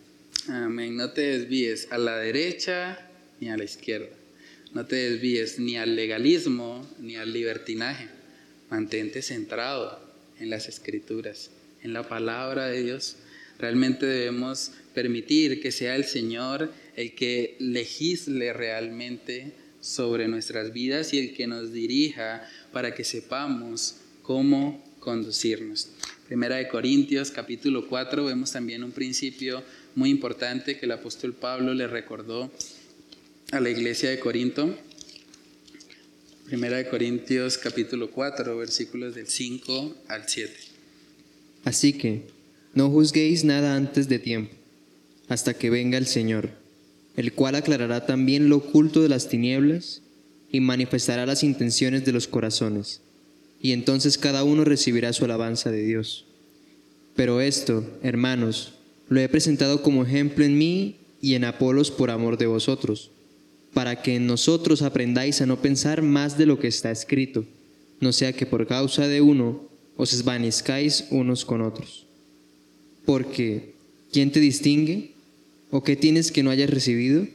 Amén, 0.49 0.97
no 0.97 1.11
te 1.11 1.23
desvíes 1.23 1.89
a 1.91 1.99
la 1.99 2.17
derecha 2.17 2.97
ni 3.41 3.49
a 3.49 3.57
la 3.57 3.65
izquierda. 3.65 4.15
No 4.73 4.87
te 4.87 4.95
desvíes 4.95 5.59
ni 5.59 5.77
al 5.77 5.97
legalismo 5.97 6.89
ni 7.01 7.17
al 7.17 7.33
libertinaje. 7.33 8.07
Mantente 8.71 9.21
centrado 9.21 9.99
en 10.39 10.49
las 10.49 10.69
escrituras, 10.69 11.51
en 11.83 11.93
la 11.93 12.09
palabra 12.09 12.69
de 12.69 12.85
Dios. 12.85 13.17
Realmente 13.59 14.07
debemos 14.07 14.71
permitir 14.95 15.61
que 15.61 15.73
sea 15.73 15.97
el 15.97 16.05
Señor 16.05 16.71
el 16.95 17.17
que 17.17 17.57
legisle 17.59 18.53
realmente 18.53 19.55
sobre 19.81 20.27
nuestras 20.27 20.73
vidas 20.73 21.13
y 21.15 21.19
el 21.19 21.35
que 21.35 21.47
nos 21.47 21.73
dirija 21.73 22.49
para 22.77 22.95
que 22.95 23.05
sepamos 23.05 23.95
cómo 24.21 24.85
conducirnos. 25.01 25.89
Primera 26.27 26.57
de 26.57 26.69
Corintios 26.69 27.31
capítulo 27.31 27.89
4 27.89 28.27
vemos 28.27 28.53
también 28.53 28.85
un 28.85 28.93
principio 28.93 29.63
muy 29.95 30.11
importante 30.11 30.79
que 30.79 30.85
el 30.85 30.93
apóstol 30.93 31.33
Pablo 31.33 31.73
le 31.73 31.87
recordó 31.87 32.53
a 33.51 33.61
la 33.61 33.71
iglesia 33.71 34.11
de 34.11 34.19
Corinto. 34.19 34.77
Primera 36.45 36.77
de 36.77 36.87
Corintios 36.91 37.57
capítulo 37.57 38.11
4 38.11 38.59
versículos 38.59 39.15
del 39.15 39.29
5 39.29 39.95
al 40.09 40.29
7. 40.29 40.53
Así 41.65 41.95
que 41.95 42.27
no 42.75 42.91
juzguéis 42.91 43.43
nada 43.45 43.75
antes 43.75 44.07
de 44.11 44.19
tiempo, 44.19 44.55
hasta 45.29 45.55
que 45.55 45.71
venga 45.71 45.97
el 45.97 46.07
Señor 46.07 46.51
el 47.17 47.33
cual 47.33 47.55
aclarará 47.55 48.05
también 48.05 48.51
lo 48.51 48.59
oculto 48.59 49.03
de 49.03 49.09
las 49.09 49.31
tinieblas 49.31 50.03
y 50.57 50.61
manifestará 50.61 51.27
las 51.27 51.45
intenciones 51.45 52.07
de 52.07 52.13
los 52.13 52.27
corazones, 52.27 53.03
y 53.61 53.73
entonces 53.73 54.17
cada 54.17 54.43
uno 54.43 54.65
recibirá 54.65 55.13
su 55.13 55.27
alabanza 55.27 55.71
de 55.71 55.83
Dios. 55.83 56.25
Pero 57.15 57.43
esto, 57.43 57.85
hermanos, 58.03 58.73
lo 59.11 59.21
he 59.21 59.29
presentado 59.29 59.83
como 59.83 60.03
ejemplo 60.03 60.47
en 60.47 60.57
mí 60.57 60.97
y 61.21 61.35
en 61.35 61.45
Apolos 61.45 61.91
por 61.91 62.11
amor 62.11 62.39
de 62.39 62.47
vosotros, 62.47 63.11
para 63.75 64.01
que 64.01 64.15
en 64.17 64.27
nosotros 64.27 64.81
aprendáis 64.81 65.43
a 65.43 65.47
no 65.47 65.61
pensar 65.61 66.01
más 66.01 66.39
de 66.39 66.47
lo 66.47 66.59
que 66.59 66.69
está 66.69 66.91
escrito, 66.91 67.45
no 68.01 68.15
sea 68.15 68.33
que 68.33 68.47
por 68.47 68.67
causa 68.67 69.07
de 69.09 69.21
uno 69.21 69.69
os 69.99 70.15
esvanezcáis 70.15 71.05
unos 71.11 71.45
con 71.45 71.61
otros. 71.61 72.07
Porque, 73.05 73.75
¿quién 74.11 74.33
te 74.33 74.41
distingue? 74.41 75.11
¿O 75.71 75.83
qué 75.83 75.97
tienes 75.97 76.33
que 76.33 76.43
no 76.43 76.49
hayas 76.49 76.71
recibido? 76.71 77.27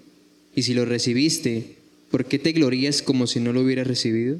Y 0.56 0.64
si 0.64 0.74
lo 0.74 0.86
recibiste, 0.86 1.81
¿por 2.12 2.26
qué 2.26 2.38
te 2.38 2.52
glorías 2.52 3.02
como 3.02 3.26
si 3.26 3.40
no 3.40 3.54
lo 3.54 3.62
hubieras 3.62 3.88
recibido? 3.88 4.38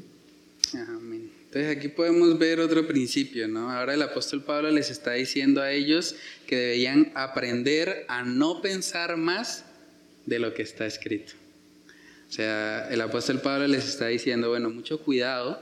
Amén. 0.74 1.30
Entonces 1.46 1.76
aquí 1.76 1.88
podemos 1.88 2.38
ver 2.38 2.60
otro 2.60 2.86
principio, 2.86 3.48
¿no? 3.48 3.70
Ahora 3.70 3.94
el 3.94 4.02
apóstol 4.02 4.42
Pablo 4.44 4.70
les 4.70 4.90
está 4.90 5.12
diciendo 5.12 5.60
a 5.60 5.72
ellos 5.72 6.14
que 6.46 6.56
deberían 6.56 7.10
aprender 7.14 8.04
a 8.08 8.22
no 8.22 8.62
pensar 8.62 9.16
más 9.16 9.64
de 10.26 10.38
lo 10.38 10.54
que 10.54 10.62
está 10.62 10.86
escrito. 10.86 11.32
O 12.28 12.32
sea, 12.32 12.88
el 12.90 13.00
apóstol 13.00 13.40
Pablo 13.40 13.66
les 13.66 13.86
está 13.86 14.06
diciendo, 14.06 14.48
bueno, 14.48 14.70
mucho 14.70 15.00
cuidado, 15.00 15.60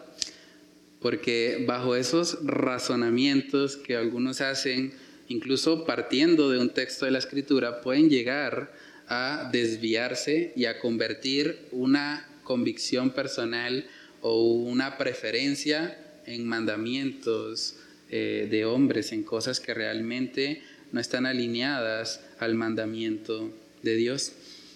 porque 1.01 1.65
bajo 1.67 1.97
esos 1.97 2.39
razonamientos 2.45 3.77
que 3.77 3.97
algunos 3.97 4.41
hacen, 4.41 4.93
incluso 5.29 5.85
partiendo 5.87 6.51
de 6.51 6.59
un 6.59 6.71
texto 6.71 7.07
de 7.07 7.11
la 7.11 7.19
escritura, 7.19 7.81
pueden 7.81 8.09
llegar 8.11 8.73
a 9.11 9.51
desviarse 9.53 10.53
y 10.55 10.67
a 10.67 10.79
convertir 10.79 11.67
una 11.73 12.29
convicción 12.45 13.11
personal 13.11 13.85
o 14.23 14.45
una 14.45 14.97
preferencia 14.97 15.99
en 16.27 16.47
mandamientos 16.47 17.75
eh, 18.09 18.47
de 18.49 18.65
hombres, 18.65 19.11
en 19.11 19.25
cosas 19.25 19.59
que 19.59 19.75
realmente 19.75 20.63
no 20.93 21.01
están 21.01 21.27
alineadas 21.27 22.21
al 22.39 22.55
mandamiento 22.55 23.53
de 23.83 23.97
Dios. 23.97 24.33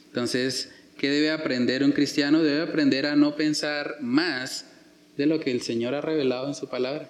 Entonces, 0.07 0.71
¿qué 0.99 1.11
debe 1.11 1.31
aprender 1.31 1.85
un 1.85 1.93
cristiano? 1.93 2.43
Debe 2.43 2.63
aprender 2.63 3.07
a 3.07 3.15
no 3.15 3.37
pensar 3.37 3.99
más 4.01 4.67
de 5.17 5.27
lo 5.27 5.39
que 5.39 5.53
el 5.53 5.63
Señor 5.63 5.95
ha 5.95 6.01
revelado 6.01 6.49
en 6.49 6.55
su 6.57 6.69
palabra. 6.69 7.09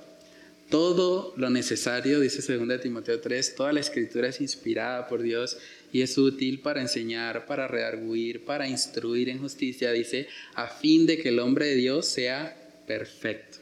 Todo 0.69 1.33
lo 1.37 1.51
necesario, 1.51 2.21
dice 2.21 2.57
2 2.57 2.81
Timoteo 2.81 3.21
3, 3.21 3.55
toda 3.55 3.73
la 3.73 3.81
escritura 3.81 4.29
es 4.29 4.41
inspirada 4.41 5.07
por 5.09 5.23
Dios 5.23 5.59
y 5.95 6.03
es 6.03 6.19
útil 6.19 6.59
para 6.59 6.81
enseñar, 6.81 7.47
para 7.47 7.69
redarguir, 7.69 8.45
para 8.45 8.67
instruir 8.67 9.29
en 9.29 9.39
justicia, 9.39 9.93
dice, 9.93 10.27
a 10.55 10.67
fin 10.67 11.07
de 11.07 11.19
que 11.19 11.29
el 11.29 11.39
hombre 11.39 11.67
de 11.67 11.77
Dios 11.77 12.07
sea 12.07 12.83
perfecto, 12.85 13.59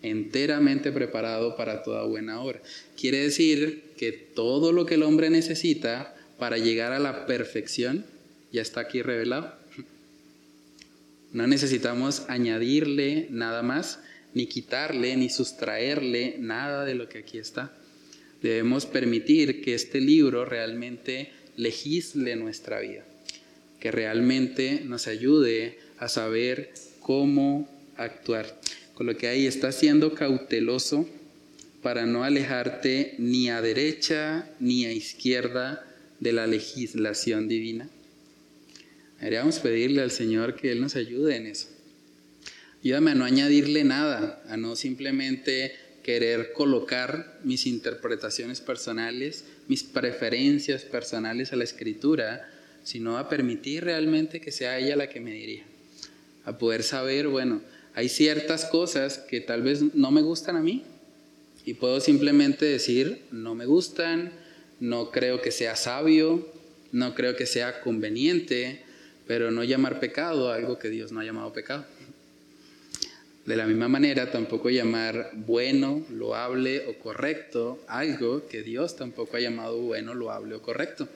enteramente 0.00 0.92
preparado 0.92 1.56
para 1.56 1.82
toda 1.82 2.06
buena 2.06 2.40
obra. 2.40 2.62
Quiere 2.98 3.18
decir 3.18 3.82
que 3.98 4.12
todo 4.12 4.72
lo 4.72 4.86
que 4.86 4.94
el 4.94 5.02
hombre 5.02 5.28
necesita 5.28 6.16
para 6.38 6.56
llegar 6.56 6.94
a 6.94 6.98
la 6.98 7.26
perfección 7.26 8.06
ya 8.50 8.62
está 8.62 8.80
aquí 8.80 9.02
revelado. 9.02 9.54
No 11.34 11.46
necesitamos 11.46 12.24
añadirle 12.28 13.26
nada 13.28 13.60
más, 13.60 13.98
ni 14.32 14.46
quitarle, 14.46 15.16
ni 15.16 15.28
sustraerle 15.28 16.36
nada 16.38 16.86
de 16.86 16.94
lo 16.94 17.10
que 17.10 17.18
aquí 17.18 17.36
está. 17.36 17.76
Debemos 18.40 18.86
permitir 18.86 19.60
que 19.60 19.74
este 19.74 20.00
libro 20.00 20.44
realmente 20.44 21.32
legisle 21.56 22.36
nuestra 22.36 22.80
vida, 22.80 23.04
que 23.80 23.90
realmente 23.90 24.82
nos 24.84 25.06
ayude 25.06 25.78
a 25.98 26.08
saber 26.08 26.72
cómo 27.00 27.68
actuar. 27.96 28.60
Con 28.94 29.06
lo 29.06 29.16
que 29.16 29.28
ahí 29.28 29.46
está 29.46 29.72
siendo 29.72 30.14
cauteloso 30.14 31.08
para 31.82 32.06
no 32.06 32.24
alejarte 32.24 33.14
ni 33.18 33.50
a 33.50 33.60
derecha 33.60 34.48
ni 34.60 34.86
a 34.86 34.92
izquierda 34.92 35.84
de 36.20 36.32
la 36.32 36.46
legislación 36.46 37.48
divina. 37.48 37.88
Deberíamos 39.18 39.58
pedirle 39.58 40.02
al 40.02 40.10
Señor 40.10 40.54
que 40.54 40.72
Él 40.72 40.80
nos 40.80 40.96
ayude 40.96 41.36
en 41.36 41.46
eso. 41.46 41.68
Ayúdame 42.82 43.12
a 43.12 43.14
no 43.14 43.24
añadirle 43.24 43.84
nada, 43.84 44.42
a 44.48 44.56
no 44.56 44.76
simplemente 44.76 45.74
querer 46.04 46.52
colocar 46.52 47.40
mis 47.42 47.66
interpretaciones 47.66 48.60
personales, 48.60 49.44
mis 49.66 49.82
preferencias 49.82 50.82
personales 50.82 51.52
a 51.52 51.56
la 51.56 51.64
escritura, 51.64 52.48
sino 52.84 53.18
a 53.18 53.28
permitir 53.28 53.84
realmente 53.84 54.40
que 54.40 54.52
sea 54.52 54.78
ella 54.78 54.94
la 54.94 55.08
que 55.08 55.20
me 55.20 55.32
dirija. 55.32 55.64
A 56.44 56.58
poder 56.58 56.82
saber, 56.82 57.26
bueno, 57.26 57.62
hay 57.94 58.08
ciertas 58.08 58.66
cosas 58.66 59.18
que 59.18 59.40
tal 59.40 59.62
vez 59.62 59.94
no 59.94 60.10
me 60.10 60.20
gustan 60.20 60.56
a 60.56 60.60
mí 60.60 60.84
y 61.64 61.74
puedo 61.74 62.00
simplemente 62.00 62.66
decir, 62.66 63.22
no 63.32 63.54
me 63.54 63.64
gustan, 63.64 64.30
no 64.80 65.10
creo 65.10 65.40
que 65.40 65.50
sea 65.50 65.74
sabio, 65.74 66.46
no 66.92 67.14
creo 67.14 67.34
que 67.34 67.46
sea 67.46 67.80
conveniente, 67.80 68.82
pero 69.26 69.50
no 69.50 69.64
llamar 69.64 70.00
pecado 70.00 70.52
algo 70.52 70.78
que 70.78 70.90
Dios 70.90 71.12
no 71.12 71.20
ha 71.20 71.24
llamado 71.24 71.54
pecado. 71.54 71.86
De 73.46 73.56
la 73.56 73.66
misma 73.66 73.88
manera, 73.88 74.30
tampoco 74.30 74.70
llamar 74.70 75.32
bueno, 75.34 76.04
loable 76.10 76.86
o 76.86 76.98
correcto 76.98 77.84
algo 77.88 78.48
que 78.48 78.62
Dios 78.62 78.96
tampoco 78.96 79.36
ha 79.36 79.40
llamado 79.40 79.78
bueno, 79.82 80.14
loable 80.14 80.54
o 80.54 80.62
correcto. 80.62 81.06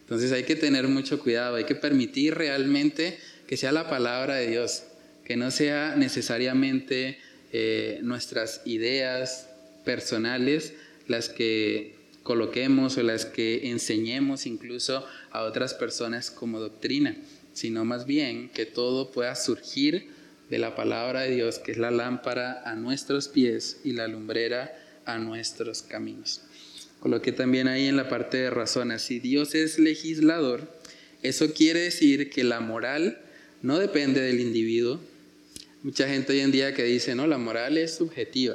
Entonces 0.00 0.30
hay 0.30 0.44
que 0.44 0.54
tener 0.54 0.86
mucho 0.86 1.18
cuidado, 1.18 1.56
hay 1.56 1.64
que 1.64 1.74
permitir 1.74 2.34
realmente 2.34 3.18
que 3.48 3.56
sea 3.56 3.72
la 3.72 3.90
palabra 3.90 4.36
de 4.36 4.48
Dios, 4.48 4.84
que 5.24 5.36
no 5.36 5.50
sea 5.50 5.96
necesariamente 5.96 7.18
eh, 7.52 7.98
nuestras 8.02 8.62
ideas 8.64 9.48
personales 9.84 10.74
las 11.08 11.28
que 11.28 11.96
coloquemos 12.22 12.96
o 12.96 13.02
las 13.02 13.26
que 13.26 13.70
enseñemos 13.70 14.46
incluso 14.46 15.04
a 15.32 15.42
otras 15.42 15.74
personas 15.74 16.30
como 16.30 16.60
doctrina, 16.60 17.16
sino 17.52 17.84
más 17.84 18.06
bien 18.06 18.50
que 18.50 18.66
todo 18.66 19.10
pueda 19.10 19.34
surgir 19.34 20.13
de 20.54 20.60
la 20.60 20.76
palabra 20.76 21.22
de 21.22 21.34
Dios, 21.34 21.58
que 21.58 21.72
es 21.72 21.78
la 21.78 21.90
lámpara 21.90 22.62
a 22.64 22.76
nuestros 22.76 23.26
pies 23.26 23.78
y 23.82 23.90
la 23.90 24.06
lumbrera 24.06 24.72
a 25.04 25.18
nuestros 25.18 25.82
caminos. 25.82 26.42
Coloqué 27.00 27.32
también 27.32 27.66
ahí 27.66 27.88
en 27.88 27.96
la 27.96 28.08
parte 28.08 28.36
de 28.36 28.50
razones, 28.50 29.02
si 29.02 29.18
Dios 29.18 29.56
es 29.56 29.80
legislador, 29.80 30.68
eso 31.24 31.52
quiere 31.52 31.80
decir 31.80 32.30
que 32.30 32.44
la 32.44 32.60
moral 32.60 33.20
no 33.62 33.80
depende 33.80 34.20
del 34.20 34.38
individuo. 34.38 35.00
Mucha 35.82 36.06
gente 36.06 36.32
hoy 36.32 36.40
en 36.40 36.52
día 36.52 36.72
que 36.72 36.84
dice, 36.84 37.16
no, 37.16 37.26
la 37.26 37.38
moral 37.38 37.76
es 37.76 37.96
subjetiva. 37.96 38.54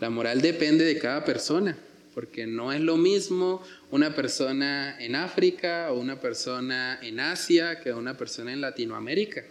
La 0.00 0.08
moral 0.08 0.40
depende 0.40 0.86
de 0.86 0.98
cada 0.98 1.26
persona 1.26 1.76
porque 2.14 2.46
no 2.46 2.72
es 2.72 2.80
lo 2.80 2.96
mismo 2.96 3.62
una 3.90 4.14
persona 4.14 4.96
en 4.98 5.16
África 5.16 5.92
o 5.92 6.00
una 6.00 6.18
persona 6.18 6.98
en 7.02 7.20
Asia 7.20 7.80
que 7.80 7.92
una 7.92 8.16
persona 8.16 8.54
en 8.54 8.62
Latinoamérica. 8.62 9.44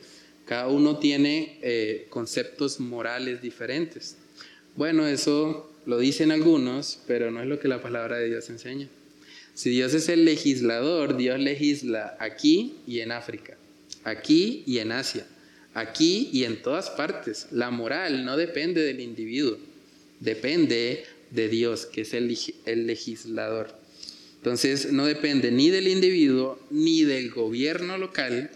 Cada 0.50 0.68
uno 0.68 0.97
tiene 0.97 1.60
eh, 1.62 2.08
conceptos 2.10 2.80
morales 2.80 3.39
diferentes. 3.39 4.18
Bueno, 4.76 5.06
eso 5.06 5.72
lo 5.86 6.00
dicen 6.00 6.32
algunos, 6.32 7.02
pero 7.06 7.30
no 7.30 7.39
es 7.39 7.47
lo 7.47 7.60
que 7.60 7.68
la 7.68 7.84
palabra 7.84 8.18
de 8.18 8.30
Dios 8.30 8.50
enseña. 8.50 8.89
Si 9.54 9.70
Dios 9.70 9.93
es 9.93 10.10
el 10.10 10.26
legislador, 10.26 11.18
Dios 11.18 11.39
legisla 11.39 12.18
aquí 12.20 12.78
y 12.88 13.02
en 13.02 13.12
África, 13.12 13.60
aquí 14.04 14.64
y 14.66 14.80
en 14.80 14.91
Asia, 14.91 15.28
aquí 15.76 16.32
y 16.34 16.45
en 16.45 16.64
todas 16.64 16.89
partes. 16.89 17.45
La 17.52 17.70
moral 17.70 18.26
no 18.26 18.36
depende 18.36 18.82
del 18.82 19.02
individuo, 19.02 19.60
depende 20.20 21.04
de 21.30 21.47
Dios, 21.47 21.86
que 21.86 22.02
es 22.02 22.16
el, 22.16 22.36
el 22.66 22.88
legislador. 22.88 23.78
Entonces 24.38 24.91
no 24.91 25.06
depende 25.06 25.52
ni 25.52 25.70
del 25.70 25.88
individuo, 25.88 26.60
ni 26.72 27.04
del 27.04 27.30
gobierno 27.30 28.00
local, 28.00 28.50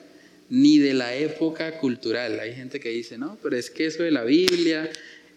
ni 0.54 0.78
de 0.78 0.94
la 0.94 1.16
época 1.16 1.80
cultural. 1.80 2.40
Hay 2.40 2.54
gente 2.54 2.80
que 2.80 2.90
dice, 2.90 3.18
no, 3.18 3.40
pero 3.42 3.58
es 3.58 3.72
que 3.72 3.88
eso 3.88 4.04
de 4.04 4.12
la 4.12 4.24
Biblia, 4.24 4.88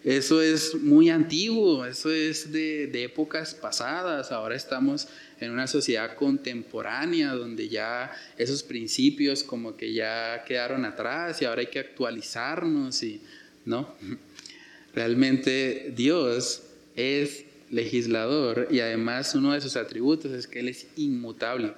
eso 0.03 0.43
es 0.43 0.75
muy 0.75 1.09
antiguo, 1.09 1.87
eso 1.87 2.11
es 2.11 2.51
de, 2.51 3.03
épocas 3.03 3.55
pasadas, 3.55 4.31
ahora 4.31 4.55
estamos 4.55 5.07
en 5.39 5.49
una 5.49 5.65
sociedad 5.65 6.15
contemporánea 6.15 7.31
donde 7.31 7.67
ya 7.67 8.11
esos 8.37 8.61
principios 8.61 9.43
como 9.43 9.75
que 9.75 9.91
ya 9.91 10.43
quedaron 10.45 10.85
atrás 10.85 11.41
y 11.41 11.45
ahora 11.45 11.61
hay 11.61 11.67
que 11.67 11.79
actualizarnos 11.79 13.01
y 13.01 13.19
no. 13.65 13.95
Realmente 14.93 15.93
Dios 15.95 16.61
es 16.95 17.43
legislador 17.71 18.67
y 18.69 18.81
además 18.81 19.33
uno 19.33 19.53
de 19.53 19.61
sus 19.61 19.77
atributos 19.77 20.31
es 20.31 20.45
que 20.45 20.59
Él 20.59 20.69
es 20.69 20.85
inmutable, 20.95 21.73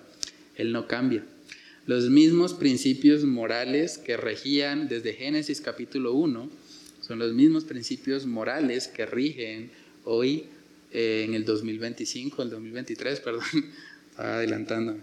Él 0.58 0.74
no 0.74 0.90
cambia. 0.90 1.24
Los 1.90 2.12
mismos 2.12 2.54
principios 2.54 3.24
morales 3.24 3.98
que 3.98 4.16
regían 4.16 4.88
desde 4.88 5.14
Génesis 5.14 5.60
capítulo 5.60 6.14
1 6.14 6.48
son 7.02 7.18
los 7.18 7.34
mismos 7.34 7.64
principios 7.64 8.28
morales 8.28 8.88
que 8.88 9.08
rigen 9.08 9.72
hoy 10.04 10.44
eh, 10.92 11.24
en 11.28 11.34
el 11.34 11.46
2025, 11.46 12.44
el 12.44 12.52
2023, 12.52 13.20
perdón, 13.26 13.42
estaba 14.08 14.36
adelantando. 14.36 14.98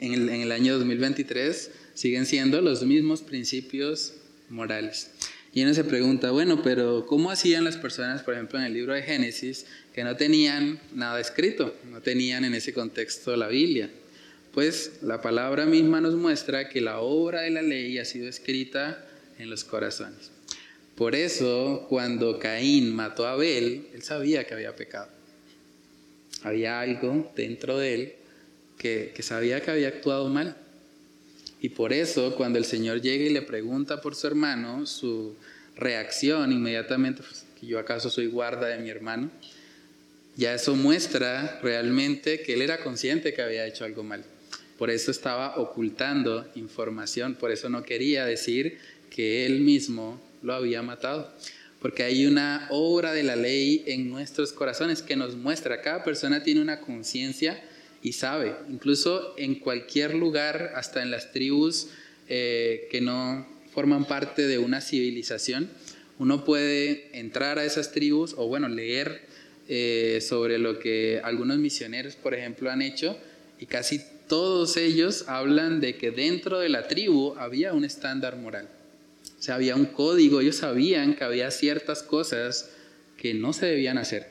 En 0.00 0.14
el, 0.14 0.28
en 0.30 0.40
el 0.40 0.50
año 0.50 0.74
2023 0.74 1.70
siguen 1.94 2.26
siendo 2.26 2.60
los 2.60 2.82
mismos 2.82 3.22
principios 3.22 4.14
morales. 4.48 5.12
Y 5.54 5.62
uno 5.62 5.74
se 5.74 5.84
pregunta, 5.84 6.32
bueno, 6.32 6.60
pero 6.60 7.06
¿cómo 7.06 7.30
hacían 7.30 7.62
las 7.62 7.76
personas, 7.76 8.24
por 8.24 8.34
ejemplo, 8.34 8.58
en 8.58 8.64
el 8.64 8.74
libro 8.74 8.94
de 8.94 9.02
Génesis, 9.02 9.64
que 9.94 10.02
no 10.02 10.16
tenían 10.16 10.80
nada 10.92 11.20
escrito, 11.20 11.72
no 11.88 12.00
tenían 12.00 12.44
en 12.44 12.54
ese 12.54 12.72
contexto 12.72 13.36
la 13.36 13.46
Biblia? 13.46 13.88
Pues 14.52 14.98
la 15.02 15.20
palabra 15.20 15.66
misma 15.66 16.00
nos 16.00 16.14
muestra 16.14 16.68
que 16.68 16.80
la 16.80 17.00
obra 17.00 17.42
de 17.42 17.50
la 17.50 17.62
ley 17.62 17.98
ha 17.98 18.04
sido 18.04 18.28
escrita 18.28 19.04
en 19.38 19.50
los 19.50 19.64
corazones. 19.64 20.30
Por 20.98 21.14
eso, 21.14 21.86
cuando 21.88 22.40
Caín 22.40 22.92
mató 22.94 23.26
a 23.26 23.32
Abel, 23.32 23.86
él 23.94 24.02
sabía 24.02 24.44
que 24.44 24.54
había 24.54 24.74
pecado. 24.74 25.08
Había 26.42 26.80
algo 26.80 27.30
dentro 27.36 27.78
de 27.78 27.94
él 27.94 28.12
que, 28.78 29.14
sabía 29.20 29.60
que 29.60 29.70
había 29.70 29.88
actuado 29.88 30.28
mal. 30.28 30.56
Y 31.60 31.68
por 31.68 31.92
eso 31.92 32.34
cuando 32.36 32.58
el 32.58 32.64
Señor 32.64 33.00
llega 33.00 33.24
y 33.24 33.30
le 33.30 33.42
pregunta 33.42 34.00
por 34.00 34.14
su 34.14 34.26
hermano, 34.26 34.86
su 34.86 35.36
reacción 35.76 36.50
inmediatamente, 36.52 37.22
pues, 37.22 37.44
yo 37.62 37.78
acaso 37.78 38.10
soy 38.10 38.26
guarda 38.26 38.66
de 38.66 38.78
mi 38.78 38.90
hermano, 38.90 39.30
ya 40.36 40.54
eso 40.54 40.76
muestra 40.76 41.60
realmente 41.62 42.42
que 42.42 42.54
él 42.54 42.62
era 42.62 42.78
consciente 42.78 43.34
que 43.34 43.42
había 43.42 43.66
hecho 43.66 43.84
algo 43.84 44.02
mal. 44.02 44.24
Por 44.78 44.90
eso 44.90 45.10
estaba 45.10 45.56
ocultando 45.56 46.48
información, 46.54 47.34
por 47.34 47.50
eso 47.50 47.68
no 47.68 47.82
quería 47.82 48.24
decir 48.24 48.78
que 49.10 49.44
él 49.44 49.60
mismo 49.60 50.20
lo 50.42 50.54
había 50.54 50.82
matado. 50.82 51.32
Porque 51.80 52.04
hay 52.04 52.26
una 52.26 52.68
obra 52.70 53.12
de 53.12 53.24
la 53.24 53.36
ley 53.36 53.84
en 53.86 54.08
nuestros 54.08 54.52
corazones 54.52 55.02
que 55.02 55.16
nos 55.16 55.36
muestra, 55.36 55.82
cada 55.82 56.04
persona 56.04 56.42
tiene 56.42 56.60
una 56.60 56.80
conciencia 56.80 57.60
y 58.02 58.12
sabe, 58.12 58.54
incluso 58.68 59.34
en 59.36 59.56
cualquier 59.56 60.14
lugar, 60.14 60.72
hasta 60.76 61.02
en 61.02 61.10
las 61.10 61.32
tribus 61.32 61.88
eh, 62.28 62.88
que 62.90 63.00
no 63.00 63.46
forman 63.72 64.06
parte 64.06 64.46
de 64.46 64.58
una 64.58 64.80
civilización, 64.80 65.70
uno 66.18 66.44
puede 66.44 67.16
entrar 67.18 67.58
a 67.58 67.64
esas 67.64 67.92
tribus 67.92 68.34
o 68.36 68.46
bueno, 68.46 68.68
leer 68.68 69.22
eh, 69.68 70.20
sobre 70.20 70.58
lo 70.58 70.78
que 70.78 71.20
algunos 71.22 71.58
misioneros, 71.58 72.16
por 72.16 72.34
ejemplo, 72.34 72.70
han 72.70 72.82
hecho 72.82 73.18
y 73.60 73.66
casi 73.66 74.00
todos 74.28 74.76
ellos 74.76 75.24
hablan 75.26 75.80
de 75.80 75.96
que 75.96 76.10
dentro 76.10 76.60
de 76.60 76.68
la 76.68 76.86
tribu 76.86 77.34
había 77.38 77.72
un 77.72 77.84
estándar 77.84 78.36
moral. 78.36 78.68
O 79.38 79.42
sea, 79.42 79.54
había 79.54 79.76
un 79.76 79.86
código, 79.86 80.40
ellos 80.40 80.56
sabían 80.56 81.14
que 81.14 81.24
había 81.24 81.50
ciertas 81.50 82.02
cosas 82.02 82.70
que 83.16 83.34
no 83.34 83.52
se 83.52 83.66
debían 83.66 83.98
hacer. 83.98 84.28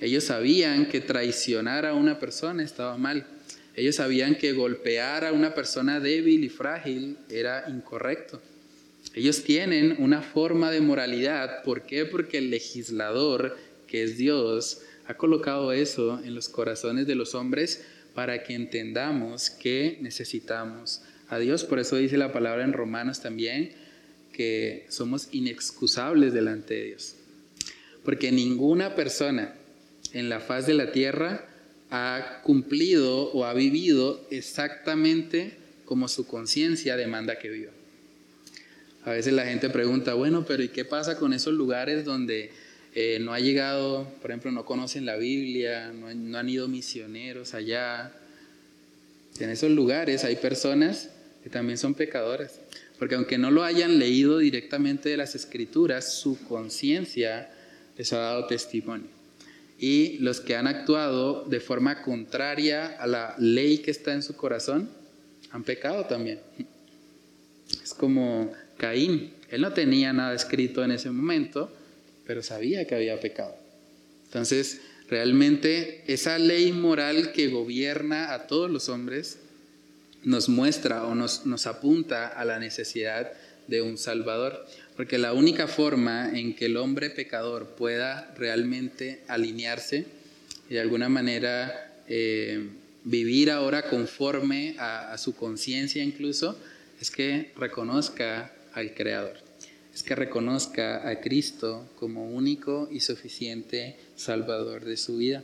Ellos 0.00 0.24
sabían 0.24 0.86
que 0.86 1.00
traicionar 1.00 1.86
a 1.86 1.94
una 1.94 2.18
persona 2.20 2.62
estaba 2.62 2.96
mal. 2.96 3.26
Ellos 3.74 3.96
sabían 3.96 4.36
que 4.36 4.52
golpear 4.52 5.24
a 5.24 5.32
una 5.32 5.54
persona 5.54 6.00
débil 6.00 6.44
y 6.44 6.48
frágil 6.48 7.16
era 7.30 7.64
incorrecto. 7.68 8.40
Ellos 9.14 9.42
tienen 9.42 9.96
una 9.98 10.22
forma 10.22 10.70
de 10.70 10.80
moralidad. 10.80 11.62
¿Por 11.62 11.82
qué? 11.82 12.04
Porque 12.04 12.38
el 12.38 12.50
legislador, 12.50 13.56
que 13.86 14.02
es 14.02 14.18
Dios, 14.18 14.82
ha 15.06 15.14
colocado 15.14 15.72
eso 15.72 16.20
en 16.24 16.34
los 16.34 16.48
corazones 16.48 17.06
de 17.06 17.14
los 17.14 17.34
hombres 17.34 17.84
para 18.18 18.42
que 18.42 18.52
entendamos 18.52 19.48
que 19.48 19.96
necesitamos 20.00 21.02
a 21.28 21.38
Dios. 21.38 21.62
Por 21.62 21.78
eso 21.78 21.94
dice 21.94 22.16
la 22.16 22.32
palabra 22.32 22.64
en 22.64 22.72
Romanos 22.72 23.20
también 23.20 23.70
que 24.32 24.86
somos 24.88 25.28
inexcusables 25.30 26.32
delante 26.32 26.74
de 26.74 26.84
Dios. 26.86 27.14
Porque 28.02 28.32
ninguna 28.32 28.96
persona 28.96 29.54
en 30.12 30.28
la 30.28 30.40
faz 30.40 30.66
de 30.66 30.74
la 30.74 30.90
tierra 30.90 31.46
ha 31.92 32.40
cumplido 32.42 33.30
o 33.30 33.44
ha 33.44 33.54
vivido 33.54 34.26
exactamente 34.32 35.52
como 35.84 36.08
su 36.08 36.26
conciencia 36.26 36.96
demanda 36.96 37.38
que 37.38 37.50
viva. 37.50 37.72
A 39.04 39.12
veces 39.12 39.32
la 39.32 39.46
gente 39.46 39.70
pregunta, 39.70 40.14
bueno, 40.14 40.44
pero 40.44 40.64
¿y 40.64 40.70
qué 40.70 40.84
pasa 40.84 41.16
con 41.18 41.32
esos 41.32 41.54
lugares 41.54 42.04
donde 42.04 42.50
eh, 42.94 43.18
no 43.20 43.32
ha 43.32 43.40
llegado, 43.40 44.08
por 44.20 44.30
ejemplo, 44.30 44.50
no 44.50 44.64
conocen 44.64 45.06
la 45.06 45.16
Biblia, 45.16 45.92
no, 45.92 46.12
no 46.12 46.38
han 46.38 46.48
ido 46.48 46.68
misioneros 46.68 47.54
allá? 47.54 48.12
En 49.38 49.50
esos 49.50 49.70
lugares 49.70 50.24
hay 50.24 50.36
personas 50.36 51.10
que 51.42 51.50
también 51.50 51.78
son 51.78 51.94
pecadoras, 51.94 52.60
porque 52.98 53.14
aunque 53.14 53.38
no 53.38 53.50
lo 53.50 53.62
hayan 53.62 53.98
leído 53.98 54.38
directamente 54.38 55.08
de 55.08 55.16
las 55.16 55.34
escrituras, 55.34 56.12
su 56.12 56.38
conciencia 56.44 57.50
les 57.96 58.12
ha 58.12 58.18
dado 58.18 58.46
testimonio. 58.46 59.08
Y 59.78 60.18
los 60.18 60.40
que 60.40 60.56
han 60.56 60.66
actuado 60.66 61.44
de 61.44 61.60
forma 61.60 62.02
contraria 62.02 62.96
a 62.98 63.06
la 63.06 63.36
ley 63.38 63.78
que 63.78 63.92
está 63.92 64.12
en 64.12 64.24
su 64.24 64.34
corazón, 64.34 64.90
han 65.50 65.62
pecado 65.62 66.04
también. 66.06 66.40
Es 67.82 67.94
como 67.94 68.52
Caín. 68.76 69.32
Él 69.50 69.60
no 69.60 69.72
tenía 69.72 70.12
nada 70.12 70.34
escrito 70.34 70.82
en 70.82 70.90
ese 70.90 71.10
momento, 71.10 71.72
pero 72.28 72.44
sabía 72.44 72.86
que 72.86 72.94
había 72.94 73.18
pecado. 73.18 73.56
Entonces, 74.26 74.80
realmente 75.08 76.04
esa 76.06 76.38
ley 76.38 76.70
moral 76.70 77.32
que 77.32 77.48
gobierna 77.48 78.34
a 78.34 78.46
todos 78.46 78.70
los 78.70 78.88
hombres 78.88 79.38
nos 80.22 80.48
muestra 80.48 81.04
o 81.04 81.16
nos, 81.16 81.46
nos 81.46 81.66
apunta 81.66 82.28
a 82.28 82.44
la 82.44 82.60
necesidad 82.60 83.32
de 83.66 83.82
un 83.82 83.98
Salvador. 83.98 84.66
Porque 84.96 85.16
la 85.16 85.32
única 85.32 85.68
forma 85.68 86.30
en 86.38 86.54
que 86.54 86.66
el 86.66 86.76
hombre 86.76 87.10
pecador 87.10 87.66
pueda 87.76 88.34
realmente 88.36 89.22
alinearse 89.28 90.04
y 90.68 90.74
de 90.74 90.80
alguna 90.80 91.08
manera 91.08 92.02
eh, 92.08 92.68
vivir 93.04 93.50
ahora 93.50 93.88
conforme 93.88 94.74
a, 94.78 95.16
su 95.16 95.34
conciencia 95.34 96.02
incluso, 96.04 96.58
es 97.00 97.10
que 97.10 97.52
reconozca 97.56 98.52
al 98.74 98.92
Creador, 98.92 99.38
es 99.98 100.04
que 100.04 100.14
reconozca 100.14 101.08
a 101.08 101.20
Cristo 101.20 101.84
como 101.98 102.30
único 102.30 102.88
y 102.92 103.00
suficiente 103.00 103.96
Salvador 104.14 104.84
de 104.84 104.96
su 104.96 105.16
vida. 105.16 105.42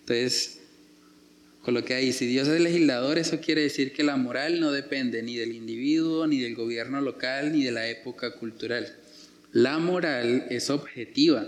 Entonces, 0.00 0.60
con 1.60 1.74
lo 1.74 1.84
que 1.84 1.92
hay, 1.92 2.14
si 2.14 2.26
Dios 2.26 2.48
es 2.48 2.58
legislador, 2.58 3.18
eso 3.18 3.38
quiere 3.40 3.60
decir 3.60 3.92
que 3.92 4.02
la 4.02 4.16
moral 4.16 4.60
no 4.60 4.72
depende 4.72 5.22
ni 5.22 5.36
del 5.36 5.52
individuo, 5.52 6.26
ni 6.26 6.40
del 6.40 6.54
gobierno 6.54 7.02
local, 7.02 7.52
ni 7.52 7.64
de 7.64 7.72
la 7.72 7.86
época 7.86 8.30
cultural. 8.36 8.96
La 9.52 9.78
moral 9.78 10.46
es 10.48 10.70
objetiva, 10.70 11.46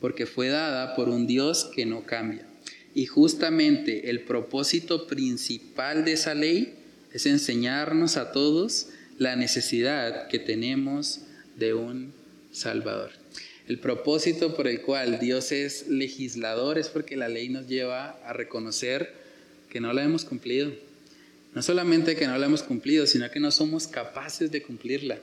porque 0.00 0.26
fue 0.26 0.46
dada 0.46 0.94
por 0.94 1.08
un 1.08 1.26
Dios 1.26 1.68
que 1.74 1.84
no 1.84 2.06
cambia. 2.06 2.46
Y 2.94 3.06
justamente 3.06 4.08
el 4.08 4.20
propósito 4.20 5.08
principal 5.08 6.04
de 6.04 6.12
esa 6.12 6.34
ley 6.34 6.74
es 7.12 7.26
enseñarnos 7.26 8.16
a 8.16 8.30
todos 8.30 8.86
la 9.18 9.34
necesidad 9.34 10.28
que 10.28 10.38
tenemos 10.38 11.22
de 11.56 11.74
un 11.74 12.12
Salvador. 12.52 13.10
El 13.66 13.78
propósito 13.78 14.54
por 14.56 14.66
el 14.66 14.82
cual 14.82 15.20
Dios 15.20 15.52
es 15.52 15.88
legislador 15.88 16.78
es 16.78 16.88
porque 16.88 17.16
la 17.16 17.28
ley 17.28 17.48
nos 17.48 17.68
lleva 17.68 18.18
a 18.26 18.32
reconocer 18.32 19.14
que 19.70 19.80
no 19.80 19.92
la 19.92 20.04
hemos 20.04 20.24
cumplido. 20.24 20.72
No 21.54 21.62
solamente 21.62 22.16
que 22.16 22.26
no 22.26 22.36
la 22.38 22.46
hemos 22.46 22.62
cumplido, 22.62 23.06
sino 23.06 23.30
que 23.30 23.40
no 23.40 23.50
somos 23.50 23.86
capaces 23.86 24.50
de 24.50 24.62
cumplirla. 24.62 25.18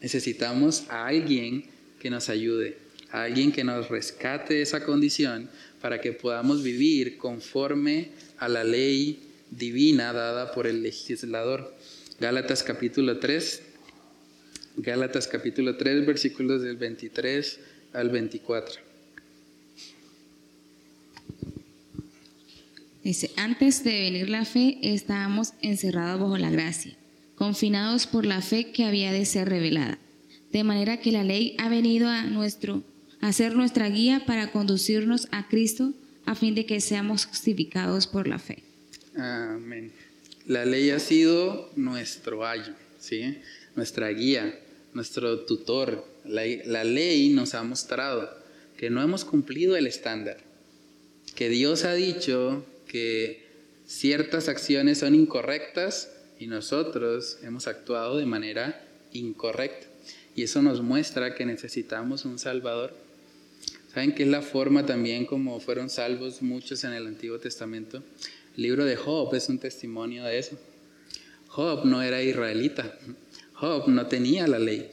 Necesitamos 0.00 0.84
a 0.88 1.06
alguien 1.06 1.64
que 1.98 2.10
nos 2.10 2.28
ayude, 2.28 2.76
a 3.10 3.22
alguien 3.22 3.52
que 3.52 3.64
nos 3.64 3.88
rescate 3.88 4.54
de 4.54 4.62
esa 4.62 4.84
condición 4.84 5.48
para 5.80 6.00
que 6.00 6.12
podamos 6.12 6.62
vivir 6.62 7.16
conforme 7.16 8.10
a 8.38 8.48
la 8.48 8.64
ley 8.64 9.20
divina 9.50 10.12
dada 10.12 10.52
por 10.52 10.66
el 10.66 10.82
legislador. 10.82 11.74
Gálatas 12.20 12.62
capítulo 12.62 13.18
3, 13.18 13.62
Gálatas 14.76 15.26
capítulo 15.26 15.76
3, 15.76 16.04
versículos 16.04 16.62
del 16.62 16.76
23 16.76 17.60
al 17.94 18.10
24. 18.10 18.80
Dice, 23.02 23.30
antes 23.36 23.84
de 23.84 24.00
venir 24.00 24.28
la 24.28 24.44
fe 24.44 24.78
estábamos 24.82 25.54
encerrados 25.62 26.20
bajo 26.20 26.36
la 26.36 26.50
gracia, 26.50 26.94
confinados 27.36 28.06
por 28.06 28.26
la 28.26 28.42
fe 28.42 28.72
que 28.72 28.84
había 28.84 29.12
de 29.12 29.24
ser 29.24 29.48
revelada. 29.48 29.98
De 30.52 30.62
manera 30.62 31.00
que 31.00 31.12
la 31.12 31.24
ley 31.24 31.54
ha 31.58 31.68
venido 31.68 32.08
a 32.08 32.24
nuestro 32.24 32.82
hacer 33.20 33.56
nuestra 33.56 33.88
guía 33.88 34.24
para 34.26 34.52
conducirnos 34.52 35.28
a 35.30 35.48
Cristo 35.48 35.94
a 36.26 36.34
fin 36.34 36.54
de 36.54 36.66
que 36.66 36.80
seamos 36.80 37.24
justificados 37.24 38.06
por 38.06 38.28
la 38.28 38.38
fe. 38.38 38.62
Amén. 39.16 39.92
La 40.46 40.64
ley 40.64 40.90
ha 40.90 40.98
sido 40.98 41.70
nuestro 41.76 42.46
ayo, 42.46 42.74
¿sí? 42.98 43.38
nuestra 43.76 44.08
guía, 44.08 44.58
nuestro 44.96 45.40
tutor. 45.40 46.04
La, 46.24 46.82
ley 46.82 47.28
nos 47.28 47.54
ha 47.54 47.62
mostrado 47.62 48.28
que 48.76 48.90
no 48.90 49.02
hemos 49.02 49.24
cumplido 49.24 49.76
el 49.76 49.86
estándar, 49.86 50.38
que 51.36 51.48
Dios 51.48 51.84
ha 51.84 51.92
dicho 51.92 52.64
que 52.88 53.44
ciertas 53.86 54.48
acciones 54.48 54.98
son 54.98 55.14
incorrectas 55.14 56.10
y 56.40 56.46
nosotros 56.46 57.38
hemos 57.42 57.68
actuado 57.68 58.16
de 58.16 58.26
manera 58.26 58.84
incorrecta. 59.12 59.86
Y 60.34 60.42
eso 60.42 60.62
nos 60.62 60.82
muestra 60.82 61.34
que 61.34 61.46
necesitamos 61.46 62.24
un 62.24 62.38
Salvador. 62.38 62.94
¿Saben 63.92 64.14
qué 64.14 64.24
es 64.24 64.28
la 64.28 64.42
forma 64.42 64.84
también 64.84 65.24
como 65.24 65.60
fueron 65.60 65.88
salvos 65.88 66.42
muchos 66.42 66.84
en 66.84 66.92
el 66.92 67.06
Antiguo 67.06 67.38
Testamento? 67.38 68.02
El 68.56 68.62
libro 68.62 68.84
de 68.84 68.96
Job 68.96 69.34
es 69.34 69.48
un 69.48 69.58
testimonio 69.58 70.24
de 70.24 70.38
eso. 70.38 70.58
Job 71.48 71.84
no 71.86 72.02
era 72.02 72.22
israelita. 72.22 72.98
Job 73.56 73.88
no 73.88 74.06
tenía 74.06 74.46
la 74.46 74.58
ley, 74.58 74.90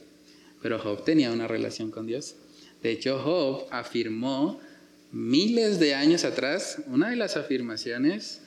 pero 0.62 0.78
Job 0.78 1.04
tenía 1.04 1.30
una 1.32 1.46
relación 1.46 1.90
con 1.90 2.06
Dios. 2.06 2.36
De 2.82 2.90
hecho, 2.90 3.18
Job 3.18 3.66
afirmó 3.70 4.60
miles 5.12 5.78
de 5.78 5.94
años 5.94 6.24
atrás 6.24 6.78
una 6.86 7.10
de 7.10 7.16
las 7.16 7.36
afirmaciones 7.36 8.40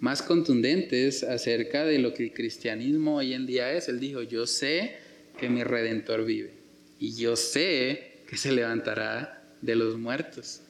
más 0.00 0.22
contundentes 0.22 1.22
acerca 1.22 1.84
de 1.84 1.98
lo 1.98 2.14
que 2.14 2.24
el 2.24 2.32
cristianismo 2.32 3.16
hoy 3.16 3.34
en 3.34 3.46
día 3.46 3.72
es. 3.72 3.88
Él 3.88 4.00
dijo, 4.00 4.22
yo 4.22 4.46
sé 4.46 4.96
que 5.38 5.48
mi 5.48 5.62
redentor 5.62 6.24
vive 6.24 6.50
y 6.98 7.14
yo 7.14 7.36
sé 7.36 8.18
que 8.28 8.36
se 8.36 8.52
levantará 8.52 9.42
de 9.62 9.76
los 9.76 9.96
muertos. 9.96 10.62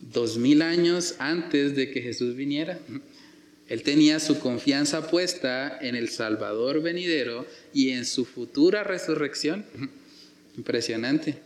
Dos 0.00 0.38
mil 0.38 0.62
años 0.62 1.16
antes 1.18 1.76
de 1.76 1.90
que 1.90 2.00
Jesús 2.00 2.34
viniera, 2.34 2.78
él 3.72 3.82
tenía 3.82 4.20
su 4.20 4.38
confianza 4.38 5.08
puesta 5.08 5.78
en 5.80 5.94
el 5.94 6.10
Salvador 6.10 6.82
venidero 6.82 7.46
y 7.72 7.92
en 7.92 8.04
su 8.04 8.26
futura 8.26 8.84
resurrección. 8.84 9.64
Impresionante. 10.58 11.36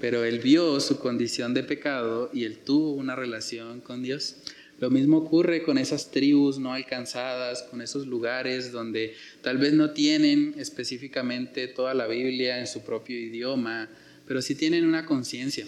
Pero 0.00 0.24
él 0.24 0.38
vio 0.38 0.80
su 0.80 0.98
condición 0.98 1.52
de 1.52 1.62
pecado 1.62 2.30
y 2.32 2.44
él 2.44 2.60
tuvo 2.64 2.92
una 2.92 3.14
relación 3.16 3.82
con 3.82 4.02
Dios. 4.02 4.36
Lo 4.80 4.88
mismo 4.88 5.18
ocurre 5.18 5.62
con 5.62 5.76
esas 5.76 6.10
tribus 6.10 6.58
no 6.58 6.72
alcanzadas, 6.72 7.64
con 7.64 7.82
esos 7.82 8.06
lugares 8.06 8.72
donde 8.72 9.14
tal 9.42 9.58
vez 9.58 9.74
no 9.74 9.90
tienen 9.90 10.54
específicamente 10.56 11.68
toda 11.68 11.92
la 11.92 12.06
Biblia 12.06 12.60
en 12.60 12.66
su 12.66 12.80
propio 12.80 13.14
idioma, 13.14 13.90
pero 14.26 14.40
sí 14.40 14.54
tienen 14.54 14.86
una 14.86 15.04
conciencia. 15.04 15.66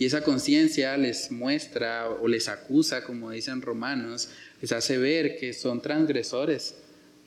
Y 0.00 0.06
esa 0.06 0.22
conciencia 0.22 0.96
les 0.96 1.30
muestra 1.30 2.08
o 2.08 2.26
les 2.26 2.48
acusa, 2.48 3.04
como 3.04 3.32
dicen 3.32 3.60
romanos, 3.60 4.30
les 4.62 4.72
hace 4.72 4.96
ver 4.96 5.36
que 5.36 5.52
son 5.52 5.82
transgresores, 5.82 6.74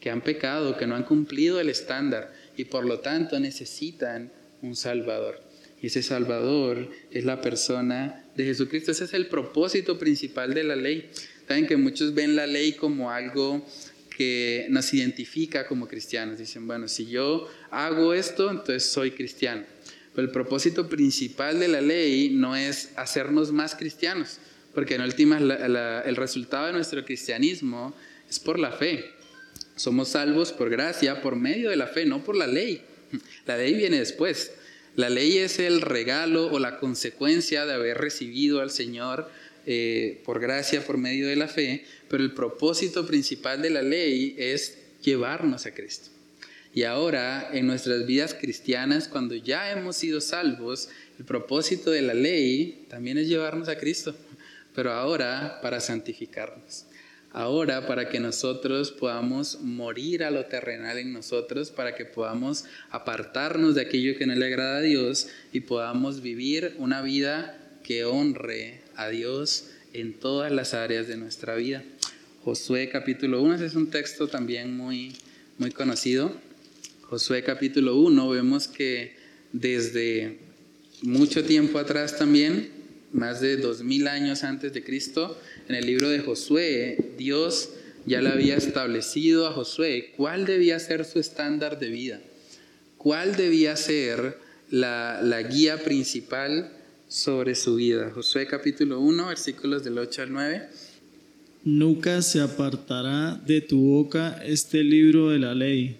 que 0.01 0.09
han 0.09 0.21
pecado, 0.21 0.75
que 0.75 0.87
no 0.87 0.95
han 0.95 1.03
cumplido 1.03 1.59
el 1.59 1.69
estándar 1.69 2.33
y 2.57 2.65
por 2.65 2.83
lo 2.83 2.99
tanto 2.99 3.39
necesitan 3.39 4.31
un 4.63 4.75
Salvador. 4.75 5.39
Y 5.83 5.87
ese 5.87 6.01
Salvador 6.01 6.89
es 7.11 7.25
la 7.25 7.41
persona 7.41 8.25
de 8.35 8.45
Jesucristo. 8.45 8.89
Ese 8.89 9.03
es 9.03 9.13
el 9.13 9.27
propósito 9.27 9.99
principal 9.99 10.55
de 10.55 10.63
la 10.63 10.75
ley. 10.75 11.11
Saben 11.47 11.67
que 11.67 11.77
muchos 11.77 12.15
ven 12.15 12.35
la 12.35 12.47
ley 12.47 12.71
como 12.73 13.11
algo 13.11 13.63
que 14.17 14.65
nos 14.71 14.91
identifica 14.95 15.67
como 15.67 15.87
cristianos. 15.87 16.39
Dicen, 16.39 16.65
bueno, 16.65 16.87
si 16.87 17.05
yo 17.05 17.47
hago 17.69 18.15
esto, 18.15 18.49
entonces 18.49 18.83
soy 18.83 19.11
cristiano. 19.11 19.63
Pero 20.13 20.27
el 20.27 20.31
propósito 20.31 20.89
principal 20.89 21.59
de 21.59 21.67
la 21.67 21.81
ley 21.81 22.29
no 22.29 22.55
es 22.55 22.91
hacernos 22.95 23.51
más 23.51 23.75
cristianos, 23.75 24.37
porque 24.73 24.95
en 24.95 25.01
últimas 25.01 25.41
el 25.41 26.15
resultado 26.15 26.67
de 26.67 26.73
nuestro 26.73 27.03
cristianismo 27.03 27.95
es 28.29 28.39
por 28.39 28.59
la 28.59 28.71
fe. 28.71 29.11
Somos 29.75 30.09
salvos 30.09 30.51
por 30.51 30.69
gracia, 30.69 31.21
por 31.21 31.35
medio 31.35 31.69
de 31.69 31.75
la 31.75 31.87
fe, 31.87 32.05
no 32.05 32.23
por 32.23 32.35
la 32.35 32.47
ley. 32.47 32.83
La 33.45 33.57
ley 33.57 33.73
viene 33.75 33.99
después. 33.99 34.53
La 34.95 35.09
ley 35.09 35.37
es 35.37 35.59
el 35.59 35.81
regalo 35.81 36.51
o 36.51 36.59
la 36.59 36.79
consecuencia 36.79 37.65
de 37.65 37.73
haber 37.73 37.97
recibido 37.97 38.61
al 38.61 38.71
Señor 38.71 39.29
eh, 39.65 40.21
por 40.25 40.39
gracia, 40.39 40.85
por 40.85 40.97
medio 40.97 41.27
de 41.27 41.35
la 41.35 41.47
fe, 41.47 41.85
pero 42.09 42.21
el 42.21 42.33
propósito 42.33 43.07
principal 43.07 43.61
de 43.61 43.69
la 43.69 43.81
ley 43.81 44.35
es 44.37 44.77
llevarnos 45.01 45.65
a 45.65 45.73
Cristo. 45.73 46.09
Y 46.75 46.83
ahora, 46.83 47.49
en 47.53 47.67
nuestras 47.67 48.07
vidas 48.07 48.33
cristianas, 48.33 49.07
cuando 49.07 49.35
ya 49.35 49.71
hemos 49.71 49.95
sido 49.95 50.19
salvos, 50.21 50.89
el 51.19 51.25
propósito 51.25 51.91
de 51.91 52.01
la 52.01 52.15
ley 52.15 52.85
también 52.89 53.19
es 53.19 53.27
llevarnos 53.27 53.69
a 53.69 53.77
Cristo, 53.77 54.15
pero 54.73 54.91
ahora 54.91 55.59
para 55.61 55.79
santificarnos. 55.79 56.87
Ahora 57.31 57.85
para 57.85 58.09
que 58.09 58.19
nosotros 58.19 58.91
podamos 58.91 59.59
morir 59.61 60.23
a 60.23 60.31
lo 60.31 60.45
terrenal 60.45 60.97
en 60.97 61.13
nosotros, 61.13 61.69
para 61.69 61.93
que 61.95 62.05
podamos 62.05 62.65
apartarnos 62.89 63.75
de 63.75 63.81
aquello 63.81 64.17
que 64.17 64.25
no 64.25 64.33
le 64.33 64.45
agrada 64.45 64.77
a 64.77 64.81
Dios 64.81 65.29
y 65.51 65.61
podamos 65.61 66.21
vivir 66.21 66.75
una 66.79 67.01
vida 67.03 67.59
que 67.83 68.05
honre 68.05 68.81
a 68.95 69.09
Dios 69.09 69.69
en 69.93 70.13
todas 70.13 70.51
las 70.51 70.73
áreas 70.73 71.07
de 71.07 71.17
nuestra 71.17 71.55
vida. 71.55 71.83
Josué 72.43 72.89
capítulo 72.89 73.41
1, 73.43 73.55
ese 73.55 73.65
es 73.67 73.75
un 73.75 73.89
texto 73.91 74.27
también 74.27 74.75
muy, 74.75 75.15
muy 75.59 75.71
conocido. 75.71 76.35
Josué 77.13 77.43
capítulo 77.43 77.95
1 77.97 78.27
vemos 78.29 78.67
que 78.67 79.15
desde 79.51 80.39
mucho 81.03 81.43
tiempo 81.43 81.77
atrás 81.77 82.17
también, 82.17 82.71
más 83.11 83.39
de 83.39 83.55
dos 83.57 83.83
mil 83.83 84.07
años 84.07 84.43
antes 84.43 84.73
de 84.73 84.83
Cristo, 84.83 85.39
en 85.69 85.75
el 85.75 85.85
libro 85.85 86.09
de 86.09 86.21
Josué, 86.21 87.11
Dios 87.15 87.69
ya 88.07 88.19
le 88.19 88.29
había 88.29 88.55
establecido 88.55 89.45
a 89.45 89.51
Josué 89.51 90.11
cuál 90.17 90.47
debía 90.47 90.79
ser 90.79 91.05
su 91.05 91.19
estándar 91.19 91.77
de 91.77 91.89
vida, 91.89 92.19
cuál 92.97 93.35
debía 93.35 93.75
ser 93.75 94.39
la, 94.71 95.21
la 95.21 95.43
guía 95.43 95.83
principal 95.83 96.71
sobre 97.07 97.53
su 97.53 97.75
vida. 97.75 98.09
Josué 98.09 98.47
capítulo 98.47 98.99
1, 98.99 99.27
versículos 99.27 99.83
del 99.83 99.99
8 99.99 100.23
al 100.23 100.33
9. 100.33 100.69
Nunca 101.63 102.23
se 102.23 102.41
apartará 102.41 103.35
de 103.35 103.61
tu 103.61 103.79
boca 103.79 104.41
este 104.43 104.83
libro 104.83 105.29
de 105.29 105.37
la 105.37 105.53
ley, 105.53 105.99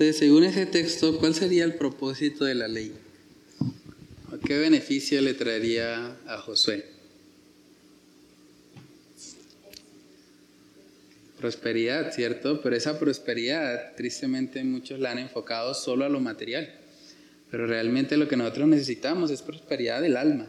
Entonces, 0.00 0.18
según 0.18 0.44
ese 0.44 0.64
texto, 0.64 1.18
¿cuál 1.18 1.34
sería 1.34 1.62
el 1.62 1.74
propósito 1.74 2.46
de 2.46 2.54
la 2.54 2.68
ley? 2.68 2.94
¿Qué 4.46 4.56
beneficio 4.56 5.20
le 5.20 5.34
traería 5.34 6.16
a 6.26 6.38
Josué? 6.38 6.86
Prosperidad, 11.38 12.14
¿cierto? 12.14 12.62
Pero 12.62 12.76
esa 12.76 12.98
prosperidad, 12.98 13.94
tristemente 13.94 14.64
muchos 14.64 15.00
la 15.00 15.10
han 15.10 15.18
enfocado 15.18 15.74
solo 15.74 16.06
a 16.06 16.08
lo 16.08 16.20
material. 16.20 16.72
Pero 17.50 17.66
realmente 17.66 18.16
lo 18.16 18.26
que 18.26 18.38
nosotros 18.38 18.68
necesitamos 18.68 19.30
es 19.30 19.42
prosperidad 19.42 20.00
del 20.00 20.16
alma. 20.16 20.46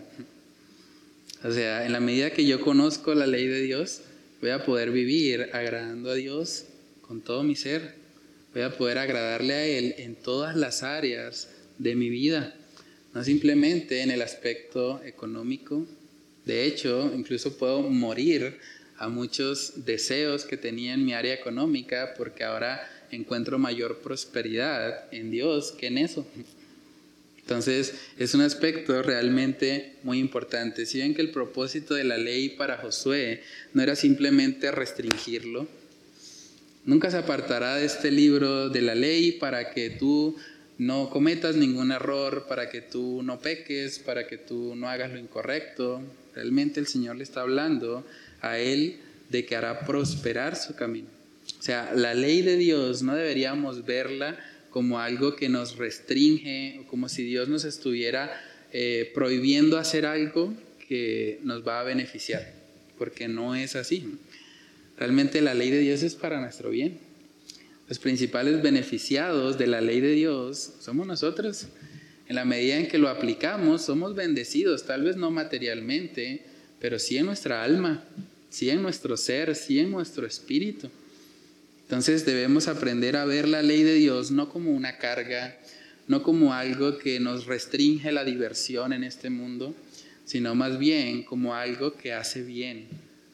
O 1.44 1.52
sea, 1.52 1.86
en 1.86 1.92
la 1.92 2.00
medida 2.00 2.32
que 2.32 2.46
yo 2.46 2.62
conozco 2.62 3.14
la 3.16 3.28
ley 3.28 3.48
de 3.48 3.60
Dios, 3.60 4.00
voy 4.40 4.52
a 4.52 4.64
poder 4.64 4.92
vivir 4.92 5.50
agradando 5.52 6.10
a 6.10 6.16
Dios 6.16 6.68
con 7.02 7.20
todo 7.20 7.44
mi 7.44 7.58
ser. 7.58 8.00
Voy 8.54 8.64
a 8.64 8.78
poder 8.78 8.98
agradarle 8.98 9.54
a 9.54 9.66
Él 9.66 9.96
en 9.98 10.16
todas 10.16 10.58
las 10.58 10.84
áreas 10.84 11.50
de 11.78 11.96
mi 11.96 12.10
vida, 12.10 12.54
no 13.14 13.24
simplemente 13.24 14.02
en 14.02 14.12
el 14.12 14.22
aspecto 14.22 15.02
económico. 15.06 15.86
De 16.46 16.66
hecho, 16.66 17.14
incluso 17.16 17.58
puedo 17.58 17.82
morir 17.82 18.60
a 18.98 19.08
muchos 19.08 19.86
deseos 19.86 20.44
que 20.44 20.58
tenía 20.58 20.94
en 20.94 21.06
mi 21.06 21.14
área 21.14 21.34
económica 21.34 22.14
porque 22.18 22.44
ahora 22.44 22.86
encuentro 23.10 23.58
mayor 23.58 24.00
prosperidad 24.00 25.06
en 25.14 25.32
Dios 25.32 25.72
que 25.72 25.88
en 25.88 25.98
eso. 25.98 26.28
Entonces, 27.38 27.94
es 28.18 28.34
un 28.34 28.42
aspecto 28.42 29.02
realmente 29.02 29.94
muy 30.04 30.20
importante. 30.20 30.86
Si 30.86 31.00
ven 31.00 31.16
que 31.16 31.22
el 31.22 31.32
propósito 31.32 31.96
de 31.96 32.04
la 32.04 32.18
ley 32.18 32.50
para 32.50 32.78
Josué 32.78 33.44
no 33.74 33.82
era 33.82 33.96
simplemente 33.96 34.72
restringirlo, 34.72 35.68
nunca 36.86 37.12
se 37.12 37.18
apartará 37.18 37.76
de 37.76 37.86
este 37.86 38.12
libro 38.12 38.70
de 38.70 38.82
la 38.82 38.96
ley 38.96 39.34
para 39.34 39.72
que 39.72 39.90
tú 39.90 40.36
no 40.78 41.10
cometas 41.10 41.56
ningún 41.56 41.92
error, 41.92 42.46
para 42.48 42.70
que 42.70 42.82
tú 42.82 43.22
no 43.24 43.40
peques, 43.40 44.00
para 44.00 44.28
que 44.28 44.38
tú 44.38 44.76
no 44.76 44.90
hagas 44.90 45.12
lo 45.12 45.20
incorrecto. 45.20 46.02
Realmente 46.34 46.80
el 46.80 46.88
Señor 46.88 47.18
le 47.18 47.24
está 47.24 47.42
hablando 47.42 48.06
a 48.42 48.58
él 48.58 48.98
de 49.30 49.46
que 49.46 49.56
hará 49.56 49.86
prosperar 49.86 50.56
su 50.56 50.76
camino. 50.76 51.08
O 51.60 51.62
sea, 51.62 51.92
la 51.96 52.14
ley 52.14 52.42
de 52.42 52.58
Dios 52.58 53.04
no 53.04 53.16
deberíamos 53.16 53.86
verla 53.86 54.40
como 54.72 55.00
algo 55.00 55.36
que 55.36 55.50
nos 55.50 55.78
restringe, 55.78 56.80
o 56.80 56.88
como 56.88 57.10
si 57.10 57.24
Dios 57.24 57.50
nos 57.50 57.66
estuviera 57.66 58.32
eh, 58.72 59.12
prohibiendo 59.14 59.78
hacer 59.78 60.06
algo 60.06 60.54
que 60.88 61.40
nos 61.44 61.68
va 61.68 61.82
a 61.82 61.84
beneficiar, 61.84 62.54
porque 62.98 63.28
no 63.28 63.54
es 63.54 63.76
así. 63.76 64.18
Realmente 65.02 65.42
la 65.42 65.56
ley 65.56 65.72
de 65.72 65.80
Dios 65.80 66.04
es 66.04 66.14
para 66.14 66.40
nuestro 66.40 66.70
bien. 66.70 67.00
Los 67.90 67.98
principales 67.98 68.62
beneficiados 68.62 69.58
de 69.58 69.66
la 69.66 69.82
ley 69.82 70.00
de 70.00 70.12
Dios 70.12 70.74
somos 70.80 71.08
nosotros. 71.08 71.66
En 72.28 72.36
la 72.36 72.46
medida 72.46 72.78
en 72.78 72.88
que 72.88 73.00
lo 73.00 73.10
aplicamos, 73.10 73.82
somos 73.82 74.14
bendecidos, 74.14 74.86
tal 74.86 75.02
vez 75.02 75.16
no 75.16 75.32
materialmente, 75.32 76.44
pero 76.80 77.00
sí 77.00 77.18
en 77.18 77.26
nuestra 77.26 77.64
alma, 77.64 78.06
sí 78.52 78.70
en 78.70 78.84
nuestro 78.84 79.18
ser, 79.18 79.56
sí 79.56 79.80
en 79.80 79.90
nuestro 79.90 80.28
espíritu. 80.28 80.88
Entonces 81.82 82.24
debemos 82.24 82.68
aprender 82.68 83.18
a 83.18 83.26
ver 83.26 83.48
la 83.48 83.64
ley 83.64 83.82
de 83.82 83.96
Dios 83.96 84.30
no 84.30 84.50
como 84.50 84.70
una 84.70 85.00
carga, 85.00 85.58
no 86.08 86.22
como 86.22 86.54
algo 86.54 87.00
que 87.00 87.20
nos 87.20 87.48
restringe 87.48 88.12
la 88.12 88.24
diversión 88.24 88.94
en 88.94 89.04
este 89.04 89.32
mundo, 89.32 89.74
sino 90.26 90.54
más 90.54 90.78
bien 90.78 91.24
como 91.24 91.56
algo 91.56 91.96
que 91.96 92.14
hace 92.14 92.44
bien 92.44 92.86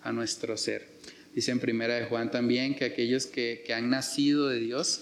a 0.02 0.14
nuestro 0.14 0.56
ser. 0.56 0.97
Dice 1.38 1.52
en 1.52 1.60
primera 1.60 1.94
de 1.94 2.06
Juan 2.06 2.32
también 2.32 2.74
que 2.74 2.84
aquellos 2.84 3.28
que, 3.28 3.64
han 3.72 3.92
nacido 3.92 4.50
de 4.50 4.60
Dios, 4.60 5.02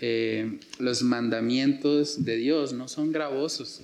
eh, 0.00 0.60
los 0.78 1.02
mandamientos 1.02 2.24
de 2.24 2.36
Dios 2.36 2.72
no 2.72 2.86
son 2.86 3.10
gravosos. 3.10 3.80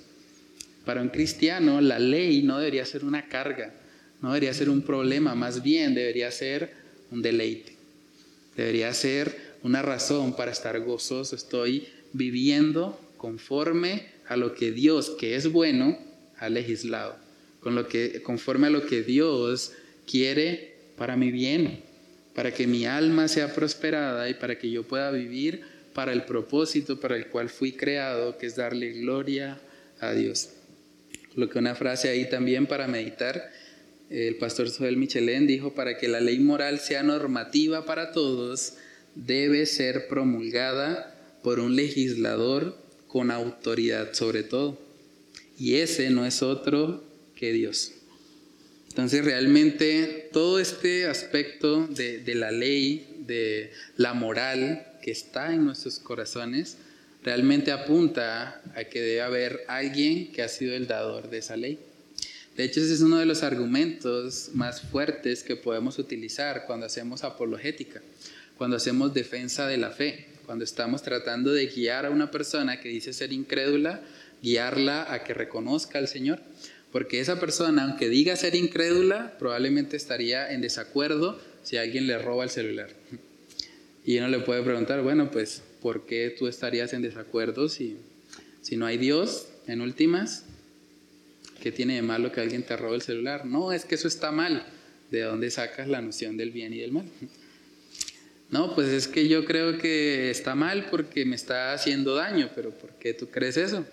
Para 0.85 1.01
un 1.01 1.09
cristiano 1.09 1.81
la 1.81 1.99
ley 1.99 2.41
no 2.41 2.57
debería 2.57 2.85
ser 2.85 3.03
una 3.03 3.27
carga, 3.27 3.73
no 4.21 4.29
debería 4.29 4.53
ser 4.53 4.69
un 4.69 4.81
problema, 4.81 5.35
más 5.35 5.61
bien 5.61 5.93
debería 5.93 6.31
ser 6.31 6.71
un 7.11 7.21
deleite. 7.21 7.75
Debería 8.55 8.93
ser 8.93 9.35
una 9.63 9.81
razón 9.81 10.37
para 10.37 10.53
estar 10.53 10.79
gozoso. 10.79 11.35
Estoy 11.35 11.89
viviendo 12.13 12.97
conforme 13.17 14.05
a 14.29 14.37
lo 14.37 14.55
que 14.55 14.71
Dios, 14.71 15.17
que 15.19 15.35
es 15.35 15.51
bueno, 15.51 15.99
ha 16.37 16.47
legislado. 16.47 17.17
Con 17.59 17.75
lo 17.75 17.89
que, 17.89 18.21
conforme 18.21 18.67
a 18.67 18.69
lo 18.69 18.85
que 18.85 19.03
Dios 19.03 19.73
quiere 20.09 20.75
para 20.95 21.17
mi 21.17 21.29
bien, 21.31 21.88
para 22.39 22.53
que 22.53 22.67
mi 22.67 22.85
alma 22.85 23.27
sea 23.27 23.53
prosperada 23.53 24.29
y 24.29 24.33
para 24.33 24.57
que 24.57 24.71
yo 24.71 24.83
pueda 24.83 25.11
vivir 25.11 25.61
para 25.93 26.13
el 26.13 26.23
propósito 26.23 26.97
para 26.97 27.17
el 27.17 27.27
cual 27.27 27.49
fui 27.49 27.73
creado, 27.73 28.37
que 28.37 28.45
es 28.45 28.55
darle 28.55 28.93
gloria 28.93 29.59
a 29.99 30.13
Dios. 30.13 30.51
Lo 31.35 31.49
que 31.49 31.59
una 31.59 31.75
frase 31.75 32.07
ahí 32.07 32.29
también 32.29 32.65
para 32.65 32.87
meditar 32.87 33.51
el 34.09 34.37
pastor 34.37 34.69
Soel 34.69 34.95
Michelén 34.95 35.47
dijo, 35.47 35.73
para 35.73 35.97
que 35.97 36.07
la 36.07 36.21
ley 36.21 36.39
moral 36.39 36.79
sea 36.79 37.03
normativa 37.03 37.85
para 37.85 38.13
todos, 38.13 38.75
debe 39.15 39.65
ser 39.65 40.07
promulgada 40.07 41.13
por 41.43 41.59
un 41.59 41.75
legislador 41.75 42.77
con 43.09 43.31
autoridad 43.31 44.13
sobre 44.13 44.43
todo. 44.43 44.79
Y 45.57 45.75
ese 45.75 46.09
no 46.09 46.25
es 46.25 46.41
otro 46.41 47.03
que 47.35 47.51
Dios. 47.51 47.98
Entonces 48.99 49.23
realmente 49.23 50.29
todo 50.33 50.59
este 50.59 51.07
aspecto 51.07 51.87
de, 51.87 52.35
la 52.35 52.51
ley, 52.51 53.23
de 53.25 53.71
la 53.95 54.13
moral 54.13 54.85
que 55.01 55.11
está 55.11 55.53
en 55.53 55.63
nuestros 55.63 55.99
corazones, 55.99 56.75
realmente 57.23 57.71
apunta 57.71 58.61
a 58.75 58.83
que 58.83 58.99
debe 58.99 59.21
haber 59.21 59.61
alguien 59.69 60.33
que 60.33 60.41
ha 60.41 60.49
sido 60.49 60.75
el 60.75 60.85
dador 60.85 61.29
de 61.29 61.37
esa 61.37 61.55
ley. 61.55 61.79
De 62.57 62.65
hecho, 62.65 62.81
ese 62.81 62.93
es 62.93 62.99
uno 62.99 63.19
de 63.19 63.25
los 63.25 63.41
argumentos 63.41 64.49
más 64.53 64.81
fuertes 64.81 65.43
que 65.43 65.55
podemos 65.55 65.97
utilizar 65.97 66.65
cuando 66.67 66.85
hacemos 66.85 67.23
apologética, 67.23 68.01
cuando 68.57 68.75
hacemos 68.75 69.13
defensa 69.13 69.65
de 69.65 69.77
la 69.77 69.91
fe, 69.91 70.25
cuando 70.45 70.65
estamos 70.65 71.03
tratando 71.03 71.53
de 71.53 71.67
guiar 71.67 72.05
a 72.05 72.09
una 72.09 72.31
persona 72.31 72.81
que 72.81 72.89
dice 72.89 73.13
ser 73.13 73.31
incrédula, 73.31 74.01
guiarla 74.43 75.13
a 75.13 75.23
que 75.23 75.33
reconozca 75.33 75.99
al 75.99 76.09
Señor. 76.09 76.41
Porque 76.91 77.19
esa 77.19 77.39
persona, 77.39 77.83
aunque 77.83 78.09
diga 78.09 78.35
ser 78.35 78.55
incrédula, 78.55 79.37
probablemente 79.37 79.95
estaría 79.95 80.51
en 80.51 80.61
desacuerdo 80.61 81.39
si 81.63 81.77
alguien 81.77 82.07
le 82.07 82.17
roba 82.17 82.43
el 82.43 82.49
celular. 82.49 82.89
Y 84.03 84.17
uno 84.17 84.27
le 84.27 84.39
puede 84.39 84.63
preguntar, 84.63 85.01
bueno, 85.03 85.29
pues, 85.29 85.61
¿por 85.81 86.05
qué 86.05 86.35
tú 86.37 86.47
estarías 86.47 86.93
en 86.93 87.01
desacuerdo 87.01 87.69
si, 87.69 87.97
si 88.61 88.75
no 88.75 88.85
hay 88.87 88.97
Dios 88.97 89.47
en 89.67 89.81
últimas? 89.81 90.45
¿Qué 91.61 91.71
tiene 91.71 91.95
de 91.95 92.01
malo 92.01 92.31
que 92.31 92.41
alguien 92.41 92.63
te 92.63 92.75
robe 92.75 92.95
el 92.95 93.01
celular? 93.01 93.45
No, 93.45 93.71
es 93.71 93.85
que 93.85 93.95
eso 93.95 94.07
está 94.07 94.31
mal. 94.31 94.65
¿De 95.11 95.21
dónde 95.21 95.51
sacas 95.51 95.87
la 95.87 96.01
noción 96.01 96.37
del 96.37 96.51
bien 96.51 96.73
y 96.73 96.79
del 96.79 96.91
mal? 96.91 97.05
No, 98.49 98.73
pues 98.73 98.87
es 98.87 99.07
que 99.07 99.27
yo 99.27 99.45
creo 99.45 99.77
que 99.77 100.31
está 100.31 100.55
mal 100.55 100.87
porque 100.89 101.25
me 101.25 101.35
está 101.35 101.73
haciendo 101.73 102.15
daño, 102.15 102.49
pero 102.55 102.71
¿por 102.71 102.91
qué 102.93 103.13
tú 103.13 103.29
crees 103.29 103.57
eso? 103.57 103.85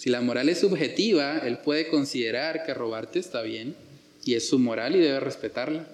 Si 0.00 0.08
la 0.08 0.22
moral 0.22 0.48
es 0.48 0.60
subjetiva, 0.60 1.40
él 1.40 1.58
puede 1.58 1.88
considerar 1.88 2.64
que 2.64 2.72
robarte 2.72 3.18
está 3.18 3.42
bien 3.42 3.76
y 4.24 4.32
es 4.32 4.48
su 4.48 4.58
moral 4.58 4.96
y 4.96 4.98
debe 4.98 5.20
respetarla. 5.20 5.86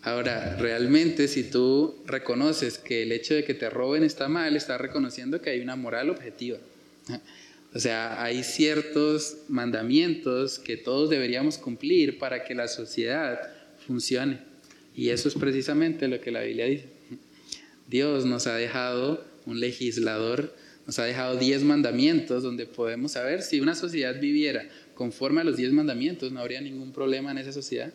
Ahora, 0.00 0.56
realmente 0.56 1.28
si 1.28 1.44
tú 1.44 1.94
reconoces 2.06 2.78
que 2.78 3.02
el 3.02 3.12
hecho 3.12 3.34
de 3.34 3.44
que 3.44 3.52
te 3.52 3.68
roben 3.68 4.02
está 4.02 4.28
mal, 4.28 4.56
estás 4.56 4.80
reconociendo 4.80 5.42
que 5.42 5.50
hay 5.50 5.60
una 5.60 5.76
moral 5.76 6.08
objetiva. 6.08 6.56
O 7.74 7.78
sea, 7.78 8.24
hay 8.24 8.42
ciertos 8.44 9.36
mandamientos 9.48 10.58
que 10.58 10.78
todos 10.78 11.10
deberíamos 11.10 11.58
cumplir 11.58 12.18
para 12.18 12.44
que 12.44 12.54
la 12.54 12.66
sociedad 12.66 13.40
funcione. 13.86 14.38
Y 14.96 15.10
eso 15.10 15.28
es 15.28 15.34
precisamente 15.34 16.08
lo 16.08 16.18
que 16.18 16.30
la 16.30 16.40
Biblia 16.40 16.64
dice. 16.64 16.86
Dios 17.88 18.24
nos 18.24 18.46
ha 18.46 18.54
dejado 18.54 19.22
un 19.44 19.60
legislador, 19.60 20.61
nos 20.86 20.98
ha 20.98 21.04
dejado 21.04 21.36
diez 21.36 21.62
mandamientos 21.62 22.42
donde 22.42 22.66
podemos 22.66 23.12
saber 23.12 23.42
si 23.42 23.60
una 23.60 23.74
sociedad 23.74 24.18
viviera 24.20 24.68
conforme 24.94 25.40
a 25.40 25.44
los 25.44 25.56
diez 25.56 25.72
mandamientos, 25.72 26.32
no 26.32 26.40
habría 26.40 26.60
ningún 26.60 26.92
problema 26.92 27.30
en 27.30 27.38
esa 27.38 27.52
sociedad. 27.52 27.92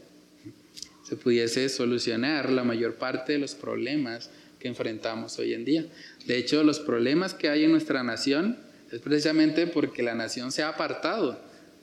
Se 1.08 1.16
pudiese 1.16 1.70
solucionar 1.70 2.52
la 2.52 2.64
mayor 2.64 2.96
parte 2.96 3.34
de 3.34 3.40
los 3.40 3.56
problemas 3.56 4.30
que 4.60 4.68
enfrentamos 4.68 5.38
hoy 5.40 5.54
en 5.54 5.64
día. 5.64 5.86
De 6.26 6.38
hecho, 6.38 6.64
los 6.64 6.80
problemas 6.80 7.34
que 7.34 7.50
hay 7.50 7.64
en 7.64 7.72
nuestra 7.72 8.04
nación 8.04 8.58
es 8.92 9.00
precisamente 9.00 9.68
porque 9.68 10.04
la 10.04 10.16
nación 10.16 10.52
se 10.52 10.64
ha 10.64 10.70
apartado 10.70 11.40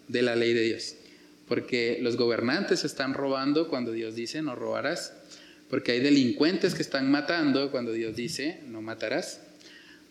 de 0.09 0.23
la 0.23 0.37
ley 0.37 0.53
de 0.53 0.63
Dios. 0.63 0.97
Porque 1.49 1.99
los 2.03 2.17
gobernantes 2.17 2.85
están 2.85 3.15
robando 3.15 3.69
cuando 3.69 3.93
Dios 3.93 4.15
dice 4.15 4.43
no 4.43 4.55
robarás. 4.55 5.15
Porque 5.71 5.93
hay 5.93 6.01
delincuentes 6.01 6.75
que 6.75 6.83
están 6.83 7.11
matando 7.11 7.71
cuando 7.71 7.93
Dios 7.93 8.17
dice 8.17 8.61
no 8.67 8.83
matarás. 8.83 9.41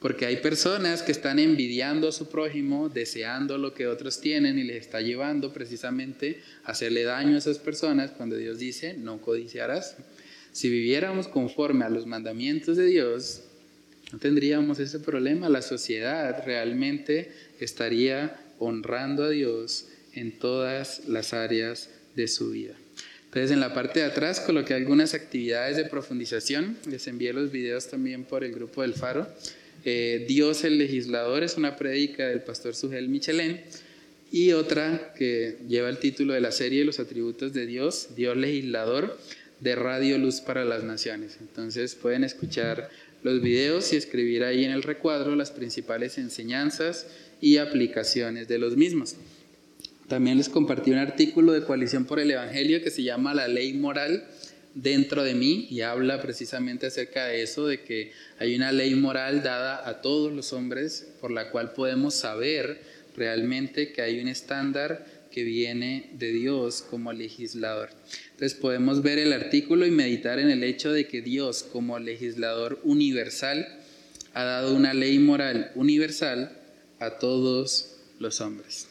Porque 0.04 0.26
hay 0.26 0.36
personas 0.36 1.01
que 1.01 1.14
están 1.14 1.39
envidiando 1.39 2.10
a 2.10 2.12
su 2.12 2.28
prójimo, 2.28 2.89
deseando 2.89 3.58
lo 3.58 3.74
que 3.74 3.88
otros 3.88 4.20
tienen 4.20 4.60
y 4.60 4.64
les 4.64 4.82
está 4.82 4.99
llevando 4.99 5.54
precisamente 5.54 6.41
a 6.66 6.72
hacerle 6.72 7.04
daño 7.04 7.36
a 7.36 7.38
esas 7.38 7.58
personas 7.58 8.12
cuando 8.12 8.36
Dios 8.36 8.60
dice 8.60 8.95
no 8.95 9.22
codiciarás. 9.22 9.95
Si 10.51 10.70
viviéramos 10.70 11.30
conforme 11.30 11.86
a 11.86 11.89
los 11.89 12.06
mandamientos 12.06 12.76
de 12.76 12.86
Dios, 12.86 13.43
no 14.12 14.20
tendríamos 14.20 14.78
ese 14.80 14.99
problema. 14.99 15.47
La 15.47 15.62
sociedad 15.62 16.43
realmente 16.45 17.32
estaría 17.62 18.36
honrando 18.60 19.24
a 19.24 19.30
Dios 19.30 19.88
en 20.12 20.38
todas 20.38 21.08
las 21.08 21.32
áreas 21.32 21.89
de 22.14 22.28
su 22.28 22.51
vida. 22.51 22.74
Entonces 23.28 23.51
en 23.51 23.62
la 23.62 23.74
parte 23.74 24.01
de 24.01 24.06
atrás 24.08 24.41
coloqué 24.41 24.74
algunas 24.74 25.14
actividades 25.14 25.78
de 25.78 25.86
profundización. 25.86 26.78
Les 26.89 27.08
envié 27.08 27.32
los 27.32 27.54
videos 27.54 27.88
también 27.88 28.26
por 28.26 28.43
el 28.43 28.51
grupo 28.51 28.82
del 28.82 28.95
Faro. 28.95 29.30
Eh, 29.86 30.25
Dios 30.27 30.63
el 30.63 30.77
legislador 30.77 31.43
es 31.43 31.57
una 31.57 31.75
prédica 31.75 32.27
del 32.27 32.41
pastor 32.41 32.75
Sugel 32.75 33.09
Michelén 33.09 33.61
y 34.31 34.53
otra 34.53 35.13
que 35.17 35.57
lleva 35.67 35.89
el 35.89 35.99
título 35.99 36.34
de 36.34 36.41
la 36.41 36.51
serie 36.51 36.86
Los 36.86 36.99
atributos 36.99 37.53
de 37.53 37.65
Dios, 37.65 38.09
Dios 38.15 38.38
legislador 38.38 39.17
de 39.59 39.75
Radio 39.75 40.17
Luz 40.17 40.41
para 40.41 40.65
las 40.65 40.84
Naciones. 40.84 41.38
Entonces 41.39 41.95
pueden 41.95 42.23
escuchar 42.23 42.89
los 43.23 43.41
videos 43.41 43.93
y 43.93 43.95
escribir 43.95 44.43
ahí 44.43 44.65
en 44.65 44.71
el 44.71 44.84
recuadro 44.84 45.36
las 45.36 45.51
principales 45.51 46.17
enseñanzas 46.17 47.07
y 47.41 47.57
aplicaciones 47.57 48.47
de 48.47 48.57
los 48.57 48.75
mismos. 48.75 49.15
También 50.07 50.38
les 50.38 50.49
compartí 50.49 50.91
un 50.91 50.97
artículo 50.97 51.53
de 51.53 51.63
Coalición 51.63 52.05
por 52.05 52.19
el 52.19 52.31
Evangelio 52.31 52.84
que 52.84 52.89
se 52.89 53.03
llama 53.03 53.34
La 53.34 53.47
Ley 53.47 53.73
Moral 53.73 54.25
dentro 54.76 55.24
de 55.24 55.36
mí 55.36 55.67
y 55.69 55.82
habla 55.82 56.21
precisamente 56.21 56.88
acerca 56.88 57.28
de 57.28 57.43
eso, 57.43 57.67
de 57.67 57.82
que 57.82 58.11
hay 58.39 58.55
una 58.55 58.71
ley 58.71 58.95
moral 58.95 59.43
dada 59.43 59.88
a 59.88 60.01
todos 60.01 60.32
los 60.32 60.53
hombres 60.53 61.07
por 61.21 61.32
la 61.32 61.51
cual 61.51 61.74
podemos 61.74 62.15
saber 62.15 62.82
realmente 63.15 63.91
que 63.91 64.01
hay 64.01 64.19
un 64.19 64.28
estándar 64.28 65.05
que 65.32 65.43
viene 65.43 66.11
de 66.13 66.32
Dios 66.32 66.84
como 66.88 67.11
legislador. 67.11 67.89
Entonces 68.32 68.53
podemos 68.53 69.01
ver 69.01 69.19
el 69.19 69.34
artículo 69.34 69.86
y 69.86 69.91
meditar 69.91 70.39
en 70.39 70.49
el 70.49 70.63
hecho 70.63 70.91
de 70.91 71.07
que 71.07 71.21
Dios 71.21 71.63
como 71.63 71.97
legislador 71.99 72.80
universal 72.84 73.67
ha 74.34 74.43
dado 74.43 74.76
una 74.76 74.93
ley 74.93 75.19
moral 75.19 75.71
universal 75.76 76.51
a 76.99 77.17
todos 77.17 77.97
los 78.19 78.41
hombres. 78.41 78.88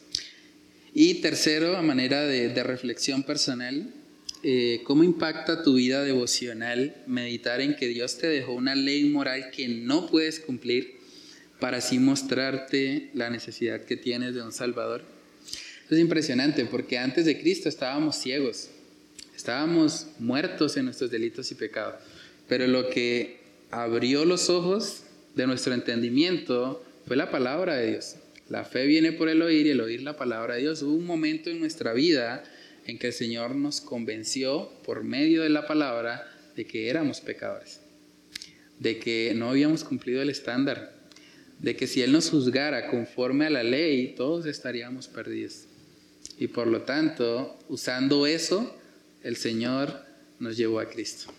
Y 0.93 1.15
tercero, 1.15 1.75
a 1.75 1.81
manera 1.81 2.21
de, 2.23 2.63
reflexión 2.63 3.23
personal, 3.23 3.87
eh, 4.43 4.81
¿cómo 4.83 5.03
impacta 5.03 5.63
tu 5.63 5.75
vida 5.75 6.03
devocional 6.03 6.95
meditar 7.07 7.61
en 7.61 7.75
que 7.75 7.87
Dios 7.87 8.17
te 8.17 8.27
dejó 8.27 8.53
una 8.53 8.75
ley 8.75 9.05
moral 9.05 9.51
que 9.51 9.67
no 9.69 10.07
puedes 10.07 10.39
cumplir 10.39 10.97
para 11.59 11.77
así 11.77 11.97
mostrarte 11.97 13.09
la 13.13 13.29
necesidad 13.29 13.81
que 13.81 13.95
tienes 13.95 14.35
de 14.35 14.41
un 14.41 14.51
Salvador? 14.51 15.03
Es 15.89 15.97
impresionante 15.97 16.65
porque 16.65 16.97
antes 16.97 17.25
de 17.25 17.39
Cristo 17.39 17.69
estábamos 17.69 18.17
ciegos, 18.17 18.69
estábamos 19.35 20.07
muertos 20.19 20.75
en 20.75 20.85
nuestros 20.85 21.09
delitos 21.09 21.51
y 21.51 21.55
pecados, 21.55 21.95
pero 22.47 22.67
lo 22.67 22.89
que 22.89 23.37
abrió 23.71 24.25
los 24.25 24.49
ojos 24.49 25.03
de 25.35 25.47
nuestro 25.47 25.73
entendimiento 25.73 26.83
fue 27.07 27.15
la 27.15 27.31
palabra 27.31 27.75
de 27.77 27.91
Dios. 27.91 28.15
La 28.49 28.65
fe 28.65 28.85
viene 28.85 29.13
por 29.13 29.29
el 29.29 29.41
oír 29.41 29.67
y 29.67 29.71
el 29.71 29.81
oír 29.81 30.01
la 30.01 30.17
palabra 30.17 30.55
de 30.55 30.61
Dios. 30.61 30.81
Hubo 30.81 30.93
un 30.93 31.05
momento 31.05 31.49
en 31.49 31.59
nuestra 31.59 31.93
vida 31.93 32.43
en 32.85 32.97
que 32.97 33.07
el 33.07 33.13
Señor 33.13 33.55
nos 33.55 33.81
convenció 33.81 34.69
por 34.83 35.03
medio 35.03 35.43
de 35.43 35.49
la 35.49 35.67
palabra 35.67 36.29
de 36.55 36.65
que 36.65 36.89
éramos 36.89 37.21
pecadores, 37.21 37.79
de 38.79 38.99
que 38.99 39.33
no 39.35 39.49
habíamos 39.49 39.83
cumplido 39.83 40.21
el 40.21 40.29
estándar, 40.29 40.93
de 41.59 41.75
que 41.75 41.87
si 41.87 42.01
Él 42.01 42.11
nos 42.11 42.29
juzgara 42.29 42.87
conforme 42.87 43.45
a 43.45 43.49
la 43.49 43.63
ley, 43.63 44.15
todos 44.15 44.45
estaríamos 44.45 45.07
perdidos. 45.07 45.65
Y 46.37 46.47
por 46.47 46.67
lo 46.67 46.81
tanto, 46.81 47.57
usando 47.69 48.27
eso, 48.27 48.75
el 49.23 49.37
Señor 49.37 50.03
nos 50.39 50.57
llevó 50.57 50.79
a 50.79 50.89
Cristo. 50.89 51.31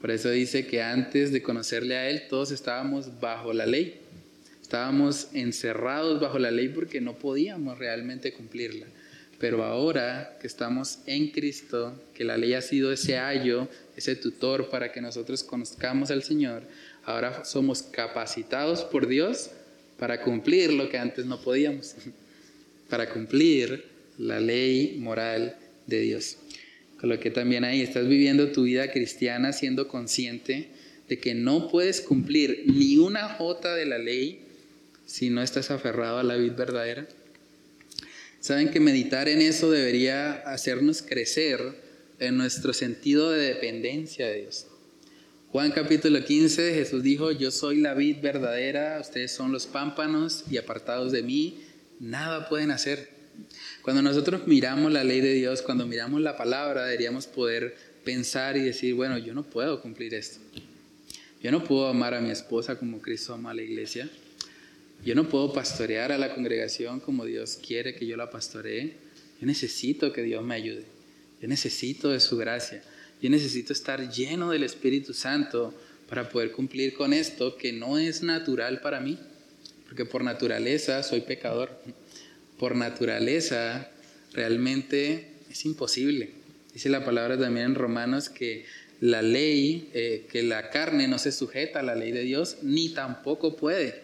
Por 0.00 0.10
eso 0.10 0.30
dice 0.30 0.66
que 0.66 0.82
antes 0.82 1.32
de 1.32 1.42
conocerle 1.42 1.96
a 1.96 2.08
Él, 2.08 2.22
todos 2.28 2.50
estábamos 2.52 3.20
bajo 3.20 3.52
la 3.52 3.66
ley. 3.66 4.00
Estábamos 4.62 5.28
encerrados 5.32 6.20
bajo 6.20 6.38
la 6.38 6.50
ley 6.50 6.68
porque 6.68 7.00
no 7.00 7.18
podíamos 7.18 7.78
realmente 7.78 8.32
cumplirla. 8.32 8.86
Pero 9.38 9.62
ahora 9.64 10.36
que 10.40 10.46
estamos 10.46 10.98
en 11.06 11.30
Cristo, 11.30 11.94
que 12.14 12.24
la 12.24 12.36
ley 12.36 12.54
ha 12.54 12.60
sido 12.60 12.92
ese 12.92 13.18
ayo, 13.18 13.68
ese 13.96 14.16
tutor 14.16 14.68
para 14.68 14.90
que 14.90 15.00
nosotros 15.00 15.44
conozcamos 15.44 16.10
al 16.10 16.24
Señor, 16.24 16.62
ahora 17.04 17.44
somos 17.44 17.82
capacitados 17.82 18.82
por 18.82 19.06
Dios 19.06 19.50
para 19.98 20.22
cumplir 20.22 20.72
lo 20.72 20.88
que 20.88 20.98
antes 20.98 21.26
no 21.26 21.40
podíamos, 21.40 21.94
para 22.88 23.08
cumplir 23.10 23.84
la 24.18 24.40
ley 24.40 24.96
moral 24.98 25.56
de 25.86 26.00
Dios. 26.00 26.36
Con 27.00 27.08
lo 27.08 27.20
que 27.20 27.30
también 27.30 27.62
ahí 27.62 27.80
estás 27.80 28.08
viviendo 28.08 28.50
tu 28.50 28.64
vida 28.64 28.90
cristiana 28.90 29.52
siendo 29.52 29.86
consciente 29.86 30.68
de 31.08 31.18
que 31.18 31.34
no 31.34 31.68
puedes 31.68 32.00
cumplir 32.00 32.64
ni 32.66 32.98
una 32.98 33.28
jota 33.28 33.74
de 33.74 33.86
la 33.86 33.98
ley 33.98 34.40
si 35.06 35.30
no 35.30 35.42
estás 35.42 35.70
aferrado 35.70 36.18
a 36.18 36.22
la 36.24 36.36
vida 36.36 36.54
verdadera. 36.54 37.06
Saben 38.40 38.70
que 38.70 38.78
meditar 38.78 39.28
en 39.28 39.42
eso 39.42 39.70
debería 39.70 40.32
hacernos 40.46 41.02
crecer 41.02 41.60
en 42.20 42.36
nuestro 42.36 42.72
sentido 42.72 43.30
de 43.30 43.54
dependencia 43.54 44.28
de 44.28 44.42
Dios. 44.42 44.66
Juan 45.50 45.72
capítulo 45.72 46.24
15, 46.24 46.74
Jesús 46.74 47.02
dijo, 47.02 47.32
yo 47.32 47.50
soy 47.50 47.80
la 47.80 47.94
vid 47.94 48.18
verdadera, 48.20 49.00
ustedes 49.00 49.32
son 49.32 49.50
los 49.50 49.66
pámpanos 49.66 50.44
y 50.50 50.56
apartados 50.56 51.10
de 51.10 51.22
mí, 51.22 51.58
nada 51.98 52.48
pueden 52.48 52.70
hacer. 52.70 53.08
Cuando 53.82 54.02
nosotros 54.02 54.46
miramos 54.46 54.92
la 54.92 55.02
ley 55.02 55.20
de 55.20 55.32
Dios, 55.32 55.62
cuando 55.62 55.86
miramos 55.86 56.20
la 56.20 56.36
palabra, 56.36 56.84
deberíamos 56.84 57.26
poder 57.26 57.76
pensar 58.04 58.56
y 58.56 58.60
decir, 58.60 58.94
bueno, 58.94 59.18
yo 59.18 59.34
no 59.34 59.42
puedo 59.42 59.80
cumplir 59.80 60.14
esto. 60.14 60.38
Yo 61.42 61.50
no 61.50 61.64
puedo 61.64 61.88
amar 61.88 62.14
a 62.14 62.20
mi 62.20 62.30
esposa 62.30 62.78
como 62.78 63.00
Cristo 63.00 63.34
ama 63.34 63.50
a 63.50 63.54
la 63.54 63.62
iglesia. 63.62 64.08
Yo 65.04 65.14
no 65.14 65.28
puedo 65.28 65.52
pastorear 65.52 66.12
a 66.12 66.18
la 66.18 66.34
congregación 66.34 67.00
como 67.00 67.24
Dios 67.24 67.58
quiere 67.64 67.94
que 67.94 68.06
yo 68.06 68.16
la 68.16 68.30
pastoree. 68.30 68.96
Yo 69.40 69.46
necesito 69.46 70.12
que 70.12 70.22
Dios 70.22 70.44
me 70.44 70.54
ayude. 70.54 70.84
Yo 71.40 71.48
necesito 71.48 72.10
de 72.10 72.20
su 72.20 72.36
gracia. 72.36 72.82
Yo 73.22 73.30
necesito 73.30 73.72
estar 73.72 74.10
lleno 74.10 74.50
del 74.50 74.64
Espíritu 74.64 75.14
Santo 75.14 75.74
para 76.08 76.28
poder 76.28 76.52
cumplir 76.52 76.94
con 76.94 77.12
esto 77.12 77.56
que 77.56 77.72
no 77.72 77.98
es 77.98 78.22
natural 78.22 78.80
para 78.80 79.00
mí 79.00 79.18
porque 79.88 80.04
por 80.04 80.22
naturaleza 80.22 81.02
soy 81.02 81.22
pecador. 81.22 81.70
Por 82.58 82.76
naturaleza 82.76 83.90
realmente 84.32 85.28
es 85.50 85.64
imposible. 85.64 86.30
Dice 86.74 86.90
la 86.90 87.04
palabra 87.04 87.38
también 87.38 87.66
en 87.66 87.74
Romanos 87.74 88.28
que 88.28 88.66
la 89.00 89.22
ley, 89.22 89.88
eh, 89.94 90.26
que 90.30 90.42
la 90.42 90.70
carne 90.70 91.08
no 91.08 91.18
se 91.18 91.32
sujeta 91.32 91.80
a 91.80 91.82
la 91.82 91.94
ley 91.94 92.12
de 92.12 92.22
Dios, 92.22 92.58
ni 92.62 92.90
tampoco 92.90 93.56
puede. 93.56 94.02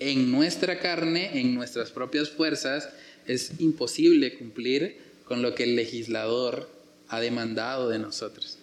En 0.00 0.32
nuestra 0.32 0.78
carne, 0.78 1.38
en 1.38 1.54
nuestras 1.54 1.90
propias 1.90 2.30
fuerzas, 2.30 2.88
es 3.26 3.52
imposible 3.58 4.34
cumplir 4.34 4.96
con 5.26 5.42
lo 5.42 5.54
que 5.54 5.64
el 5.64 5.76
legislador 5.76 6.70
ha 7.08 7.20
demandado 7.20 7.90
de 7.90 7.98
nosotros. 7.98 8.56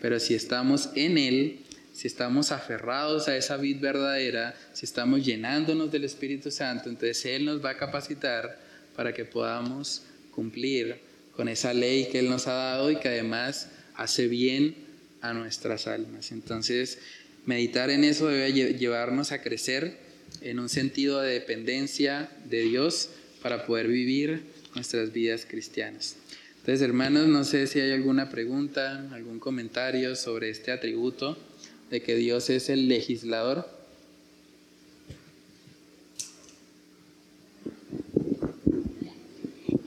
Pero 0.00 0.18
si 0.18 0.34
estamos 0.34 0.90
en 0.96 1.16
Él, 1.16 1.60
si 1.92 2.08
estamos 2.08 2.50
aferrados 2.50 3.28
a 3.28 3.36
esa 3.36 3.56
vid 3.56 3.78
verdadera, 3.78 4.56
si 4.72 4.84
estamos 4.84 5.24
llenándonos 5.24 5.92
del 5.92 6.04
Espíritu 6.04 6.50
Santo, 6.50 6.88
entonces 6.88 7.24
Él 7.24 7.44
nos 7.44 7.64
va 7.64 7.70
a 7.70 7.76
capacitar 7.76 8.58
para 8.96 9.14
que 9.14 9.24
podamos 9.24 10.02
cumplir 10.32 10.98
con 11.36 11.48
esa 11.48 11.72
ley 11.72 12.08
que 12.10 12.18
Él 12.18 12.28
nos 12.28 12.48
ha 12.48 12.54
dado 12.54 12.90
y 12.90 12.96
que 12.96 13.08
además 13.08 13.68
hace 13.94 14.26
bien 14.26 14.74
a 15.20 15.34
nuestras 15.34 15.86
almas. 15.86 16.32
Entonces, 16.32 16.98
meditar 17.46 17.90
en 17.90 18.02
eso 18.02 18.26
debe 18.26 18.52
llevarnos 18.52 19.30
a 19.30 19.40
crecer 19.40 20.09
en 20.42 20.58
un 20.58 20.68
sentido 20.68 21.20
de 21.20 21.34
dependencia 21.34 22.30
de 22.44 22.62
Dios 22.62 23.10
para 23.42 23.66
poder 23.66 23.88
vivir 23.88 24.42
nuestras 24.74 25.12
vidas 25.12 25.46
cristianas. 25.48 26.16
Entonces, 26.58 26.82
hermanos, 26.82 27.26
no 27.26 27.44
sé 27.44 27.66
si 27.66 27.80
hay 27.80 27.92
alguna 27.92 28.28
pregunta, 28.28 29.08
algún 29.12 29.38
comentario 29.38 30.14
sobre 30.14 30.50
este 30.50 30.72
atributo 30.72 31.38
de 31.90 32.02
que 32.02 32.14
Dios 32.16 32.50
es 32.50 32.68
el 32.68 32.88
legislador. 32.88 33.79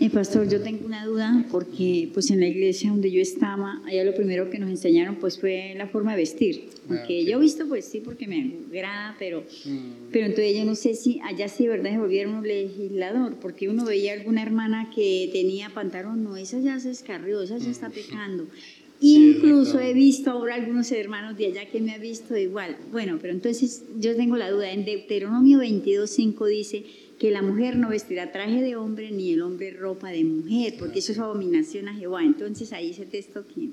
Eh, 0.04 0.10
pastor, 0.10 0.50
yo 0.50 0.60
tengo 0.60 0.86
una 0.86 1.06
duda 1.06 1.46
porque 1.50 2.10
pues 2.14 2.30
en 2.30 2.42
la 2.42 2.48
iglesia 2.48 2.90
donde 2.90 3.10
yo 3.10 3.22
estaba, 3.22 3.82
allá 3.86 4.04
lo 4.04 4.14
primero 4.14 4.50
que 4.50 4.60
nos 4.60 4.70
enseñaron 4.70 5.16
pues 5.16 5.40
fue 5.40 5.76
la 5.78 5.88
forma 5.88 6.12
de 6.12 6.18
vestir. 6.18 6.66
Ah, 6.68 6.96
Aunque 6.98 7.24
yo 7.24 7.38
he 7.38 7.40
visto 7.40 7.70
pues 7.70 7.86
sí 7.86 8.02
porque 8.04 8.28
me 8.28 8.54
agrada, 8.68 9.16
pero, 9.18 9.46
mm. 9.64 10.12
pero 10.12 10.26
entonces 10.26 10.58
yo 10.58 10.66
no 10.66 10.76
sé 10.76 10.96
si 10.96 11.22
allá 11.22 11.48
sí 11.48 11.64
de 11.64 11.70
verdad 11.70 11.92
se 11.92 12.00
volvieron 12.00 12.36
un 12.36 12.46
legislador, 12.46 13.36
porque 13.36 13.70
uno 13.70 13.86
veía 13.86 14.12
alguna 14.12 14.42
hermana 14.42 14.92
que 14.94 15.30
tenía 15.32 15.70
pantalón, 15.70 16.22
no, 16.22 16.36
esa 16.36 16.60
ya 16.60 16.78
se 16.82 16.92
escarrió, 16.92 17.42
esa 17.42 17.58
ya 17.58 17.72
está 17.72 17.88
mm. 17.88 17.94
pecando. 17.94 18.48
Incluso 19.00 19.80
he 19.80 19.94
visto 19.94 20.32
ahora 20.32 20.56
algunos 20.56 20.92
hermanos 20.92 21.38
de 21.38 21.48
allá 21.48 21.66
que 21.70 21.82
me 21.82 21.94
ha 21.94 21.98
visto 21.98 22.38
igual. 22.38 22.78
Bueno, 22.92 23.20
pero 23.22 23.34
entonces 23.34 23.84
yo 24.00 24.16
tengo 24.16 24.38
la 24.38 24.50
duda. 24.50 24.72
En 24.72 24.86
Deuteronomio 24.86 25.60
22.5 25.60 26.48
dice 26.48 26.86
que 27.24 27.32
la 27.32 27.42
mujer 27.42 27.78
no 27.78 27.88
vestirá 27.88 28.34
traje 28.34 28.62
de 28.62 28.76
hombre 28.76 29.10
ni 29.10 29.32
el 29.32 29.44
hombre 29.44 29.72
ropa 29.72 30.10
de 30.10 30.26
mujer, 30.26 30.74
porque 30.78 31.00
eso 31.00 31.14
es 31.14 31.20
abominación 31.20 31.88
a 31.88 31.94
Jehová. 31.94 32.22
Entonces 32.22 32.74
ahí 32.74 32.92
ese 32.92 33.06
texto 33.06 33.48
que... 33.48 33.70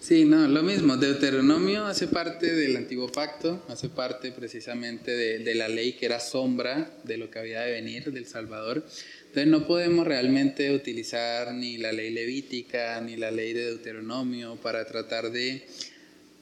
Sí, 0.00 0.24
no, 0.24 0.48
lo 0.48 0.64
mismo. 0.64 0.96
Deuteronomio 0.96 1.86
hace 1.86 2.08
parte 2.08 2.52
del 2.52 2.76
antiguo 2.76 3.06
pacto, 3.06 3.64
hace 3.68 3.88
parte 3.88 4.32
precisamente 4.32 5.12
de, 5.12 5.38
de 5.38 5.54
la 5.54 5.68
ley 5.68 5.92
que 5.92 6.06
era 6.06 6.18
sombra 6.18 6.90
de 7.04 7.18
lo 7.18 7.30
que 7.30 7.38
había 7.38 7.60
de 7.60 7.70
venir 7.70 8.10
del 8.10 8.26
Salvador. 8.26 8.84
Entonces 9.28 9.46
no 9.46 9.64
podemos 9.64 10.04
realmente 10.04 10.74
utilizar 10.74 11.54
ni 11.54 11.78
la 11.78 11.92
ley 11.92 12.10
levítica 12.10 13.00
ni 13.00 13.14
la 13.14 13.30
ley 13.30 13.52
de 13.52 13.66
Deuteronomio 13.66 14.56
para 14.56 14.84
tratar 14.86 15.30
de 15.30 15.62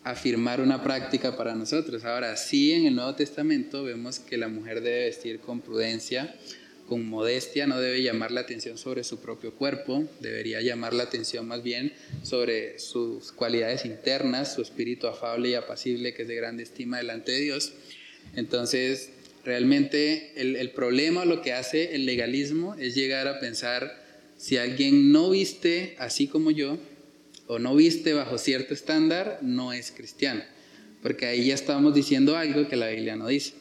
afirmar 0.02 0.60
una 0.60 0.82
práctica 0.82 1.36
para 1.36 1.54
nosotros. 1.54 2.04
Ahora, 2.04 2.36
sí 2.36 2.72
en 2.72 2.86
el 2.86 2.94
Nuevo 2.94 3.14
Testamento 3.14 3.84
vemos 3.84 4.18
que 4.18 4.36
la 4.36 4.48
mujer 4.48 4.80
debe 4.80 5.04
vestir 5.04 5.40
con 5.40 5.60
prudencia, 5.60 6.34
con 6.88 7.06
modestia, 7.06 7.66
no 7.66 7.80
debe 7.80 8.02
llamar 8.02 8.32
la 8.32 8.40
atención 8.40 8.76
sobre 8.76 9.04
su 9.04 9.20
propio 9.20 9.54
cuerpo, 9.54 10.04
debería 10.20 10.60
llamar 10.60 10.92
la 10.92 11.04
atención 11.04 11.46
más 11.46 11.62
bien 11.62 11.92
sobre 12.22 12.78
sus 12.78 13.30
cualidades 13.30 13.84
internas, 13.84 14.54
su 14.54 14.62
espíritu 14.62 15.06
afable 15.06 15.50
y 15.50 15.54
apacible 15.54 16.14
que 16.14 16.22
es 16.22 16.28
de 16.28 16.34
grande 16.34 16.64
estima 16.64 16.98
delante 16.98 17.32
de 17.32 17.40
Dios. 17.40 17.72
Entonces, 18.34 19.10
Realmente 19.44 20.32
el, 20.36 20.70
problema, 20.70 21.24
lo 21.24 21.40
que 21.40 21.54
hace 21.54 21.94
el 21.94 22.04
legalismo 22.04 22.74
es 22.74 22.94
llegar 22.94 23.26
a 23.26 23.40
pensar 23.40 24.04
si 24.36 24.58
alguien 24.58 25.12
no 25.12 25.30
viste 25.30 25.96
así 25.98 26.26
como 26.26 26.50
yo 26.50 26.78
o 27.50 27.58
no 27.58 27.74
viste 27.74 28.14
bajo 28.14 28.38
cierto 28.38 28.74
estándar, 28.74 29.40
no 29.42 29.72
es 29.72 29.90
cristiano. 29.90 30.44
Porque 31.02 31.26
ahí 31.26 31.48
ya 31.48 31.54
estamos 31.54 31.92
diciendo 31.92 32.36
algo 32.36 32.68
que 32.68 32.76
la 32.76 32.86
Biblia 32.90 33.16
no 33.16 33.26
dice. 33.26 33.54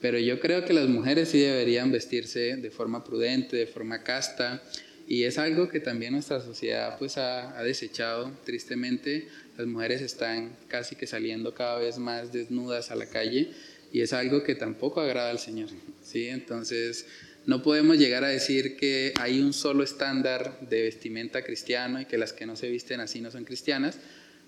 Pero 0.00 0.18
yo 0.18 0.40
creo 0.40 0.64
que 0.64 0.72
las 0.72 0.88
mujeres 0.88 1.28
sí 1.28 1.38
deberían 1.38 1.92
vestirse 1.92 2.56
de 2.56 2.70
forma 2.72 3.04
prudente, 3.04 3.56
de 3.56 3.68
forma 3.68 4.02
casta, 4.02 4.60
y 5.06 5.22
es 5.22 5.38
algo 5.38 5.68
que 5.68 5.78
también 5.78 6.14
nuestra 6.14 6.40
sociedad 6.40 6.98
pues 6.98 7.16
ha, 7.16 7.56
ha, 7.56 7.62
desechado 7.62 8.32
tristemente. 8.44 9.28
Las 9.56 9.68
mujeres 9.68 10.02
están 10.02 10.56
casi 10.66 10.96
que 10.96 11.06
saliendo 11.06 11.54
cada 11.54 11.78
vez 11.78 11.96
más 11.98 12.32
desnudas 12.32 12.90
a 12.90 12.96
la 12.96 13.06
calle 13.06 13.52
y 13.92 14.00
es 14.00 14.12
algo 14.12 14.42
que 14.42 14.56
tampoco 14.56 15.00
agrada 15.00 15.30
al 15.30 15.38
Señor. 15.38 15.68
¿sí? 16.02 16.26
Entonces, 16.26 17.06
no 17.46 17.62
podemos 17.62 17.96
llegar 17.98 18.24
a 18.24 18.28
decir 18.28 18.76
que 18.76 19.14
hay 19.18 19.40
un 19.40 19.52
solo 19.52 19.82
estándar 19.82 20.58
de 20.68 20.82
vestimenta 20.82 21.42
cristiano 21.42 22.00
y 22.00 22.04
que 22.04 22.18
las 22.18 22.32
que 22.32 22.46
no 22.46 22.56
se 22.56 22.68
visten 22.68 23.00
así 23.00 23.20
no 23.20 23.30
son 23.30 23.44
cristianas, 23.44 23.98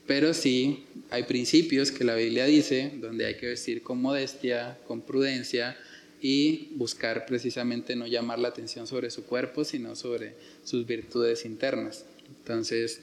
pero 0.06 0.34
sí 0.34 0.86
hay 1.10 1.22
principios 1.22 1.92
que 1.92 2.04
la 2.04 2.14
Biblia 2.14 2.44
dice 2.44 2.92
donde 3.00 3.26
hay 3.26 3.36
que 3.36 3.46
vestir 3.46 3.82
con 3.82 4.00
modestia, 4.00 4.78
con 4.86 5.02
prudencia 5.02 5.76
y 6.20 6.68
buscar 6.74 7.26
precisamente 7.26 7.96
no 7.96 8.06
llamar 8.06 8.38
la 8.38 8.48
atención 8.48 8.86
sobre 8.86 9.10
su 9.10 9.24
cuerpo, 9.24 9.64
sino 9.64 9.96
sobre 9.96 10.34
sus 10.64 10.86
virtudes 10.86 11.44
internas. 11.44 12.04
Entonces, 12.28 13.00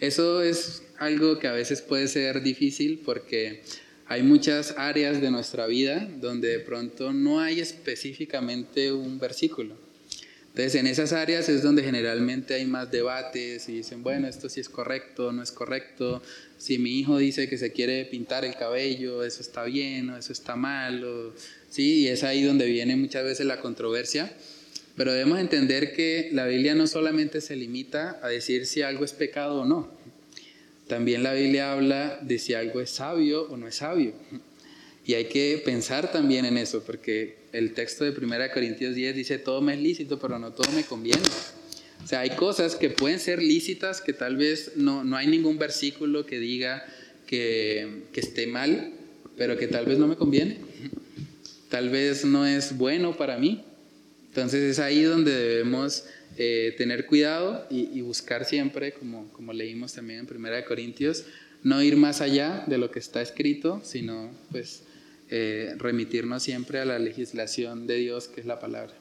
eso 0.00 0.42
es 0.42 0.82
algo 0.98 1.38
que 1.38 1.46
a 1.46 1.52
veces 1.52 1.82
puede 1.82 2.08
ser 2.08 2.42
difícil 2.42 3.00
porque 3.04 3.62
hay 4.14 4.22
muchas 4.22 4.74
áreas 4.78 5.20
de 5.20 5.28
nuestra 5.32 5.66
vida 5.66 6.08
donde 6.20 6.46
de 6.46 6.60
pronto 6.60 7.12
no 7.12 7.40
hay 7.40 7.58
específicamente 7.58 8.92
un 8.92 9.18
versículo. 9.18 9.74
Entonces, 10.50 10.76
en 10.76 10.86
esas 10.86 11.12
áreas 11.12 11.48
es 11.48 11.64
donde 11.64 11.82
generalmente 11.82 12.54
hay 12.54 12.64
más 12.64 12.92
debates 12.92 13.68
y 13.68 13.72
dicen, 13.72 14.04
bueno, 14.04 14.28
esto 14.28 14.48
sí 14.48 14.60
es 14.60 14.68
correcto, 14.68 15.32
no 15.32 15.42
es 15.42 15.50
correcto. 15.50 16.22
Si 16.58 16.78
mi 16.78 17.00
hijo 17.00 17.18
dice 17.18 17.48
que 17.48 17.58
se 17.58 17.72
quiere 17.72 18.04
pintar 18.04 18.44
el 18.44 18.54
cabello, 18.54 19.24
eso 19.24 19.40
está 19.40 19.64
bien 19.64 20.10
o 20.10 20.16
eso 20.16 20.32
está 20.32 20.54
mal. 20.54 21.04
sí, 21.68 22.02
y 22.02 22.06
es 22.06 22.22
ahí 22.22 22.44
donde 22.44 22.66
viene 22.66 22.94
muchas 22.94 23.24
veces 23.24 23.46
la 23.46 23.58
controversia. 23.58 24.32
Pero 24.94 25.12
debemos 25.12 25.40
entender 25.40 25.92
que 25.92 26.28
la 26.32 26.46
Biblia 26.46 26.76
no 26.76 26.86
solamente 26.86 27.40
se 27.40 27.56
limita 27.56 28.20
a 28.22 28.28
decir 28.28 28.66
si 28.66 28.82
algo 28.82 29.04
es 29.04 29.12
pecado 29.12 29.62
o 29.62 29.64
no. 29.64 30.03
También 30.88 31.22
la 31.22 31.32
Biblia 31.32 31.72
habla 31.72 32.18
de 32.20 32.38
si 32.38 32.54
algo 32.54 32.80
es 32.80 32.90
sabio 32.90 33.44
o 33.44 33.56
no 33.56 33.66
es 33.66 33.76
sabio. 33.76 34.12
Y 35.06 35.14
hay 35.14 35.26
que 35.26 35.62
pensar 35.64 36.12
también 36.12 36.44
en 36.44 36.56
eso, 36.56 36.82
porque 36.84 37.36
el 37.52 37.74
texto 37.74 38.04
de 38.04 38.10
1 38.10 38.36
Corintios 38.52 38.94
10 38.94 39.14
dice, 39.14 39.38
todo 39.38 39.60
me 39.60 39.74
es 39.74 39.80
lícito, 39.80 40.18
pero 40.18 40.38
no 40.38 40.52
todo 40.52 40.70
me 40.72 40.84
conviene. 40.84 41.22
O 42.02 42.06
sea, 42.06 42.20
hay 42.20 42.30
cosas 42.30 42.76
que 42.76 42.90
pueden 42.90 43.18
ser 43.18 43.42
lícitas, 43.42 44.00
que 44.00 44.12
tal 44.12 44.36
vez 44.36 44.72
no, 44.76 45.04
no 45.04 45.16
hay 45.16 45.26
ningún 45.26 45.58
versículo 45.58 46.26
que 46.26 46.38
diga 46.38 46.84
que, 47.26 48.04
que 48.12 48.20
esté 48.20 48.46
mal, 48.46 48.92
pero 49.36 49.56
que 49.56 49.68
tal 49.68 49.86
vez 49.86 49.98
no 49.98 50.06
me 50.06 50.16
conviene. 50.16 50.58
Tal 51.70 51.88
vez 51.90 52.24
no 52.24 52.46
es 52.46 52.76
bueno 52.76 53.16
para 53.16 53.38
mí. 53.38 53.64
Entonces 54.34 54.64
es 54.64 54.78
ahí 54.80 55.04
donde 55.04 55.32
debemos 55.32 56.06
eh, 56.36 56.74
tener 56.76 57.06
cuidado 57.06 57.68
y, 57.70 58.00
buscar 58.00 58.44
siempre, 58.44 58.92
como, 58.92 59.28
como 59.32 59.52
leímos 59.52 59.92
también 59.92 60.18
en 60.18 60.26
Primera 60.26 60.56
de 60.56 60.64
Corintios, 60.64 61.24
no 61.62 61.80
ir 61.80 61.96
más 61.96 62.20
allá 62.20 62.64
de 62.66 62.76
lo 62.76 62.90
que 62.90 62.98
está 62.98 63.22
escrito, 63.22 63.80
sino 63.84 64.32
pues 64.50 64.82
eh, 65.30 65.76
remitirnos 65.78 66.42
siempre 66.42 66.80
a 66.80 66.84
la 66.84 66.98
legislación 66.98 67.86
de 67.86 67.98
Dios, 67.98 68.26
que 68.26 68.40
es 68.40 68.46
la 68.48 68.58
palabra. 68.58 68.92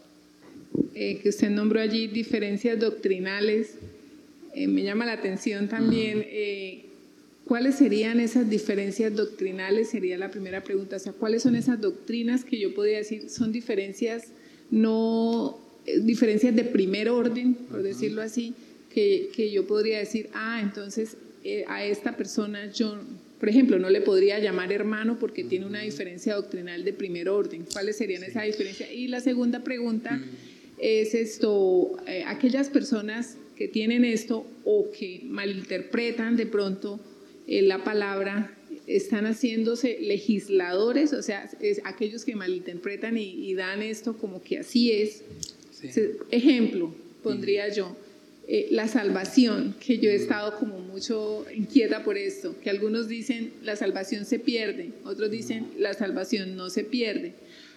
Eh, 0.94 1.18
que 1.24 1.30
usted 1.30 1.50
nombró 1.50 1.82
allí 1.82 2.06
diferencias 2.06 2.80
doctrinales, 2.80 3.72
me 4.56 4.84
llama 4.84 5.08
la 5.08 5.14
atención 5.14 5.68
también. 5.68 6.28
¿Cuáles 7.46 7.74
serían 7.74 8.20
esas 8.20 8.48
diferencias 8.52 9.16
doctrinales? 9.16 9.90
Sería 9.90 10.16
la 10.16 10.30
primera 10.30 10.64
pregunta. 10.64 10.98
O 10.98 11.00
sea, 11.00 11.12
¿cuáles 11.12 11.42
son 11.42 11.56
esas 11.56 11.82
doctrinas 11.82 12.46
que 12.46 12.60
yo 12.60 12.76
podría 12.76 13.00
decir 13.00 13.32
son 13.32 13.52
diferencias 13.52 14.28
no 14.74 15.60
eh, 15.86 16.00
diferencias 16.00 16.56
de 16.56 16.64
primer 16.64 17.08
orden, 17.08 17.54
por 17.54 17.84
decirlo 17.84 18.24
así, 18.24 18.56
que, 18.92 19.30
que, 19.36 19.52
yo 19.52 19.68
podría 19.68 20.00
decir, 20.00 20.30
ah, 20.34 20.60
entonces 20.62 21.16
eh, 21.44 21.64
a 21.68 21.86
esta 21.86 22.18
persona 22.18 22.72
yo, 22.72 23.00
por 23.40 23.50
ejemplo, 23.50 23.78
no 23.78 23.92
le 23.92 24.02
podría 24.02 24.40
llamar 24.40 24.74
hermano 24.74 25.20
porque 25.20 25.44
tiene 25.44 25.68
una 25.68 25.82
diferencia 25.82 26.34
doctrinal 26.34 26.84
de 26.84 26.92
primer 26.94 27.30
orden. 27.30 27.66
¿Cuáles 27.72 27.98
serían 27.98 28.24
esa 28.24 28.42
diferencia? 28.44 28.92
Y 28.92 29.08
la 29.10 29.20
segunda 29.20 29.64
pregunta 29.64 30.20
es 30.80 31.14
esto, 31.14 31.98
eh, 32.08 32.24
aquellas 32.26 32.70
personas 32.70 33.38
que 33.56 33.68
tienen 33.68 34.04
esto 34.04 34.48
o 34.66 34.90
que 34.90 35.22
malinterpretan 35.26 36.36
de 36.36 36.48
pronto 36.48 37.00
la 37.46 37.84
palabra 37.84 38.58
están 38.88 39.26
haciéndose 39.26 40.00
legisladores, 40.02 41.14
o 41.14 41.22
sea, 41.22 41.50
es 41.62 41.82
aquellos 41.86 42.26
que 42.26 42.36
malinterpretan 42.36 43.18
y, 43.18 43.54
dan 43.54 43.82
esto 43.82 44.18
como 44.18 44.42
que 44.44 44.60
así 44.60 44.92
es. 44.92 45.24
Ejemplo, 46.32 46.94
pondría 47.22 47.70
yo, 47.70 47.96
eh, 48.48 48.68
la 48.72 48.88
salvación, 48.88 49.76
que 49.80 50.00
yo 50.00 50.10
he 50.10 50.16
estado 50.16 50.60
como 50.60 50.80
mucho 50.80 51.46
inquieta 51.56 52.04
por 52.04 52.18
esto, 52.18 52.56
que 52.62 52.70
algunos 52.70 53.08
dicen 53.08 53.54
la 53.64 53.76
salvación 53.76 54.26
se 54.26 54.40
pierde, 54.40 54.92
otros 55.06 55.32
dicen 55.32 55.68
la 55.78 55.94
salvación 55.94 56.56
no 56.56 56.70
se 56.70 56.84
pierde. 56.84 57.34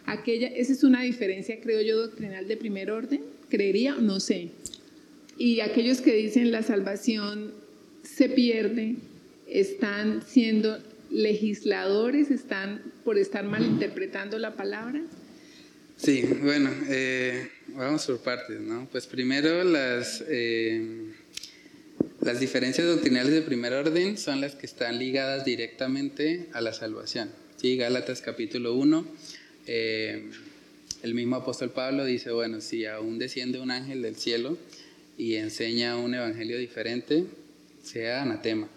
Aquella, 0.07 0.49
esa 0.49 0.73
es 0.73 0.83
una 0.83 1.03
diferencia, 1.03 1.61
creo 1.61 1.81
yo, 1.83 1.97
doctrinal 1.99 2.49
de 2.49 2.57
primer 2.57 2.91
orden, 2.91 3.23
creería, 3.49 3.95
no 3.95 4.19
sé. 4.19 4.49
Y 5.39 5.61
aquellos 5.61 6.01
que 6.01 6.15
dicen 6.15 6.51
la 6.51 6.63
salvación 6.63 7.53
se 8.03 8.29
pierde, 8.29 8.97
están 9.47 10.23
siendo 10.27 10.79
legisladores, 11.11 12.31
están 12.31 12.83
por 13.05 13.19
estar 13.19 13.45
malinterpretando 13.45 14.39
la 14.39 14.55
palabra. 14.55 15.03
Sí, 15.97 16.23
bueno, 16.43 16.71
eh, 16.89 17.49
vamos 17.69 18.07
por 18.07 18.19
partes, 18.21 18.61
¿no? 18.61 18.87
Pues 18.93 19.07
primero 19.07 19.65
las, 19.65 20.23
eh, 20.29 21.13
las 22.21 22.39
diferencias 22.39 22.87
doctrinales 22.87 23.33
de 23.33 23.43
primer 23.43 23.73
orden 23.73 24.19
son 24.19 24.41
las 24.41 24.55
que 24.55 24.67
están 24.67 24.99
ligadas 24.99 25.45
directamente 25.45 26.49
a 26.53 26.61
la 26.61 26.75
salvación. 26.75 27.31
Sí, 27.57 27.77
Gálatas 27.77 28.21
capítulo 28.21 28.75
1, 28.75 29.07
eh, 29.67 30.31
el 31.03 31.15
mismo 31.15 31.37
apóstol 31.37 31.71
Pablo 31.71 32.05
dice, 32.05 32.31
bueno, 32.31 32.61
si 32.61 32.85
aún 32.85 33.19
desciende 33.19 33.61
un 33.61 33.71
ángel 33.71 34.03
del 34.03 34.17
cielo 34.17 34.59
y 35.17 35.37
enseña 35.37 35.97
un 35.97 36.15
evangelio 36.15 36.59
diferente, 36.59 37.25
sea 37.83 38.23
anatema. 38.23 38.69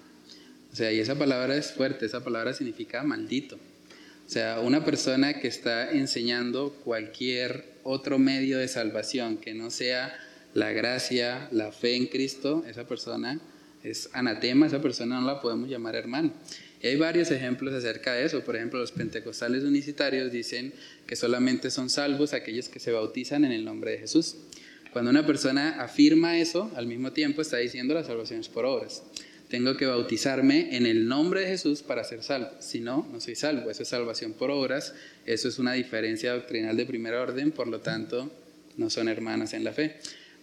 O 0.71 0.75
sea, 0.75 0.91
y 0.91 0.99
esa 0.99 1.15
palabra 1.15 1.55
es 1.55 1.71
fuerte, 1.71 2.05
esa 2.05 2.23
palabra 2.23 2.53
significa 2.53 3.03
maldito. 3.03 3.55
O 3.55 4.31
sea, 4.31 4.59
una 4.59 4.85
persona 4.85 5.39
que 5.39 5.47
está 5.47 5.91
enseñando 5.91 6.71
cualquier 6.83 7.65
otro 7.83 8.19
medio 8.19 8.59
de 8.59 8.67
salvación 8.67 9.37
que 9.37 9.55
no 9.55 9.71
sea 9.71 10.15
la 10.53 10.71
gracia, 10.71 11.47
la 11.51 11.71
fe 11.71 11.95
en 11.95 12.05
Cristo, 12.05 12.63
esa 12.67 12.87
persona 12.87 13.39
es 13.83 14.09
anatema, 14.13 14.67
esa 14.67 14.81
persona 14.81 15.19
no 15.19 15.25
la 15.25 15.41
podemos 15.41 15.67
llamar 15.67 15.95
hermano. 15.95 16.31
Y 16.81 16.87
hay 16.87 16.95
varios 16.95 17.31
ejemplos 17.31 17.73
acerca 17.73 18.13
de 18.13 18.25
eso. 18.25 18.41
Por 18.41 18.55
ejemplo, 18.55 18.79
los 18.79 18.91
pentecostales 18.91 19.63
unicitarios 19.63 20.31
dicen 20.31 20.73
que 21.07 21.15
solamente 21.15 21.71
son 21.71 21.89
salvos 21.89 22.33
aquellos 22.33 22.69
que 22.69 22.79
se 22.79 22.91
bautizan 22.91 23.43
en 23.45 23.51
el 23.51 23.65
nombre 23.65 23.91
de 23.91 23.97
Jesús. 23.97 24.35
Cuando 24.93 25.09
una 25.09 25.25
persona 25.25 25.81
afirma 25.81 26.37
eso, 26.37 26.71
al 26.75 26.85
mismo 26.85 27.11
tiempo 27.11 27.41
está 27.41 27.57
diciendo 27.57 27.95
la 27.95 28.03
salvación 28.03 28.41
es 28.41 28.49
por 28.49 28.65
obras 28.65 29.03
tengo 29.49 29.75
que 29.77 29.87
bautizarme 29.87 30.75
en 30.77 30.85
el 30.85 31.07
nombre 31.07 31.41
de 31.41 31.47
Jesús 31.47 31.81
para 31.81 32.03
ser 32.03 32.21
salvo. 32.21 32.51
Si 32.59 32.79
no, 32.79 33.07
no 33.11 33.19
soy 33.19 33.35
salvo. 33.35 33.71
Eso 33.71 33.81
es 33.81 33.89
salvación 33.89 34.33
por 34.33 34.51
obras. 34.51 34.93
Eso 35.25 35.47
es 35.47 35.57
una 35.57 35.73
diferencia 35.73 36.33
doctrinal 36.33 36.77
de 36.77 36.85
primer 36.85 37.15
orden. 37.15 37.51
Por 37.51 37.67
lo 37.67 37.79
tanto, 37.79 38.31
no 38.77 38.91
son 38.91 39.09
hermanas 39.09 39.53
en 39.53 39.63
la 39.63 39.73
fe. 39.73 39.95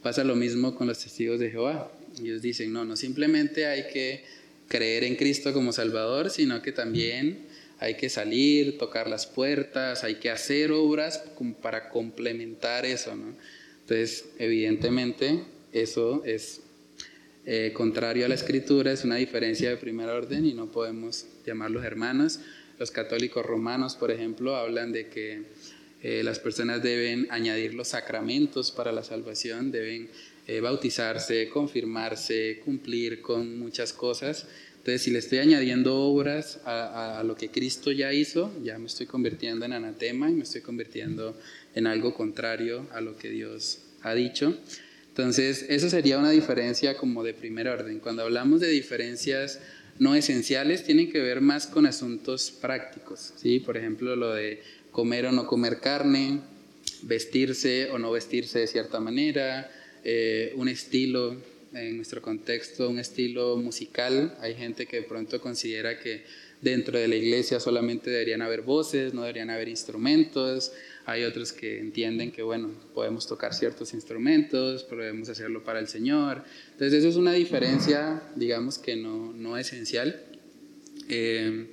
Pasa 0.03 0.25
lo 0.25 0.35
mismo 0.35 0.75
con 0.75 0.89
los 0.89 0.99
testigos 0.99 1.39
de 1.39 1.51
Jehová. 1.51 1.91
Ellos 2.21 2.43
dicen, 2.43 2.73
no, 2.73 2.85
no 2.85 2.97
simplemente 2.97 3.67
hay 3.67 3.87
que 3.93 4.25
creer 4.67 5.05
en 5.05 5.15
Cristo 5.15 5.53
como 5.53 5.73
Salvador, 5.73 6.31
sino 6.31 6.61
que 6.61 6.73
también 6.73 7.47
hay 7.79 7.95
que 7.95 8.09
salir, 8.09 8.77
tocar 8.77 9.09
las 9.09 9.27
puertas, 9.27 10.03
hay 10.03 10.17
que 10.17 10.31
hacer 10.31 10.73
obras 10.73 11.23
para 11.63 11.91
complementar 11.91 12.85
eso. 12.85 13.15
¿no? 13.15 13.37
Entonces, 13.83 14.25
evidentemente, 14.39 15.43
eso 15.73 16.25
es 16.25 16.63
eh, 17.49 17.73
contrario 17.73 18.25
a 18.27 18.29
la 18.29 18.35
escritura, 18.35 18.91
es 18.91 19.05
una 19.05 19.15
diferencia 19.15 19.71
de 19.71 19.77
primer 19.77 20.09
orden 20.09 20.45
y 20.45 20.53
no 20.53 20.67
podemos 20.67 21.27
llamarlos 21.47 21.85
hermanos. 21.85 22.41
Los 22.77 22.91
católicos 22.91 23.47
romanos, 23.47 23.95
por 23.95 24.11
ejemplo, 24.11 24.57
hablan 24.57 24.91
de 24.91 25.07
que 25.07 25.45
eh, 26.03 26.23
las 26.25 26.41
personas 26.41 26.83
deben 26.83 27.29
añadir 27.31 27.75
los 27.75 27.89
sacramentos 27.89 28.73
para 28.73 28.91
la 28.91 29.05
salvación, 29.05 29.71
deben 29.71 30.09
eh, 30.49 30.61
bautizarse, 30.61 31.49
confirmarse, 31.49 32.61
cumplir 32.65 33.23
con 33.23 33.61
muchas 33.61 33.93
cosas. 33.93 34.49
Entonces, 34.79 35.03
si 35.03 35.13
le 35.13 35.21
estoy 35.21 35.39
añadiendo 35.39 35.97
obras 36.01 36.61
a, 36.65 37.21
a, 37.21 37.23
lo 37.23 37.37
que 37.37 37.51
Cristo 37.51 37.93
ya 37.93 38.13
hizo, 38.13 38.53
ya 38.65 38.77
me 38.79 38.87
estoy 38.87 39.07
convirtiendo 39.07 39.65
en 39.65 39.73
anatema 39.73 40.29
y 40.31 40.35
me 40.35 40.43
estoy 40.43 40.63
convirtiendo 40.63 41.39
en 41.77 41.87
algo 41.87 42.13
contrario 42.13 42.89
a 42.93 43.01
lo 43.01 43.17
que 43.17 43.31
Dios 43.31 43.83
ha 44.03 44.15
dicho. 44.15 44.59
Entonces, 45.17 45.65
eso 45.71 45.89
sería 45.89 46.19
una 46.19 46.31
diferencia 46.31 46.95
como 46.95 47.25
de 47.25 47.33
primer 47.33 47.69
orden. 47.69 48.01
Cuando 48.01 48.21
hablamos 48.21 48.61
de 48.61 48.69
diferencias 48.69 49.61
no 49.99 50.15
esenciales, 50.15 50.85
tienen 50.85 51.11
que 51.11 51.21
ver 51.21 51.41
más 51.41 51.67
con 51.67 51.87
asuntos 51.87 52.51
prácticos, 52.51 53.33
¿sí? 53.35 53.61
Por 53.61 53.79
ejemplo, 53.79 54.15
lo 54.15 54.35
de 54.35 54.61
comer 54.91 55.25
o 55.25 55.33
no 55.33 55.47
comer 55.47 55.81
carne, 55.81 56.41
vestirse 57.01 57.91
o 57.93 57.99
no 57.99 58.13
vestirse 58.13 58.59
de 58.59 58.67
cierta 58.67 59.01
manera, 59.01 59.73
eh, 60.05 60.53
un 60.57 60.69
estilo, 60.69 61.35
en 61.73 61.97
nuestro 61.97 62.21
contexto, 62.21 62.91
un 62.91 62.99
estilo 62.99 63.57
musical. 63.57 64.37
Hay 64.41 64.55
gente 64.55 64.85
que 64.85 64.97
de 64.97 65.03
pronto 65.05 65.41
considera 65.41 65.99
que 65.99 66.25
dentro 66.61 66.99
de 66.99 67.09
la 67.09 67.17
iglesia 67.17 67.59
solamente 67.59 68.11
deberían 68.11 68.43
haber 68.43 68.61
voces, 68.61 69.15
no 69.15 69.23
deberían 69.23 69.49
haber 69.49 69.69
instrumentos. 69.69 70.73
Hay 71.07 71.23
otros 71.23 71.53
que 71.53 71.79
entienden 71.79 72.33
que, 72.33 72.43
bueno, 72.43 72.71
podemos 72.93 73.29
tocar 73.29 73.55
ciertos 73.55 73.95
instrumentos, 73.95 74.83
podemos 74.83 75.29
hacerlo 75.29 75.63
para 75.63 75.79
el 75.79 75.87
Señor. 75.87 76.43
Entonces, 76.73 76.99
eso 76.99 77.09
es 77.09 77.17
una 77.17 77.33
diferencia, 77.33 78.25
digamos, 78.35 78.79
que 78.79 78.97
no, 78.97 79.33
no 79.33 79.57
esencial. 79.57 80.21
Eh, 81.09 81.69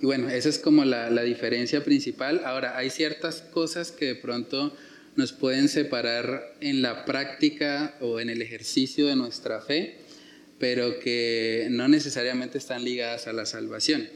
y 0.00 0.06
bueno, 0.06 0.28
esa 0.28 0.48
es 0.48 0.60
como 0.60 0.84
la, 0.84 1.10
la 1.10 1.22
diferencia 1.22 1.82
principal. 1.82 2.42
Ahora, 2.44 2.78
hay 2.78 2.90
ciertas 2.90 3.42
cosas 3.42 3.90
que 3.90 4.06
de 4.06 4.14
pronto 4.14 4.72
nos 5.16 5.32
pueden 5.32 5.68
separar 5.68 6.54
en 6.60 6.80
la 6.80 7.04
práctica 7.04 7.96
o 8.00 8.20
en 8.20 8.30
el 8.30 8.40
ejercicio 8.42 9.08
de 9.08 9.16
nuestra 9.16 9.60
fe, 9.60 9.96
pero 10.60 11.00
que 11.00 11.66
no 11.70 11.88
necesariamente 11.88 12.58
están 12.58 12.84
ligadas 12.84 13.26
a 13.26 13.32
la 13.32 13.44
salvación. 13.44 14.08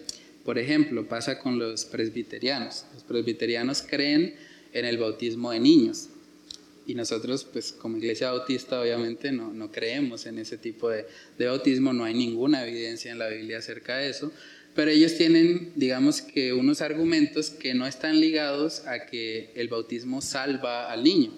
Por 0.44 0.60
ejemplo, 0.60 1.08
pasa 1.08 1.40
con 1.40 1.58
los 1.58 1.84
presbiterianos. 1.84 2.84
Los 2.94 3.02
presbiterianos 3.02 3.82
creen 3.82 4.36
en 4.72 4.84
el 4.84 4.98
bautismo 4.98 5.50
de 5.50 5.60
niños. 5.60 6.08
Y 6.86 6.94
nosotros, 6.94 7.44
pues 7.44 7.72
como 7.72 7.98
iglesia 7.98 8.32
bautista, 8.32 8.80
obviamente 8.80 9.30
no, 9.30 9.52
no 9.52 9.70
creemos 9.70 10.26
en 10.26 10.38
ese 10.38 10.58
tipo 10.58 10.90
de, 10.90 11.06
de, 11.38 11.46
bautismo, 11.46 11.92
no 11.92 12.04
hay 12.04 12.14
ninguna 12.14 12.66
evidencia 12.66 13.12
en 13.12 13.18
la 13.18 13.28
Biblia 13.28 13.58
acerca 13.58 13.98
de 13.98 14.10
eso, 14.10 14.32
pero 14.74 14.90
ellos 14.90 15.16
tienen, 15.16 15.72
digamos 15.76 16.22
que, 16.22 16.52
unos 16.52 16.80
argumentos 16.80 17.50
que 17.50 17.74
no 17.74 17.86
están 17.86 18.20
ligados 18.20 18.86
a 18.86 19.06
que 19.06 19.50
el 19.54 19.68
bautismo 19.68 20.22
salva 20.22 20.90
al 20.90 21.04
niño. 21.04 21.30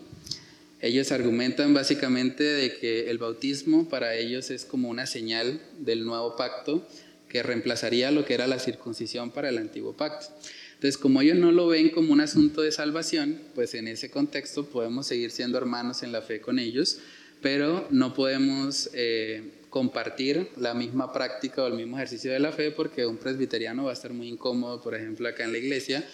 Ellos 0.81 1.13
argumentan 1.13 1.75
básicamente 1.75 2.45
de 2.45 2.77
que 2.77 3.11
el 3.11 3.19
bautismo 3.19 3.89
para 3.89 4.15
ellos 4.17 4.51
es 4.51 4.65
como 4.65 4.89
una 4.89 5.07
señal 5.07 5.61
del 5.79 6.05
nuevo 6.05 6.37
pacto 6.37 6.87
que 7.29 7.43
reemplazaría 7.43 8.11
lo 8.11 8.25
que 8.25 8.35
era 8.35 8.47
la 8.47 8.59
circuncisión 8.59 9.31
para 9.31 9.49
el 9.49 9.59
antiguo 9.59 9.95
pacto. 9.95 10.27
Entonces, 10.75 10.99
como 10.99 11.21
ellos 11.21 11.39
no 11.39 11.53
lo 11.53 11.69
ven 11.69 11.91
como 11.91 12.13
un 12.13 12.21
asunto 12.21 12.63
de 12.63 12.73
salvación, 12.73 13.41
pues 13.55 13.75
en 13.75 13.89
ese 13.89 14.11
contexto 14.11 14.67
podemos 14.67 15.07
seguir 15.07 15.31
siendo 15.31 15.59
hermanos 15.59 16.03
en 16.03 16.13
la 16.13 16.23
fe 16.23 16.41
con 16.41 16.59
ellos, 16.59 16.99
pero 17.41 17.87
no 17.91 18.15
podemos 18.15 18.91
eh, 18.93 19.51
compartir 19.71 20.49
la 20.57 20.75
misma 20.75 21.13
práctica 21.13 21.63
o 21.63 21.67
el 21.67 21.75
mismo 21.75 21.97
ejercicio 21.97 22.33
de 22.33 22.39
la 22.39 22.53
fe 22.53 22.71
porque 22.71 23.07
un 23.07 23.17
presbiteriano 23.17 23.85
va 23.85 23.91
a 23.91 23.95
estar 23.95 24.13
muy 24.13 24.29
incómodo, 24.29 24.81
por 24.81 24.95
ejemplo, 24.95 25.29
acá 25.29 25.45
en 25.45 25.53
la 25.53 25.59
iglesia, 25.59 26.05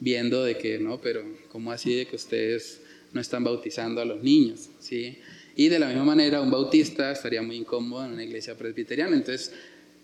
viendo 0.00 0.44
de 0.44 0.56
que, 0.56 0.78
no, 0.78 1.00
pero 1.00 1.24
¿cómo 1.50 1.72
así 1.72 1.94
de 1.94 2.06
que 2.06 2.16
ustedes 2.16 2.80
no 3.12 3.20
están 3.20 3.44
bautizando 3.44 4.00
a 4.00 4.04
los 4.04 4.22
niños? 4.22 4.70
¿Sí? 4.78 5.18
Y 5.56 5.68
de 5.68 5.80
la 5.80 5.88
misma 5.88 6.04
manera, 6.04 6.40
un 6.40 6.52
bautista 6.52 7.10
estaría 7.10 7.42
muy 7.42 7.56
incómodo 7.56 8.04
en 8.04 8.12
una 8.12 8.22
iglesia 8.22 8.56
presbiteriana. 8.56 9.16
Entonces, 9.16 9.52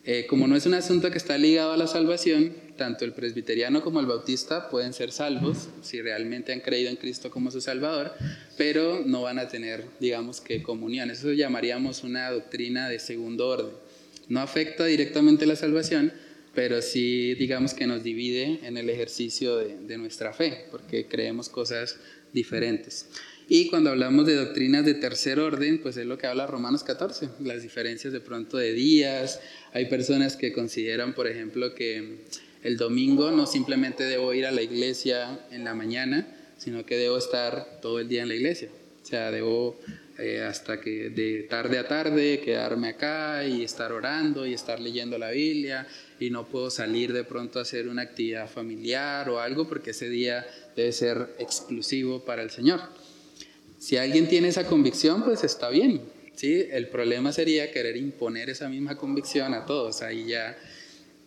eh, 0.07 0.27
como 0.27 0.47
no 0.47 0.55
es 0.55 0.67
un 0.67 0.75
asunto 0.75 1.11
que 1.11 1.17
está 1.17 1.39
ligado 1.39 1.73
a 1.73 1.79
la 1.79 1.87
salvación, 1.87 2.53
tanto 2.77 3.07
el 3.07 3.13
presbiteriano 3.13 3.83
como 3.83 4.01
el 4.01 4.07
bautista 4.07 4.69
pueden 4.69 4.93
ser 4.93 5.13
salvos 5.13 5.69
si 5.81 6.03
realmente 6.03 6.53
han 6.53 6.61
creído 6.61 6.91
en 6.91 6.97
Cristo 6.97 7.31
como 7.31 7.51
su 7.51 7.63
Salvador, 7.63 8.13
pero 8.59 9.03
no 9.07 9.23
van 9.23 9.39
a 9.39 9.49
tener, 9.49 9.85
digamos 10.01 10.43
que, 10.43 10.63
comunión. 10.63 11.11
Eso 11.11 11.33
llamaríamos 11.33 12.05
una 12.05 12.31
doctrina 12.31 12.89
de 12.89 12.99
segundo 12.99 13.49
orden. 13.49 13.73
No 14.29 14.41
afecta 14.41 14.85
directamente 14.85 15.47
la 15.47 15.57
salvación, 15.57 16.13
pero 16.55 16.83
sí, 16.83 17.35
digamos 17.35 17.73
que 17.73 17.87
nos 17.87 18.03
divide 18.03 18.61
en 18.63 18.77
el 18.77 18.91
ejercicio 18.91 19.57
de, 19.57 19.79
de 19.79 19.97
nuestra 19.97 20.35
fe, 20.35 20.67
porque 20.71 21.07
creemos 21.07 21.49
cosas 21.49 21.97
diferentes. 22.35 23.09
Y 23.49 23.69
cuando 23.69 23.91
hablamos 23.91 24.27
de 24.27 24.37
doctrinas 24.37 24.85
de 24.87 24.95
tercer 24.95 25.39
orden, 25.39 25.79
pues 25.79 25.97
es 25.97 26.07
lo 26.07 26.17
que 26.17 26.27
habla 26.27 26.47
Romanos 26.47 26.83
14, 26.83 27.29
las 27.41 27.63
diferencias 27.63 28.13
de 28.13 28.21
pronto 28.21 28.57
de 28.57 28.73
días. 28.73 29.41
Hay 29.73 29.87
personas 29.87 30.37
que 30.37 30.53
consideran, 30.53 31.15
por 31.15 31.27
ejemplo, 31.27 31.75
que 31.75 32.25
el 32.63 32.79
domingo 32.79 33.31
no 33.33 33.47
simplemente 33.47 34.05
debo 34.05 34.33
ir 34.33 34.47
a 34.47 34.51
la 34.51 34.63
iglesia 34.63 35.41
en 35.51 35.65
la 35.65 35.75
mañana, 35.75 36.27
sino 36.57 36.87
que 36.87 36.97
debo 36.97 37.19
estar 37.19 37.81
todo 37.83 38.01
el 38.01 38.09
día 38.09 38.23
en 38.23 38.29
la 38.29 38.35
iglesia. 38.35 38.71
O 39.03 39.07
sea, 39.07 39.31
debo 39.31 39.79
eh, 40.19 40.41
hasta 40.41 40.81
que 40.81 41.11
de 41.11 41.43
tarde 41.43 41.79
a 41.79 41.87
tarde 41.87 42.41
quedarme 42.41 42.89
acá 42.89 43.45
y 43.45 43.63
estar 43.63 43.93
orando 43.93 44.47
y 44.47 44.55
estar 44.55 44.81
leyendo 44.81 45.19
la 45.19 45.31
Biblia 45.31 45.87
y 46.19 46.31
no 46.31 46.47
puedo 46.47 46.71
salir 46.71 47.13
de 47.13 47.25
pronto 47.25 47.59
a 47.59 47.63
hacer 47.63 47.89
una 47.89 48.03
actividad 48.03 48.49
familiar 48.49 49.29
o 49.29 49.41
algo 49.41 49.69
porque 49.69 49.91
ese 49.91 50.09
día 50.09 50.47
debe 50.75 50.93
ser 50.93 51.35
exclusivo 51.39 52.25
para 52.25 52.43
el 52.43 52.51
Señor. 52.51 52.81
Si 53.85 53.99
alguien 53.99 54.29
tiene 54.29 54.49
esa 54.49 54.65
convicción, 54.65 55.23
pues 55.25 55.45
está 55.45 55.69
bien. 55.69 56.01
¿sí? 56.37 56.65
El 56.71 56.89
problema 56.89 57.33
sería 57.33 57.71
querer 57.71 57.99
imponer 57.99 58.49
esa 58.49 58.67
misma 58.71 58.97
convicción 58.97 59.53
a 59.53 59.67
todos. 59.67 60.01
Ahí 60.01 60.25
ya 60.25 60.57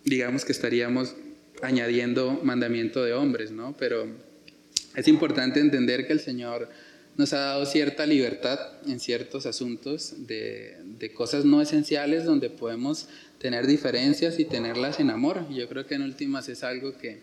digamos 0.04 0.44
que 0.44 0.54
estaríamos 0.54 1.14
añadiendo 1.62 2.40
mandamiento 2.42 3.04
de 3.04 3.14
hombres, 3.14 3.52
¿no? 3.52 3.76
Pero 3.78 4.08
es 4.96 5.08
importante 5.08 5.60
entender 5.60 6.08
que 6.08 6.14
el 6.14 6.20
Señor 6.20 6.68
nos 7.16 7.32
ha 7.34 7.42
dado 7.42 7.66
cierta 7.68 8.08
libertad 8.08 8.60
en 8.88 9.00
ciertos 9.00 9.46
asuntos 9.46 10.26
de, 10.26 11.12
cosas 11.14 11.46
no 11.46 11.62
esenciales 11.62 12.26
donde 12.26 12.50
podemos 12.50 13.08
tener 13.38 13.68
diferencias 13.68 14.40
y 14.40 14.46
tenerlas 14.46 15.00
en 15.00 15.12
amor. 15.12 15.48
Yo 15.54 15.70
creo 15.70 15.86
que 15.86 15.94
en 15.94 16.02
últimas 16.02 16.50
es 16.50 16.64
algo 16.64 16.98
que, 16.98 17.20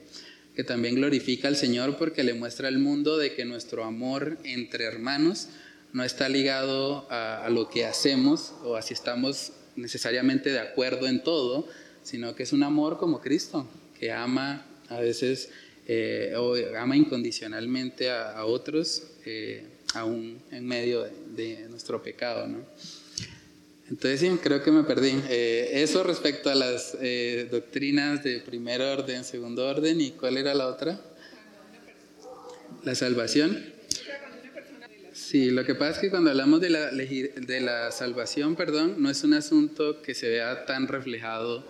también 0.63 0.95
glorifica 0.95 1.49
al 1.49 1.57
Señor 1.57 1.97
porque 1.99 2.23
le 2.23 2.35
muestra 2.35 2.69
al 2.69 2.79
mundo 2.79 3.19
de 3.19 3.35
que 3.35 3.45
nuestro 3.45 3.83
amor 3.83 4.39
entre 4.45 4.85
hermanos 4.85 5.49
no 5.93 6.05
está 6.05 6.29
ligado 6.29 7.07
a, 7.11 7.49
lo 7.51 7.69
que 7.69 7.87
hacemos 7.87 8.53
o 8.63 8.77
a 8.77 8.83
si 8.83 8.95
estamos 8.95 9.53
necesariamente 9.75 10.51
de 10.51 10.61
acuerdo 10.61 11.09
en 11.09 11.23
todo, 11.25 11.67
sino 12.03 12.37
que 12.37 12.45
es 12.45 12.53
un 12.53 12.63
amor 12.63 12.99
como 12.99 13.21
Cristo, 13.21 13.69
que 13.99 14.13
ama 14.13 14.65
a 14.89 15.01
veces 15.01 15.51
eh, 15.87 16.35
o 16.37 16.55
ama 16.77 16.97
incondicionalmente 16.97 18.11
a, 18.11 18.45
otros, 18.45 19.05
eh, 19.25 19.65
aún 19.95 20.41
en 20.51 20.67
medio 20.67 21.05
de, 21.35 21.69
nuestro 21.69 22.03
pecado. 22.03 22.47
¿no? 22.47 22.59
Entonces 23.91 24.21
sí, 24.21 24.31
creo 24.43 24.63
que 24.63 24.71
me 24.71 24.85
perdí. 24.85 25.21
Eh, 25.29 25.83
eso 25.83 26.03
respecto 26.03 26.51
a 26.51 26.55
las 26.55 26.97
doctrinas 27.51 28.25
de 28.25 28.41
primer 28.41 28.81
orden, 28.81 29.25
segundo 29.25 29.67
orden, 29.67 30.01
¿y 30.01 30.13
cuál 30.13 30.39
era 30.39 30.55
la 30.55 30.69
otra? 30.69 31.01
La 32.83 32.95
salvación. 32.95 33.73
Sí, 35.13 35.51
lo 35.51 35.65
que 35.65 35.75
pasa 35.75 35.93
es 35.93 35.99
que 35.99 36.11
cuando 36.11 36.31
hablamos 36.31 36.61
de 36.61 36.71
la, 36.71 36.91
de 36.91 37.61
la 37.61 37.93
salvación, 37.93 38.57
perdón, 38.57 38.97
no 38.99 39.11
es 39.11 39.23
un 39.23 39.35
asunto 39.35 40.03
que 40.03 40.15
se 40.15 40.29
vea 40.29 40.65
tan 40.65 40.89
reflejado 40.89 41.65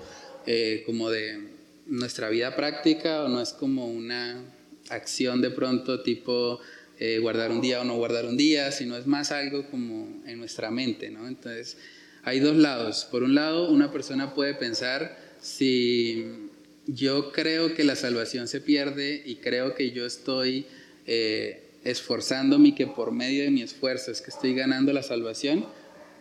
como 0.87 1.11
de 1.11 1.55
nuestra 1.87 2.29
vida 2.29 2.57
práctica 2.57 3.25
o 3.25 3.29
no 3.29 3.41
es 3.41 3.53
como 3.53 3.87
una 3.87 4.43
acción 4.91 5.41
de 5.41 5.51
pronto 5.51 6.03
tipo 6.03 6.61
eh, 6.99 7.19
guardar 7.19 7.51
un 7.51 7.61
día 7.61 7.81
o 7.81 7.85
no 7.85 7.97
guardar 7.97 8.27
un 8.27 8.37
día, 8.37 8.71
sino 8.73 8.97
es 8.97 9.07
más 9.07 9.33
algo 9.33 9.69
como 9.71 10.23
en 10.27 10.39
nuestra 10.39 10.71
mente, 10.71 11.11
¿no? 11.11 11.27
Entonces, 11.27 11.77
hay 12.25 12.41
dos 12.41 12.57
lados. 12.57 13.07
Por 13.11 13.23
un 13.23 13.35
lado, 13.35 13.71
una 13.71 13.93
persona 13.93 14.35
puede 14.35 14.55
pensar 14.55 15.19
si 15.41 16.51
yo 16.87 17.33
creo 17.33 17.75
que 17.75 17.85
la 17.85 17.97
salvación 17.97 18.49
se 18.49 18.61
pierde 18.61 19.23
y 19.25 19.37
creo 19.37 19.75
que 19.75 19.91
yo 19.91 20.07
estoy 20.07 20.67
eh, 21.07 21.63
esforzándome 21.85 22.69
y 22.69 22.75
que 22.75 22.87
por 22.87 23.13
medio 23.13 23.45
de 23.45 23.51
mi 23.51 23.63
esfuerzo 23.63 24.11
es 24.11 24.21
que 24.21 24.31
estoy 24.31 24.55
ganando 24.55 24.93
la 24.93 25.03
salvación, 25.03 25.67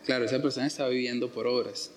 claro, 0.06 0.26
esa 0.26 0.42
persona 0.42 0.68
está 0.68 0.88
viviendo 0.88 1.32
por 1.32 1.48
obras 1.48 1.92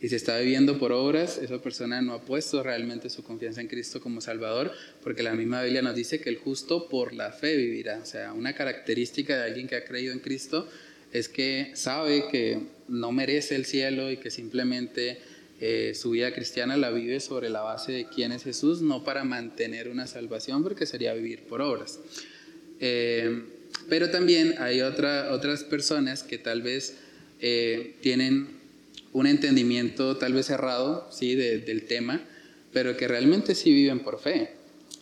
y 0.00 0.08
se 0.08 0.16
está 0.16 0.38
viviendo 0.38 0.78
por 0.78 0.92
obras, 0.92 1.38
esa 1.38 1.60
persona 1.60 2.00
no 2.00 2.14
ha 2.14 2.22
puesto 2.22 2.62
realmente 2.62 3.10
su 3.10 3.22
confianza 3.22 3.60
en 3.60 3.68
Cristo 3.68 4.00
como 4.00 4.22
Salvador, 4.22 4.72
porque 5.02 5.22
la 5.22 5.34
misma 5.34 5.62
Biblia 5.62 5.82
nos 5.82 5.94
dice 5.94 6.20
que 6.20 6.30
el 6.30 6.38
justo 6.38 6.88
por 6.88 7.12
la 7.12 7.32
fe 7.32 7.54
vivirá. 7.56 7.98
O 8.02 8.06
sea, 8.06 8.32
una 8.32 8.54
característica 8.54 9.36
de 9.36 9.44
alguien 9.44 9.68
que 9.68 9.76
ha 9.76 9.84
creído 9.84 10.14
en 10.14 10.20
Cristo 10.20 10.66
es 11.12 11.28
que 11.28 11.72
sabe 11.74 12.28
que 12.30 12.60
no 12.88 13.12
merece 13.12 13.56
el 13.56 13.64
cielo 13.64 14.10
y 14.10 14.16
que 14.18 14.30
simplemente 14.30 15.18
eh, 15.60 15.92
su 15.94 16.10
vida 16.10 16.32
cristiana 16.32 16.76
la 16.76 16.90
vive 16.90 17.20
sobre 17.20 17.50
la 17.50 17.60
base 17.60 17.92
de 17.92 18.06
quién 18.08 18.32
es 18.32 18.44
Jesús, 18.44 18.80
no 18.80 19.04
para 19.04 19.24
mantener 19.24 19.88
una 19.88 20.06
salvación, 20.06 20.62
porque 20.62 20.86
sería 20.86 21.12
vivir 21.14 21.42
por 21.42 21.60
obras. 21.60 22.00
Eh, 22.80 23.42
pero 23.88 24.10
también 24.10 24.54
hay 24.58 24.80
otra, 24.80 25.32
otras 25.32 25.64
personas 25.64 26.22
que 26.22 26.38
tal 26.38 26.62
vez 26.62 26.96
eh, 27.40 27.96
tienen 28.00 28.58
un 29.12 29.26
entendimiento 29.26 30.16
tal 30.16 30.32
vez 30.32 30.50
errado 30.50 31.08
¿sí? 31.10 31.34
del 31.34 31.82
tema, 31.84 32.20
pero 32.72 32.96
que 32.96 33.08
realmente 33.08 33.54
sí 33.54 33.72
viven 33.72 34.00
por 34.00 34.20
fe. 34.20 34.52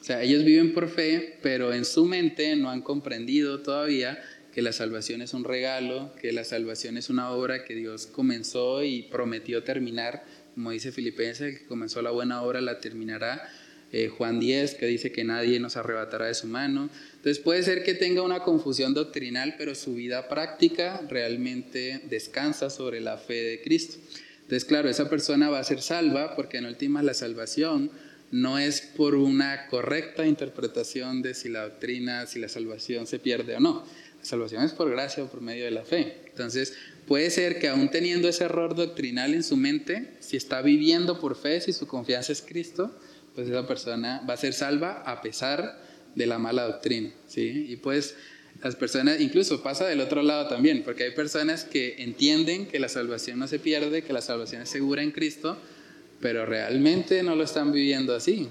O 0.00 0.04
sea, 0.04 0.22
ellos 0.22 0.44
viven 0.44 0.72
por 0.72 0.88
fe, 0.88 1.38
pero 1.42 1.72
en 1.74 1.84
su 1.84 2.04
mente 2.06 2.56
no 2.56 2.70
han 2.70 2.80
comprendido 2.80 3.60
todavía 3.60 4.18
que 4.54 4.62
la 4.62 4.72
salvación 4.72 5.22
es 5.22 5.34
un 5.34 5.44
regalo, 5.44 6.12
que 6.20 6.32
la 6.32 6.44
salvación 6.44 6.96
es 6.96 7.10
una 7.10 7.30
obra 7.30 7.64
que 7.64 7.74
Dios 7.74 8.06
comenzó 8.06 8.82
y 8.82 9.02
prometió 9.02 9.62
terminar, 9.62 10.24
como 10.54 10.70
dice 10.70 10.92
Filipenses, 10.92 11.58
que 11.58 11.66
comenzó 11.66 12.02
la 12.02 12.10
buena 12.10 12.42
obra 12.42 12.60
la 12.60 12.80
terminará. 12.80 13.48
Eh, 13.90 14.08
Juan 14.08 14.38
10, 14.38 14.74
que 14.74 14.84
dice 14.84 15.12
que 15.12 15.24
nadie 15.24 15.58
nos 15.60 15.78
arrebatará 15.78 16.26
de 16.26 16.34
su 16.34 16.46
mano. 16.46 16.90
Entonces 17.16 17.38
puede 17.38 17.62
ser 17.62 17.84
que 17.84 17.94
tenga 17.94 18.20
una 18.20 18.40
confusión 18.40 18.92
doctrinal, 18.92 19.54
pero 19.56 19.74
su 19.74 19.94
vida 19.94 20.28
práctica 20.28 21.00
realmente 21.08 22.02
descansa 22.10 22.68
sobre 22.68 23.00
la 23.00 23.16
fe 23.16 23.42
de 23.42 23.62
Cristo. 23.62 23.96
Entonces, 24.42 24.66
claro, 24.66 24.90
esa 24.90 25.08
persona 25.08 25.48
va 25.48 25.58
a 25.58 25.64
ser 25.64 25.80
salva 25.80 26.36
porque 26.36 26.58
en 26.58 26.66
últimas 26.66 27.04
la 27.04 27.14
salvación 27.14 27.90
no 28.30 28.58
es 28.58 28.82
por 28.82 29.14
una 29.14 29.68
correcta 29.68 30.26
interpretación 30.26 31.22
de 31.22 31.34
si 31.34 31.48
la 31.48 31.62
doctrina, 31.62 32.26
si 32.26 32.38
la 32.38 32.48
salvación 32.48 33.06
se 33.06 33.18
pierde 33.18 33.56
o 33.56 33.60
no. 33.60 33.84
Salvación 34.22 34.64
es 34.64 34.72
por 34.72 34.90
gracia 34.90 35.24
o 35.24 35.28
por 35.28 35.40
medio 35.40 35.64
de 35.64 35.70
la 35.70 35.84
fe. 35.84 36.16
Entonces, 36.26 36.74
puede 37.06 37.30
ser 37.30 37.58
que 37.58 37.68
aún 37.68 37.90
teniendo 37.90 38.28
ese 38.28 38.44
error 38.44 38.74
doctrinal 38.74 39.34
en 39.34 39.42
su 39.42 39.56
mente, 39.56 40.14
si 40.20 40.36
está 40.36 40.60
viviendo 40.60 41.18
por 41.20 41.36
fe, 41.36 41.60
si 41.60 41.72
su 41.72 41.86
confianza 41.86 42.32
es 42.32 42.42
Cristo, 42.42 42.90
pues 43.34 43.48
esa 43.48 43.66
persona 43.66 44.22
va 44.28 44.34
a 44.34 44.36
ser 44.36 44.52
salva 44.52 45.02
a 45.06 45.22
pesar 45.22 45.80
de 46.14 46.26
la 46.26 46.38
mala 46.38 46.64
doctrina, 46.64 47.10
¿sí? 47.26 47.66
Y 47.68 47.76
pues 47.76 48.16
las 48.62 48.74
personas, 48.74 49.20
incluso 49.20 49.62
pasa 49.62 49.86
del 49.86 50.00
otro 50.00 50.22
lado 50.22 50.48
también, 50.48 50.82
porque 50.82 51.04
hay 51.04 51.12
personas 51.12 51.64
que 51.64 52.02
entienden 52.02 52.66
que 52.66 52.80
la 52.80 52.88
salvación 52.88 53.38
no 53.38 53.46
se 53.46 53.60
pierde, 53.60 54.02
que 54.02 54.12
la 54.12 54.20
salvación 54.20 54.62
es 54.62 54.68
segura 54.68 55.02
en 55.02 55.12
Cristo, 55.12 55.56
pero 56.20 56.44
realmente 56.44 57.22
no 57.22 57.36
lo 57.36 57.44
están 57.44 57.72
viviendo 57.72 58.16
así. 58.16 58.48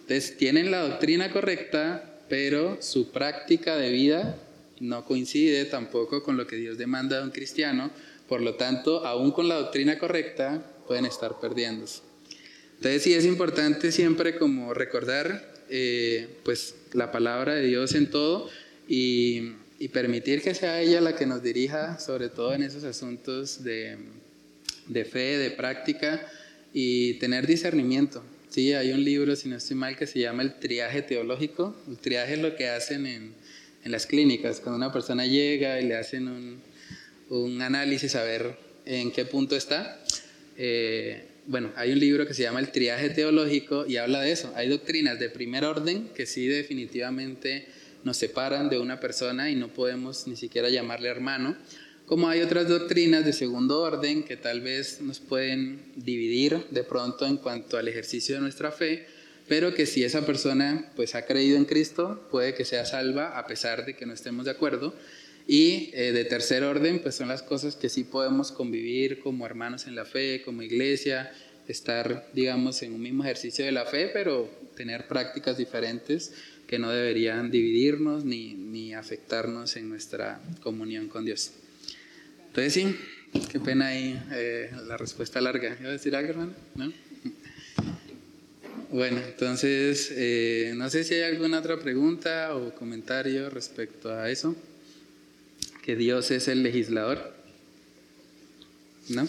Entonces 0.00 0.36
tienen 0.36 0.72
la 0.72 0.80
doctrina 0.80 1.30
correcta, 1.30 2.20
pero 2.28 2.78
su 2.80 3.12
práctica 3.12 3.76
de 3.76 3.90
vida 3.90 4.36
no 4.80 5.04
coincide 5.04 5.64
tampoco 5.64 6.22
con 6.22 6.36
lo 6.36 6.46
que 6.46 6.56
Dios 6.56 6.78
demanda 6.78 7.18
de 7.18 7.24
un 7.24 7.30
cristiano, 7.30 7.90
por 8.28 8.40
lo 8.40 8.54
tanto, 8.54 9.06
aún 9.06 9.30
con 9.30 9.48
la 9.48 9.56
doctrina 9.56 9.98
correcta, 9.98 10.62
pueden 10.86 11.06
estar 11.06 11.40
perdiéndose. 11.40 12.02
Entonces 12.76 13.02
sí 13.02 13.14
es 13.14 13.24
importante 13.24 13.90
siempre 13.90 14.36
como 14.38 14.74
recordar 14.74 15.54
eh, 15.68 16.28
pues 16.44 16.74
la 16.92 17.10
palabra 17.10 17.54
de 17.54 17.66
Dios 17.66 17.94
en 17.94 18.10
todo 18.10 18.48
y, 18.88 19.52
permitir 19.92 20.42
que 20.42 20.54
sea 20.54 20.80
ella 20.80 21.00
la 21.00 21.16
que 21.16 21.26
nos 21.26 21.42
dirija, 21.42 21.98
sobre 21.98 22.28
todo 22.28 22.54
en 22.54 22.62
esos 22.62 22.84
asuntos 22.84 23.62
de, 23.62 23.98
fe, 25.04 25.38
de 25.38 25.50
práctica 25.50 26.26
y 26.72 27.14
tener 27.14 27.46
discernimiento. 27.46 28.22
Sí, 28.48 28.72
hay 28.72 28.92
un 28.92 29.04
libro, 29.04 29.36
si 29.36 29.48
no 29.48 29.56
estoy 29.56 29.76
mal, 29.76 29.96
que 29.96 30.06
se 30.06 30.18
llama 30.18 30.42
El 30.42 30.58
triaje 30.58 31.02
teológico. 31.02 31.76
El 31.88 31.98
triaje 31.98 32.34
es 32.34 32.40
lo 32.40 32.56
que 32.56 32.68
hacen 32.68 33.06
en, 33.06 33.34
las 33.92 34.06
clínicas, 34.06 34.60
cuando 34.60 34.76
una 34.76 34.92
persona 34.92 35.26
llega 35.26 35.80
y 35.80 35.86
le 35.86 35.96
hacen 35.96 36.28
un, 36.28 36.60
un 37.30 37.62
análisis 37.62 38.14
a 38.14 38.22
ver 38.22 38.56
en 38.84 39.10
qué 39.10 39.24
punto 39.24 39.56
está. 39.56 40.00
Eh, 40.56 41.28
bueno, 41.46 41.72
hay 41.76 41.92
un 41.92 42.00
libro 42.00 42.26
que 42.26 42.34
se 42.34 42.42
llama 42.42 42.60
El 42.60 42.72
triaje 42.72 43.10
teológico 43.10 43.86
y 43.86 43.96
habla 43.98 44.20
de 44.20 44.32
eso. 44.32 44.52
Hay 44.56 44.68
doctrinas 44.68 45.18
de 45.18 45.30
primer 45.30 45.64
orden 45.64 46.08
que 46.14 46.26
sí 46.26 46.46
definitivamente 46.46 47.66
nos 48.04 48.16
separan 48.16 48.68
de 48.68 48.78
una 48.78 49.00
persona 49.00 49.50
y 49.50 49.56
no 49.56 49.68
podemos 49.68 50.26
ni 50.26 50.36
siquiera 50.36 50.68
llamarle 50.70 51.08
hermano, 51.08 51.56
como 52.06 52.28
hay 52.28 52.40
otras 52.40 52.68
doctrinas 52.68 53.24
de 53.24 53.32
segundo 53.32 53.80
orden 53.80 54.22
que 54.22 54.36
tal 54.36 54.60
vez 54.60 55.00
nos 55.00 55.18
pueden 55.18 55.92
dividir 55.96 56.66
de 56.70 56.84
pronto 56.84 57.26
en 57.26 57.36
cuanto 57.36 57.76
al 57.76 57.88
ejercicio 57.88 58.36
de 58.36 58.42
nuestra 58.42 58.70
fe, 58.70 59.06
pero 59.48 59.74
que 59.74 59.86
si 59.86 60.04
esa 60.04 60.26
persona 60.26 60.90
pues 60.96 61.14
ha 61.14 61.24
creído 61.24 61.56
en 61.56 61.64
Cristo, 61.64 62.26
puede 62.30 62.54
que 62.54 62.64
sea 62.64 62.84
salva 62.84 63.38
a 63.38 63.46
pesar 63.46 63.86
de 63.86 63.94
que 63.94 64.06
no 64.06 64.12
estemos 64.12 64.44
de 64.44 64.50
acuerdo 64.50 64.94
y 65.46 65.90
eh, 65.94 66.12
de 66.12 66.24
tercer 66.24 66.64
orden, 66.64 67.00
pues 67.00 67.14
son 67.14 67.28
las 67.28 67.42
cosas 67.42 67.76
que 67.76 67.88
sí 67.88 68.04
podemos 68.04 68.50
convivir 68.50 69.20
como 69.20 69.46
hermanos 69.46 69.86
en 69.86 69.94
la 69.94 70.04
fe, 70.04 70.42
como 70.44 70.62
iglesia, 70.62 71.32
estar, 71.68 72.28
digamos, 72.32 72.82
en 72.82 72.92
un 72.92 73.00
mismo 73.00 73.24
ejercicio 73.24 73.64
de 73.64 73.72
la 73.72 73.84
fe, 73.84 74.10
pero 74.12 74.50
tener 74.76 75.06
prácticas 75.06 75.56
diferentes 75.56 76.32
que 76.66 76.78
no 76.78 76.90
deberían 76.90 77.50
dividirnos 77.50 78.24
ni, 78.24 78.54
ni 78.54 78.94
afectarnos 78.94 79.76
en 79.76 79.88
nuestra 79.88 80.40
comunión 80.62 81.08
con 81.08 81.24
Dios. 81.24 81.52
Entonces 82.48 82.72
sí, 82.72 82.96
qué 83.52 83.60
pena 83.60 83.88
ahí 83.88 84.20
eh, 84.32 84.70
la 84.86 84.96
respuesta 84.96 85.40
larga. 85.40 85.76
¿Iba 85.78 85.90
a 85.90 85.92
decir 85.92 86.16
algo, 86.16 86.30
hermano? 86.30 86.54
¿No? 86.74 86.92
Bueno, 88.90 89.20
entonces, 89.26 90.12
eh, 90.12 90.72
no 90.76 90.88
sé 90.90 91.04
si 91.04 91.14
hay 91.14 91.22
alguna 91.22 91.58
otra 91.58 91.78
pregunta 91.78 92.54
o 92.54 92.74
comentario 92.74 93.50
respecto 93.50 94.10
a 94.10 94.30
eso 94.30 94.54
que 95.86 95.94
Dios 95.94 96.32
es 96.32 96.48
el 96.48 96.64
legislador? 96.64 97.32
¿No? 99.08 99.28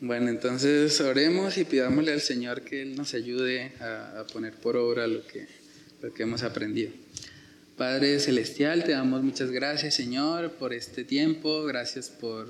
Bueno, 0.00 0.28
entonces 0.28 1.00
oremos 1.00 1.58
y 1.58 1.64
pidámosle 1.64 2.12
al 2.12 2.20
Señor 2.20 2.62
que 2.62 2.82
Él 2.82 2.94
nos 2.94 3.12
ayude 3.12 3.72
a, 3.80 4.24
poner 4.32 4.52
por 4.52 4.76
obra 4.76 5.08
lo 5.08 5.26
que, 5.26 5.48
lo 6.02 6.14
que 6.14 6.22
hemos 6.22 6.44
aprendido. 6.44 6.92
Padre 7.76 8.20
Celestial, 8.20 8.84
te 8.84 8.92
damos 8.92 9.24
muchas 9.24 9.50
gracias, 9.50 9.96
Señor, 9.96 10.52
por 10.52 10.72
este 10.72 11.02
tiempo. 11.02 11.64
Gracias 11.64 12.08
por 12.08 12.46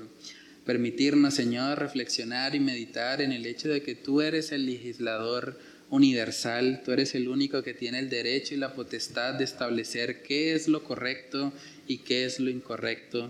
permitirnos, 0.67 1.33
Señor, 1.33 1.79
reflexionar 1.79 2.53
y 2.53 2.59
meditar 2.59 3.21
en 3.21 3.31
el 3.31 3.45
hecho 3.45 3.69
de 3.69 3.81
que 3.81 3.95
tú 3.95 4.21
eres 4.21 4.51
el 4.51 4.65
legislador 4.65 5.57
universal, 5.89 6.81
tú 6.83 6.91
eres 6.91 7.15
el 7.15 7.29
único 7.29 7.63
que 7.63 7.73
tiene 7.73 7.99
el 7.99 8.09
derecho 8.09 8.53
y 8.53 8.57
la 8.57 8.73
potestad 8.73 9.35
de 9.35 9.45
establecer 9.45 10.21
qué 10.21 10.53
es 10.53 10.67
lo 10.67 10.83
correcto 10.83 11.53
y 11.87 11.99
qué 11.99 12.25
es 12.25 12.41
lo 12.41 12.49
incorrecto. 12.49 13.29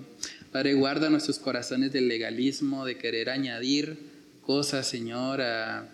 Padre, 0.51 0.73
guarda 0.73 1.11
nuestros 1.11 1.37
corazones 1.37 1.93
del 1.93 2.07
legalismo, 2.07 2.85
de 2.85 2.97
querer 2.97 3.29
añadir 3.29 3.99
cosas, 4.41 4.87
Señor, 4.87 5.39
a, 5.41 5.93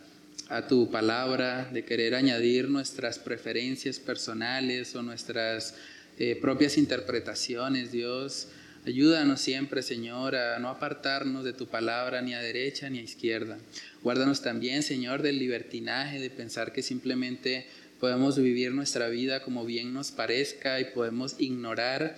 tu 0.69 0.89
palabra, 0.91 1.69
de 1.73 1.83
querer 1.83 2.15
añadir 2.15 2.69
nuestras 2.69 3.19
preferencias 3.19 3.99
personales 3.99 4.95
o 4.95 5.01
nuestras 5.01 5.75
eh, 6.17 6.37
propias 6.39 6.77
interpretaciones, 6.77 7.91
Dios. 7.91 8.47
Ayúdanos 8.85 9.39
siempre, 9.39 9.81
Señor, 9.81 10.35
a 10.35 10.59
no 10.59 10.67
apartarnos 10.67 11.45
de 11.45 11.53
tu 11.53 11.67
palabra 11.67 12.21
ni 12.21 12.33
a 12.33 12.41
derecha 12.41 12.89
ni 12.89 12.99
a 12.99 13.03
izquierda. 13.03 13.57
Guárdanos 14.01 14.41
también, 14.41 14.83
Señor, 14.83 15.21
del 15.21 15.39
libertinaje, 15.39 16.19
de 16.19 16.29
pensar 16.29 16.73
que 16.73 16.81
simplemente 16.81 17.65
podemos 18.01 18.37
vivir 18.37 18.73
nuestra 18.73 19.07
vida 19.07 19.41
como 19.41 19.63
bien 19.63 19.93
nos 19.93 20.11
parezca 20.11 20.81
y 20.81 20.91
podemos 20.93 21.35
ignorar 21.39 22.17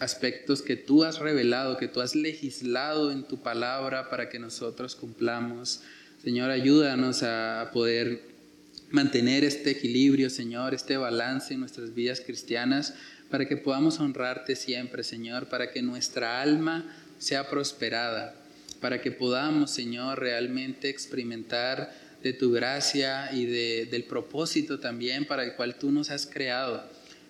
aspectos 0.00 0.62
que 0.62 0.76
tú 0.76 1.04
has 1.04 1.18
revelado, 1.18 1.76
que 1.76 1.88
tú 1.88 2.00
has 2.00 2.14
legislado 2.14 3.12
en 3.12 3.24
tu 3.24 3.42
palabra 3.42 4.08
para 4.08 4.30
que 4.30 4.38
nosotros 4.38 4.96
cumplamos. 4.96 5.82
Señor, 6.24 6.50
ayúdanos 6.50 7.22
a 7.22 7.68
poder 7.74 8.22
mantener 8.90 9.44
este 9.44 9.72
equilibrio, 9.72 10.30
Señor, 10.30 10.72
este 10.72 10.96
balance 10.96 11.52
en 11.52 11.60
nuestras 11.60 11.94
vidas 11.94 12.22
cristianas, 12.22 12.94
para 13.30 13.46
que 13.46 13.56
podamos 13.56 14.00
honrarte 14.00 14.56
siempre, 14.56 15.04
Señor, 15.04 15.48
para 15.48 15.70
que 15.70 15.82
nuestra 15.82 16.40
alma 16.40 16.84
sea 17.18 17.48
prosperada, 17.48 18.34
para 18.80 19.00
que 19.00 19.10
podamos, 19.10 19.70
Señor, 19.70 20.20
realmente 20.20 20.88
experimentar 20.88 21.92
de 22.22 22.32
tu 22.32 22.50
gracia 22.50 23.30
y 23.32 23.46
del 23.46 24.04
propósito 24.04 24.80
también 24.80 25.26
para 25.26 25.44
el 25.44 25.54
cual 25.54 25.76
tú 25.76 25.90
nos 25.90 26.10
has 26.10 26.26
creado. 26.26 26.82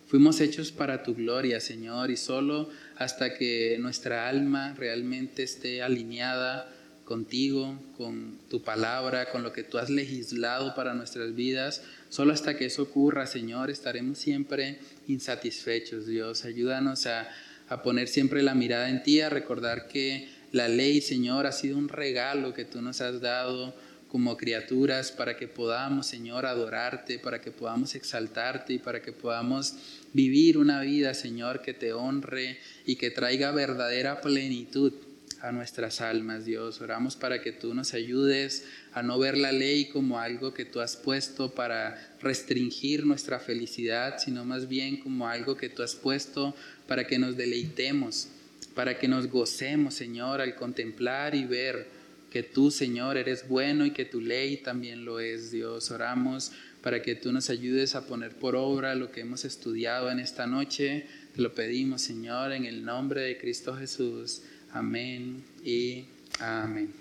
Fuimos 0.07 0.41
hechos 0.41 0.73
para 0.73 1.03
tu 1.03 1.15
gloria, 1.15 1.61
Señor, 1.61 2.11
y 2.11 2.16
solo 2.16 2.70
hasta 2.97 3.35
que 3.35 3.77
nuestra 3.79 4.29
alma 4.29 4.75
realmente 4.79 5.43
esté 5.43 5.83
alineada 5.83 6.73
contigo, 7.05 7.79
con 7.97 8.39
tu 8.49 8.62
palabra, 8.62 9.31
con 9.31 9.43
lo 9.43 9.53
que 9.53 9.65
tú 9.65 9.79
has 9.79 9.91
legislado 9.91 10.75
para 10.75 10.95
nuestras 10.95 11.35
vidas, 11.35 11.83
solo 12.09 12.32
hasta 12.32 12.56
que 12.56 12.66
eso 12.66 12.82
ocurra, 12.82 13.26
Señor, 13.26 13.70
estaremos 13.70 14.18
siempre 14.18 14.78
insatisfechos, 15.06 16.06
Dios. 16.06 16.44
Ayúdanos 16.44 17.06
a, 17.06 17.28
a 17.68 17.82
poner 17.82 18.09
siempre 18.09 18.43
la 18.43 18.55
mirada 18.55 18.89
en 18.89 19.02
ti, 19.02 19.20
a 19.20 19.30
recordar 19.30 19.89
que 19.89 20.28
la 20.52 20.68
ley, 20.68 21.01
Señor, 21.01 21.47
ha 21.47 21.52
sido 21.52 21.76
un 21.76 21.89
regalo 21.89 22.55
que 22.55 22.64
tú 22.64 22.80
nos 22.80 23.01
has 23.01 23.20
dado 23.20 23.74
como 24.09 24.36
criaturas 24.36 25.12
para 25.12 25.36
que 25.36 25.48
podamos, 25.48 26.06
Señor, 26.06 26.47
adorarte, 26.47 27.18
para 27.18 27.40
que 27.40 27.51
podamos 27.51 27.94
exaltarte 27.94 28.72
y 28.72 28.78
para 28.78 29.02
que 29.02 29.12
podamos 29.12 29.74
vivir 30.14 30.56
una 30.56 30.80
vida, 30.80 31.12
Señor, 31.12 31.60
que 31.60 31.74
te 31.74 31.93
honre 31.93 32.59
y 32.86 32.97
que 32.97 33.10
traiga 33.10 33.51
verdadera 33.51 34.20
plenitud 34.20 34.94
a 35.40 35.52
nuestras 35.52 36.01
almas, 36.01 36.44
Dios. 36.44 36.81
Oramos 36.81 37.16
para 37.16 37.40
que 37.40 37.52
tú 37.52 37.74
nos 37.74 37.94
ayudes 37.94 38.65
a 38.93 39.02
no 39.02 39.19
ver 39.19 39.36
la 39.36 39.52
ley 39.52 39.86
como 39.86 40.19
algo 40.19 40.52
que 40.52 40.65
tú 40.65 40.81
has 40.81 40.97
puesto 40.97 41.55
para 41.55 42.16
restringir 42.20 43.06
nuestra 43.06 43.39
felicidad, 43.39 44.19
sino 44.19 44.44
más 44.44 44.69
bien 44.69 44.98
como 44.98 45.28
algo 45.28 45.56
que 45.56 45.69
tú 45.69 45.82
has 45.82 45.94
puesto 45.94 46.55
para 46.86 47.06
que 47.06 47.19
nos 47.19 47.36
deleitemos, 47.36 48.28
para 48.74 48.98
que 48.98 49.09
nos 49.09 49.28
gocemos, 49.28 49.94
Señor, 49.94 50.40
al 50.40 50.55
contemplar 50.56 51.35
y 51.35 51.44
ver 51.44 51.86
que 52.31 52.43
tú, 52.43 52.70
Señor, 52.70 53.16
eres 53.16 53.48
bueno 53.48 53.86
y 53.86 53.93
que 53.93 54.05
tu 54.05 54.20
ley 54.20 54.59
también 54.59 55.05
lo 55.05 55.20
es, 55.20 55.51
Dios. 55.51 55.90
Oramos 55.90 56.52
para 56.82 57.02
que 57.02 57.15
tú 57.15 57.32
nos 57.32 57.51
ayudes 57.51 57.94
a 57.94 58.06
poner 58.06 58.35
por 58.36 58.55
obra 58.55 58.94
lo 58.94 59.10
que 59.10 59.20
hemos 59.20 59.44
estudiado 59.44 60.10
en 60.10 60.20
esta 60.20 60.47
noche. 60.47 61.06
Te 61.35 61.43
lo 61.43 61.55
pedimos, 61.55 62.02
Señor, 62.02 62.52
en 62.52 62.65
el 62.65 62.85
nombre 62.85 63.23
de 63.23 63.39
Cristo 63.39 63.77
Jesús. 63.77 64.43
Amén 64.73 65.43
y 65.65 66.05
amén. 66.40 66.93